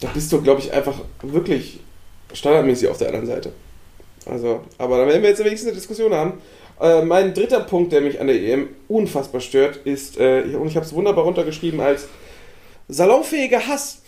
[0.00, 1.80] da bist du, glaube ich, einfach wirklich
[2.34, 3.52] standardmäßig auf der anderen Seite.
[4.26, 6.34] Also, aber da werden wir jetzt wenigstens eine Diskussion haben.
[6.82, 10.74] Äh, mein dritter Punkt, der mich an der EM unfassbar stört, ist, äh, und ich
[10.74, 12.08] habe es wunderbar runtergeschrieben als
[12.88, 14.02] salonfähiger Hass.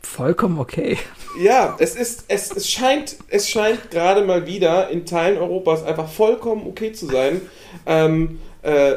[0.00, 0.96] Vollkommen okay.
[1.42, 6.08] Ja, es ist, es, es scheint, es scheint gerade mal wieder in Teilen Europas einfach
[6.08, 7.40] vollkommen okay zu sein,
[7.84, 8.94] ähm, äh,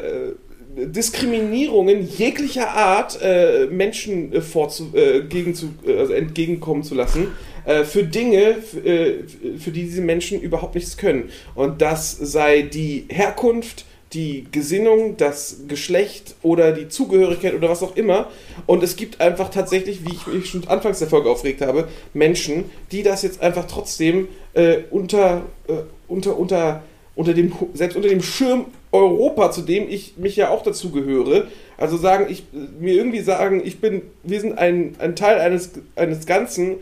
[0.76, 7.32] Diskriminierungen jeglicher Art äh, Menschen äh, vorzu, äh, gegen zu, äh, also entgegenkommen zu lassen
[7.64, 9.24] äh, für Dinge, äh,
[9.58, 11.30] für die diese Menschen überhaupt nichts können.
[11.54, 17.96] Und das sei die Herkunft, die Gesinnung, das Geschlecht oder die Zugehörigkeit oder was auch
[17.96, 18.28] immer.
[18.66, 22.64] Und es gibt einfach tatsächlich, wie ich mich schon anfangs der Folge aufgeregt habe, Menschen,
[22.90, 25.74] die das jetzt einfach trotzdem äh, unter, äh,
[26.08, 26.82] unter, unter,
[27.14, 31.46] unter dem, selbst unter dem Schirm Europa, zu dem ich mich ja auch dazu gehöre,
[31.76, 32.44] also sagen, ich,
[32.80, 36.76] mir irgendwie sagen, ich bin, wir sind ein, ein Teil eines, eines Ganzen,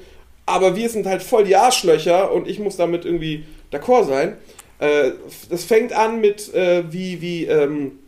[0.48, 4.36] aber wir sind halt voll die Arschlöcher und ich muss damit irgendwie d'accord sein.
[4.78, 5.12] Äh,
[5.50, 7.98] das fängt an mit, äh, wie, wie, ähm,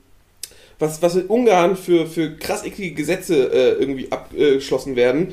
[0.79, 5.33] was, was in Ungarn für, für krass eklige Gesetze äh, irgendwie abgeschlossen werden.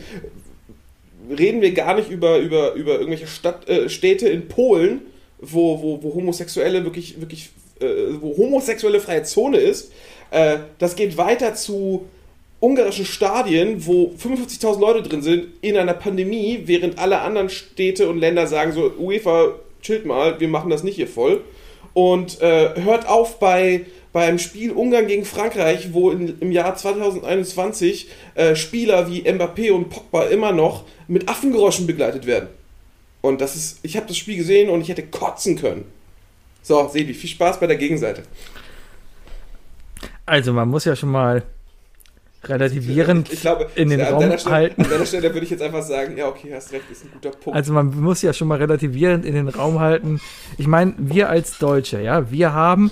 [1.38, 5.01] Reden wir gar nicht über, über, über irgendwelche Stadt, äh, Städte in Polen,
[5.39, 7.49] wo, wo, wo Homosexuelle wirklich, wirklich,
[7.80, 7.86] äh,
[8.20, 9.91] wo homosexuelle freie Zone ist.
[10.32, 12.08] Äh, das geht weiter zu
[12.60, 18.18] ungarischen Stadien, wo 55.000 Leute drin sind, in einer Pandemie, während alle anderen Städte und
[18.18, 21.41] Länder sagen so, UEFA, chillt mal, wir machen das nicht hier voll.
[21.93, 28.10] Und äh, hört auf bei, beim Spiel Ungarn gegen Frankreich, wo in, im Jahr 2021
[28.36, 32.49] äh, Spieler wie Mbappé und Pogba immer noch mit Affengeräuschen begleitet werden.
[33.22, 35.86] Und das ist, ich habe das Spiel gesehen und ich hätte kotzen können.
[36.61, 38.23] So, Sebi, viel Spaß bei der Gegenseite.
[40.26, 41.44] Also, man muss ja schon mal
[42.49, 44.82] relativierend Ich glaube, in den an Raum Stelle, halten.
[44.84, 47.32] An deiner Stelle würde ich jetzt einfach sagen, ja, okay, hast recht, ist ein guter
[47.32, 47.56] Punkt.
[47.56, 50.19] Also man muss ja schon mal relativierend in den Raum halten.
[50.57, 52.91] Ich meine, wir als Deutsche, ja, wir haben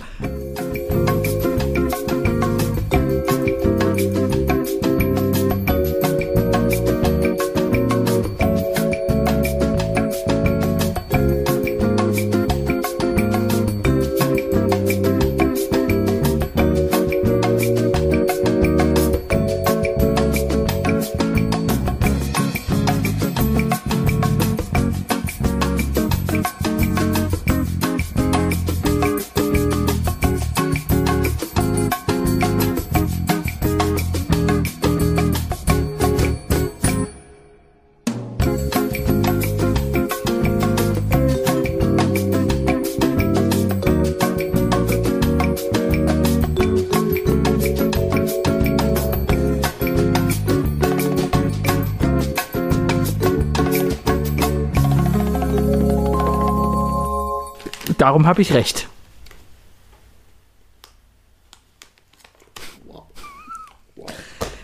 [58.05, 58.87] darum habe ich recht.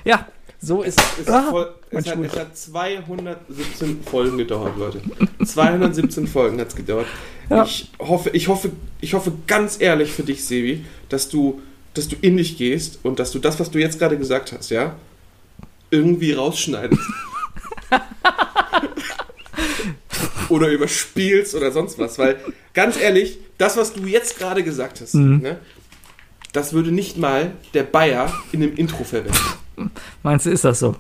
[0.03, 0.27] Ja,
[0.59, 5.01] so ist Es, Ah, voll, es, hat, es hat 217 Folgen gedauert, Leute.
[5.43, 7.07] 217 Folgen hat es gedauert.
[7.49, 7.63] Ja.
[7.63, 11.61] Ich, hoffe, ich, hoffe, ich hoffe ganz ehrlich für dich, Sebi, dass du,
[11.95, 14.69] dass du in dich gehst und dass du das, was du jetzt gerade gesagt hast,
[14.69, 14.95] ja,
[15.89, 17.01] irgendwie rausschneidest.
[20.52, 22.19] oder überspielst oder sonst was.
[22.19, 22.38] Weil,
[22.73, 25.40] ganz ehrlich, das, was du jetzt gerade gesagt hast, Mhm.
[25.40, 25.57] ne,
[26.53, 29.90] das würde nicht mal der Bayer in dem Intro verwenden.
[30.22, 30.95] Meinst du, ist das so?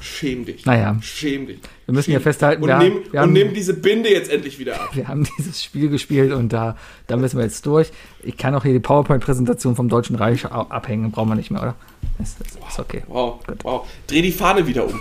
[0.00, 0.66] Schäm dich.
[0.66, 0.96] Naja.
[1.00, 1.60] Schäm dich.
[1.86, 4.30] Wir müssen ja Schäm- festhalten, und, wir nimm, haben- wir und nimm diese Binde jetzt
[4.32, 4.90] endlich wieder ab.
[4.94, 7.90] Wir haben dieses Spiel gespielt und da, da müssen wir jetzt durch.
[8.22, 11.74] Ich kann auch hier die PowerPoint-Präsentation vom Deutschen Reich abhängen, brauchen wir nicht mehr, oder?
[12.20, 13.04] Ist, ist, ist okay.
[13.06, 13.86] Wow, wow.
[14.08, 14.98] Dreh die Fahne wieder um.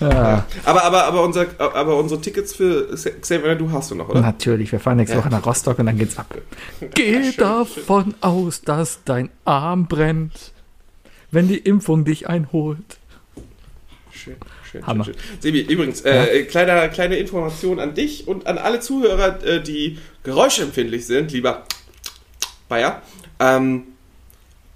[0.00, 0.46] Ja.
[0.64, 4.20] Aber, aber, aber, unser, aber unsere Tickets für Xavier, du hast du noch, oder?
[4.20, 5.22] Natürlich, wir fahren nächste Ja.
[5.22, 6.34] Woche nach Rostock und dann geht's ab.
[6.94, 10.52] Geh schön, davon aus, dass dein Arm brennt,
[11.30, 12.98] wenn die Impfung dich einholt.
[14.12, 14.36] Schön,
[14.70, 15.04] schön, Hammer.
[15.04, 15.40] schön, schön.
[15.40, 21.06] Sebi, übrigens, äh, kleiner, kleine Information an dich und an alle Zuhörer, äh, die geräuschempfindlich
[21.06, 21.64] sind, lieber
[22.68, 23.02] Bayer.
[23.38, 23.82] Ähm,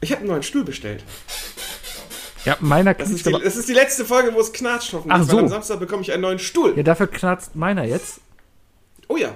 [0.00, 1.02] ich habe einen neuen Stuhl bestellt.
[2.44, 5.20] Ja, meiner Das ist, die, das ist die letzte Folge, wo es knatscht hoffentlich.
[5.20, 5.38] Ach so.
[5.38, 6.74] am Samstag bekomme ich einen neuen Stuhl.
[6.76, 8.20] Ja, dafür knarzt meiner jetzt.
[9.08, 9.30] Oh ja.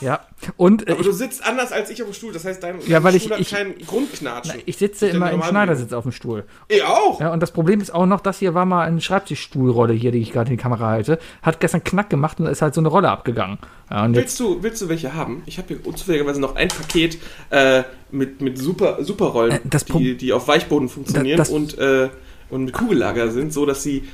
[0.00, 0.18] Ja.
[0.56, 2.32] Und äh, Aber ich, du sitzt anders als ich auf dem Stuhl.
[2.32, 4.60] Das heißt, dein, Ja, weil ich- Stuhl hat ich- keinen Grundknatschen.
[4.66, 6.42] ich sitze immer im Schneidersitz auf dem Stuhl.
[6.66, 7.20] Ich auch.
[7.20, 10.18] Ja, und das Problem ist auch noch, das hier war mal eine Schreibtischstuhlrolle hier, die
[10.18, 11.20] ich gerade in die Kamera halte.
[11.42, 13.58] Hat gestern Knack gemacht und ist halt so eine Rolle abgegangen.
[13.90, 15.44] Ja, und jetzt, Willst du, willst du welche haben?
[15.46, 17.18] Ich habe hier zufälligerweise noch ein Paket
[17.50, 22.08] äh, mit, mit super, Superrollen, Äh, das die, die auf Weichboden funktionieren Das- und, äh,
[22.52, 24.04] und mit Kugellager sind, so dass sie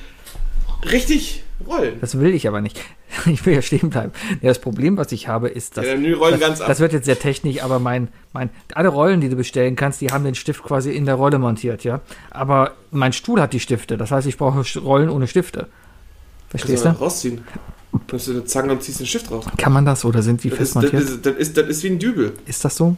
[0.90, 1.98] richtig rollen.
[2.00, 2.80] das will ich aber nicht.
[3.26, 4.12] Ich will ja stehen bleiben.
[4.42, 5.84] Ja, das Problem, was ich habe, ist, dass.
[5.84, 6.68] Ja, die rollen das, ganz ab.
[6.68, 10.08] das wird jetzt sehr technisch, aber mein, mein, alle Rollen, die du bestellen kannst, die
[10.08, 12.00] haben den Stift quasi in der Rolle montiert, ja.
[12.30, 13.96] Aber mein Stuhl hat die Stifte.
[13.96, 15.66] Das heißt, ich brauche Rollen ohne Stifte.
[16.50, 17.40] Verstehst du rausziehen.
[18.10, 19.46] Nimmst du eine Zange und ziehst den Stift raus.
[19.56, 21.02] Kann man das oder sind die Das fest ist, das, montiert?
[21.02, 22.32] ist, das, ist, das ist wie ein Dübel.
[22.46, 22.96] Ist das so?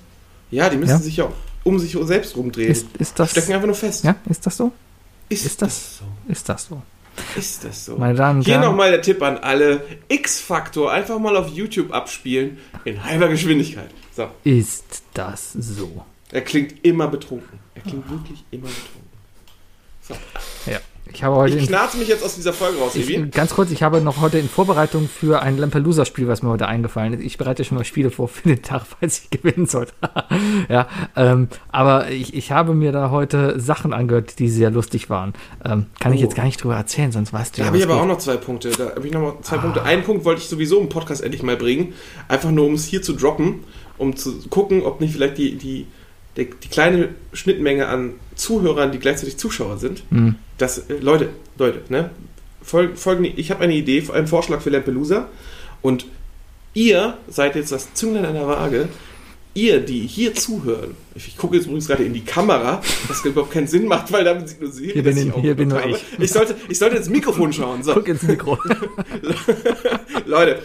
[0.51, 0.99] Ja, die müssen Ja.
[0.99, 1.29] sich ja
[1.65, 2.71] um sich selbst rumdrehen.
[2.73, 3.31] Ist, ist das?
[3.31, 4.05] Stecken einfach nur fest.
[4.05, 4.73] Ja, ist das so?
[5.31, 6.05] Ist, ist das- so?
[6.31, 6.83] Ist das so?
[7.37, 7.97] Ist das so?
[7.97, 9.83] Meine Damen Hier nochmal der Tipp an alle.
[10.09, 13.91] X-Faktor einfach mal auf YouTube abspielen in halber Geschwindigkeit.
[14.15, 14.29] So.
[14.45, 16.05] Ist das so?
[16.33, 17.59] Er klingt immer betrunken.
[17.75, 19.11] Er klingt wirklich immer betrunken.
[20.03, 20.15] So.
[21.13, 23.17] Ich habe heute Ich knarze mich jetzt aus dieser Folge raus, Evi.
[23.17, 26.67] ich, ganz kurz, ich habe noch heute in Vorbereitung für ein Lampelusa-Spiel, was mir heute
[26.69, 27.23] eingefallen ist.
[27.25, 29.93] Ich bereite schon mal Spiele vor für den Tag, falls ich gewinnen sollte.
[30.69, 35.33] ja, ähm, aber ich, ich habe mir da heute Sachen angehört, die sehr lustig waren.
[35.65, 36.25] Ähm, kann ich Oh.
[36.25, 38.09] jetzt gar nicht drüber erzählen, sonst weißt du Da ja, habe ich aber auch geht.
[38.09, 38.71] noch zwei Punkte.
[38.71, 39.83] Da habe ich noch mal zwei Punkte.
[39.83, 41.95] Einen Punkt wollte ich sowieso im Podcast endlich mal bringen.
[42.29, 43.61] Einfach nur, um es hier zu droppen,
[43.99, 45.87] um zu gucken, ob nicht vielleicht die, die,
[46.37, 50.03] die, die kleine Schnittmenge an Zuhörern, die gleichzeitig Zuschauer sind.
[50.11, 50.37] Hm.
[50.59, 51.29] Das, äh, Leute,
[51.59, 52.11] Leute, ne?
[52.63, 55.29] Fol folgende, ich habe eine Idee, einen Vorschlag für Lampelusa.
[55.83, 56.07] Und
[56.75, 58.89] ihr seid jetzt das Zünglein an der Waage.
[59.53, 63.53] Ihr, die hier zuhören, ich, ich gucke jetzt übrigens gerade in die Kamera, was überhaupt
[63.53, 66.05] keinen Sinn macht, weil damit sieht nur sie, Hier bin ich- hier bin nur ich.
[66.21, 67.83] Ich sollte, ich sollte ins Mikrofon schauen.
[67.83, 67.93] So.
[67.95, 68.57] Guck ins Mikro.
[70.27, 70.61] Leute,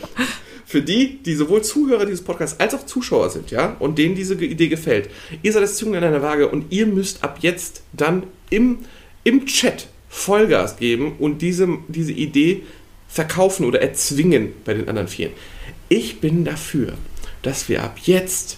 [0.75, 4.33] für die, die sowohl Zuhörer dieses Podcasts als auch Zuschauer sind, ja, und denen diese
[4.35, 5.09] Idee gefällt,
[5.41, 8.79] ihr seid das Zünglein an der Waage und ihr müsst ab jetzt dann im,
[9.23, 12.63] im Chat Vollgas geben und diese, diese Idee
[13.07, 15.31] verkaufen oder erzwingen bei den anderen Vieren.
[15.87, 16.95] Ich bin dafür,
[17.41, 18.57] dass wir ab jetzt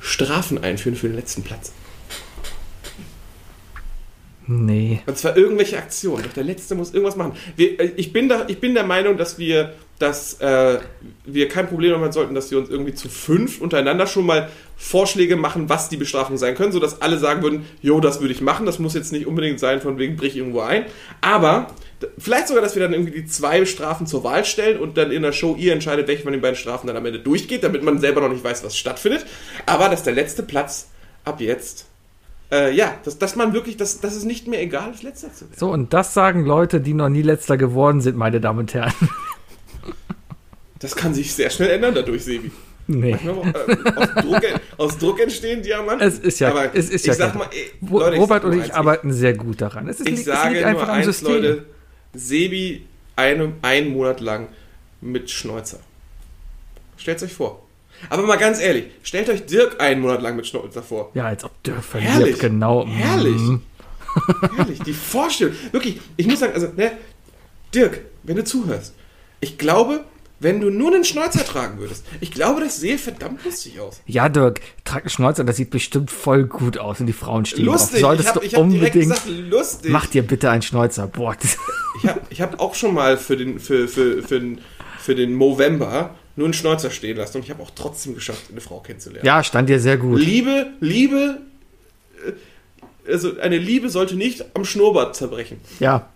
[0.00, 1.70] Strafen einführen für den letzten Platz.
[4.48, 5.00] nee.
[5.06, 6.24] Und zwar irgendwelche Aktionen.
[6.24, 7.36] Doch der Letzte muss irgendwas machen.
[7.54, 10.78] Wir, äh, ich, bin da, ich bin der Meinung, dass wir, dass, äh,
[11.24, 15.36] wir kein Problem haben sollten, dass wir uns irgendwie zu fünf untereinander schon mal Vorschläge
[15.36, 18.66] machen, was die Bestrafungen sein können, sodass alle sagen würden, jo, das würde ich machen.
[18.66, 20.86] Das muss jetzt nicht unbedingt sein, von wegen brich irgendwo ein.
[21.20, 21.68] Aber
[22.18, 25.22] vielleicht sogar, dass wir dann irgendwie die zwei Strafen zur Wahl stellen und dann in
[25.22, 28.00] der Show ihr entscheidet, welche von den beiden Strafen dann am Ende durchgeht, damit man
[28.00, 29.24] selber noch nicht weiß, was stattfindet.
[29.66, 30.88] Aber dass der letzte Platz
[31.24, 31.86] ab jetzt
[32.52, 35.46] äh, ja, dass, dass man wirklich, dass, dass es nicht mehr egal ist, letzter zu
[35.46, 35.54] werden.
[35.56, 38.92] So, und das sagen Leute, die noch nie letzter geworden sind, meine Damen und Herren.
[40.78, 42.50] Das kann sich sehr schnell ändern dadurch, Sebi.
[42.86, 43.12] nee.
[43.12, 44.42] Manchmal, äh, aus, Druck,
[44.76, 46.06] aus Druck entstehen Diamanten.
[46.06, 48.50] Es ist ja, Aber es ist ja ich sag mal, ey, Wo- Leute, Robert sag
[48.50, 49.88] und nur ich arbeiten sehr gut daran.
[49.88, 51.32] Es, ist, Ich, ich es sage nur einfach am eins, System.
[51.32, 51.64] Leute.
[52.12, 52.84] Sebi
[53.16, 54.48] eine, einen Monat lang
[55.00, 55.80] mit Schnäuzer.
[56.96, 57.62] Stellt euch vor.
[58.10, 61.10] Aber mal ganz ehrlich, stellt euch Dirk einen Monat lang mit Schnäuzer vor.
[61.14, 62.38] Ja, als ob der verliert, Herrlich.
[62.38, 62.86] genau.
[62.86, 63.36] Herrlich.
[63.40, 63.62] Mhm.
[64.56, 65.54] Herrlich, die Vorstellung.
[65.72, 66.92] Wirklich, ich muss sagen, also, ne,
[67.74, 68.94] Dirk, wenn du zuhörst,
[69.44, 70.04] ich glaube,
[70.40, 72.04] wenn du nur einen Schnäuzer tragen würdest.
[72.20, 74.00] Ich glaube, das sähe verdammt lustig aus.
[74.06, 77.64] Ja, Dirk, trag einen Schnäuzer, das sieht bestimmt voll gut aus und die Frauen stehen
[77.64, 78.18] Lustig, drauf.
[78.18, 79.10] Solltest ich hab, du ich direkt unbedingt.
[79.10, 79.90] gesagt, lustig.
[79.90, 81.06] Mach dir bitte einen Schnäuzer.
[81.06, 81.36] Boah,
[82.02, 84.60] Ich habe ich hab auch schon mal für den, für, für, für den,
[84.98, 88.60] für den Movember nur einen Schnäuzer stehen lassen und ich habe auch trotzdem geschafft, eine
[88.60, 89.24] Frau kennenzulernen.
[89.24, 90.18] ja, stand dir sehr gut.
[90.20, 91.38] Liebe, Liebe,
[92.26, 95.58] äh, also eine Liebe sollte nicht am Schnurrbart zerbrechen.
[95.78, 96.08] Ja,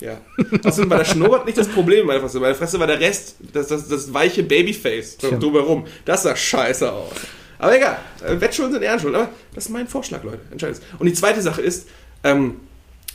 [0.00, 0.20] Ja.
[0.64, 2.40] Außerdem war der Schnurrbart nicht das Problem in meiner Fresse.
[2.40, 5.30] Meine Fresse war der Rest, das, das, das weiche Babyface Tja.
[5.38, 5.86] drumherum.
[6.04, 7.12] Das sah scheiße aus.
[7.58, 9.20] Aber egal, äh, Wettschulden sind Ehrenschulden.
[9.20, 10.40] Aber das ist mein Vorschlag, Leute.
[10.50, 10.82] Entscheidet.
[10.98, 11.88] Und die zweite Sache ist,
[12.24, 12.56] ähm,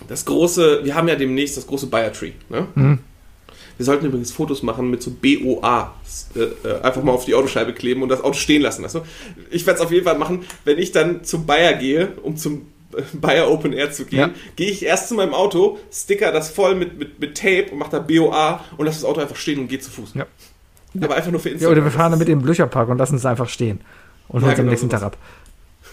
[0.08, 2.32] das große, wir haben ja demnächst das große Bayer Tree.
[2.50, 2.68] Ne?
[2.74, 3.00] Mhm.
[3.78, 5.94] Wir sollten übrigens Fotos machen mit so BOA.
[6.36, 8.84] Äh, äh, einfach mal auf die Autoscheibe kleben und das Auto stehen lassen.
[8.84, 9.02] Weißt du?
[9.50, 12.68] Ich werde es auf jeden Fall machen, wenn ich dann zum Bayer gehe, um zum
[13.14, 14.30] Bayer Open Air zu gehen, Ja.
[14.56, 17.92] gehe ich erst zu meinem Auto, sticker das voll mit, mit, mit Tape und mache
[17.92, 20.14] da BOA und lasse das Auto einfach stehen und gehe zu Fuß.
[20.16, 20.26] Ja.
[21.02, 21.72] Aber einfach nur für ja Instagram.
[21.78, 23.80] oder wir fahren dann mit dem Blücherpark und lassen es einfach stehen.
[24.28, 25.02] Und Ja, holen es am genau nächsten sowas.
[25.02, 25.18] Tag ab.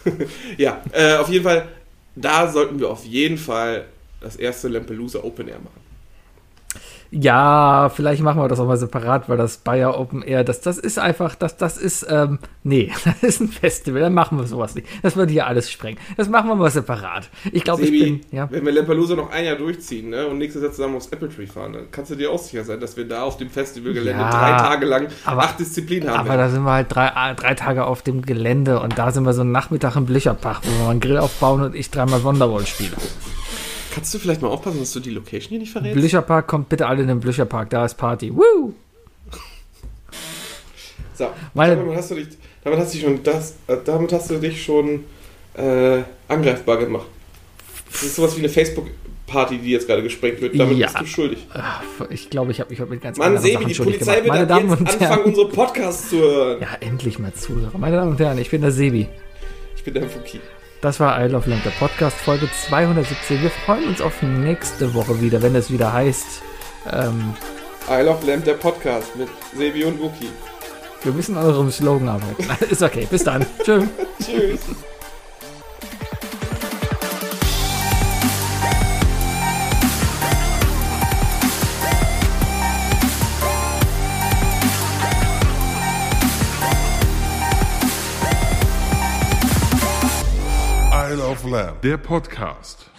[0.59, 1.69] Ja, äh, auf jeden Fall,
[2.16, 3.85] da sollten wir auf jeden Fall
[4.20, 5.81] das erste Lampelusa Open Air machen.
[7.11, 10.77] Ja, vielleicht machen wir das auch mal separat, weil das Bayer Open Air, das, das
[10.77, 14.75] ist einfach, das, das ist, ähm, nee, das ist ein Festival, dann machen wir sowas
[14.75, 14.87] nicht.
[15.03, 15.99] Das würde hier alles sprengen.
[16.19, 17.31] Das machen wir mal separat.
[17.53, 18.51] Ich glaube, ich bin, ja.
[18.51, 21.47] wenn wir Lampelusa noch ein Jahr durchziehen ne, und nächstes Jahr zusammen aufs Apple Tree
[21.47, 24.31] fahren, dann kannst du dir auch sicher sein, dass wir da auf dem Festivalgelände Ja,
[24.31, 26.39] drei Tage lang aber- acht Disziplinen haben Aber werden.
[26.41, 29.33] da sind wir halt drei, ah, drei Tage auf dem Gelände und da sind wir
[29.33, 32.67] so einen Nachmittag im Blücherpark, wo wir mal einen Grill aufbauen und ich dreimal Wonderwall
[32.67, 32.93] spiele.
[33.99, 35.97] Kannst du vielleicht mal aufpassen, dass du die Location hier nicht verrätst?
[35.97, 38.33] Blücherpark, kommt bitte alle in den Blücherpark, da ist Party.
[38.33, 38.73] Woo!
[41.15, 42.29] So, Meine- damit hast du dich,
[42.62, 45.03] damit hast du dich schon das, äh, damit hast du dich schon
[45.55, 47.07] äh, angreifbar gemacht.
[47.91, 50.57] Das ist sowas wie eine Facebook-Party, die jetzt gerade gesprengt wird.
[50.57, 50.87] Damit Ja.
[50.87, 51.45] bist du schuldig.
[52.11, 54.51] Ich glaube, ich habe mich heute mit ganz Mann, Sebi, Sachen die Polizei wird jetzt
[54.51, 55.23] und anfangen, Herren.
[55.25, 56.61] unsere Podcasts zu hören.
[56.61, 57.77] Ja, endlich mal Zuhörer.
[57.77, 59.09] Meine Damen und Herren, ich bin der Sebi.
[59.75, 60.39] Ich bin der Fuki.
[60.81, 63.43] Das war I Love Lamp, der Podcast, Folge 217.
[63.43, 66.43] Wir freuen uns auf nächste Woche wieder, wenn es wieder heißt,
[66.93, 67.35] ähm,
[67.91, 70.31] I Love Lamp, der Podcast mit Sebi und Wookie.
[71.03, 72.47] wir müssen an eurem Slogan arbeiten.
[72.71, 73.45] Ist okay, bis dann.
[73.65, 73.85] Tschüss.
[74.25, 74.61] Tschüss.
[91.51, 92.91] Lab, der Podcast.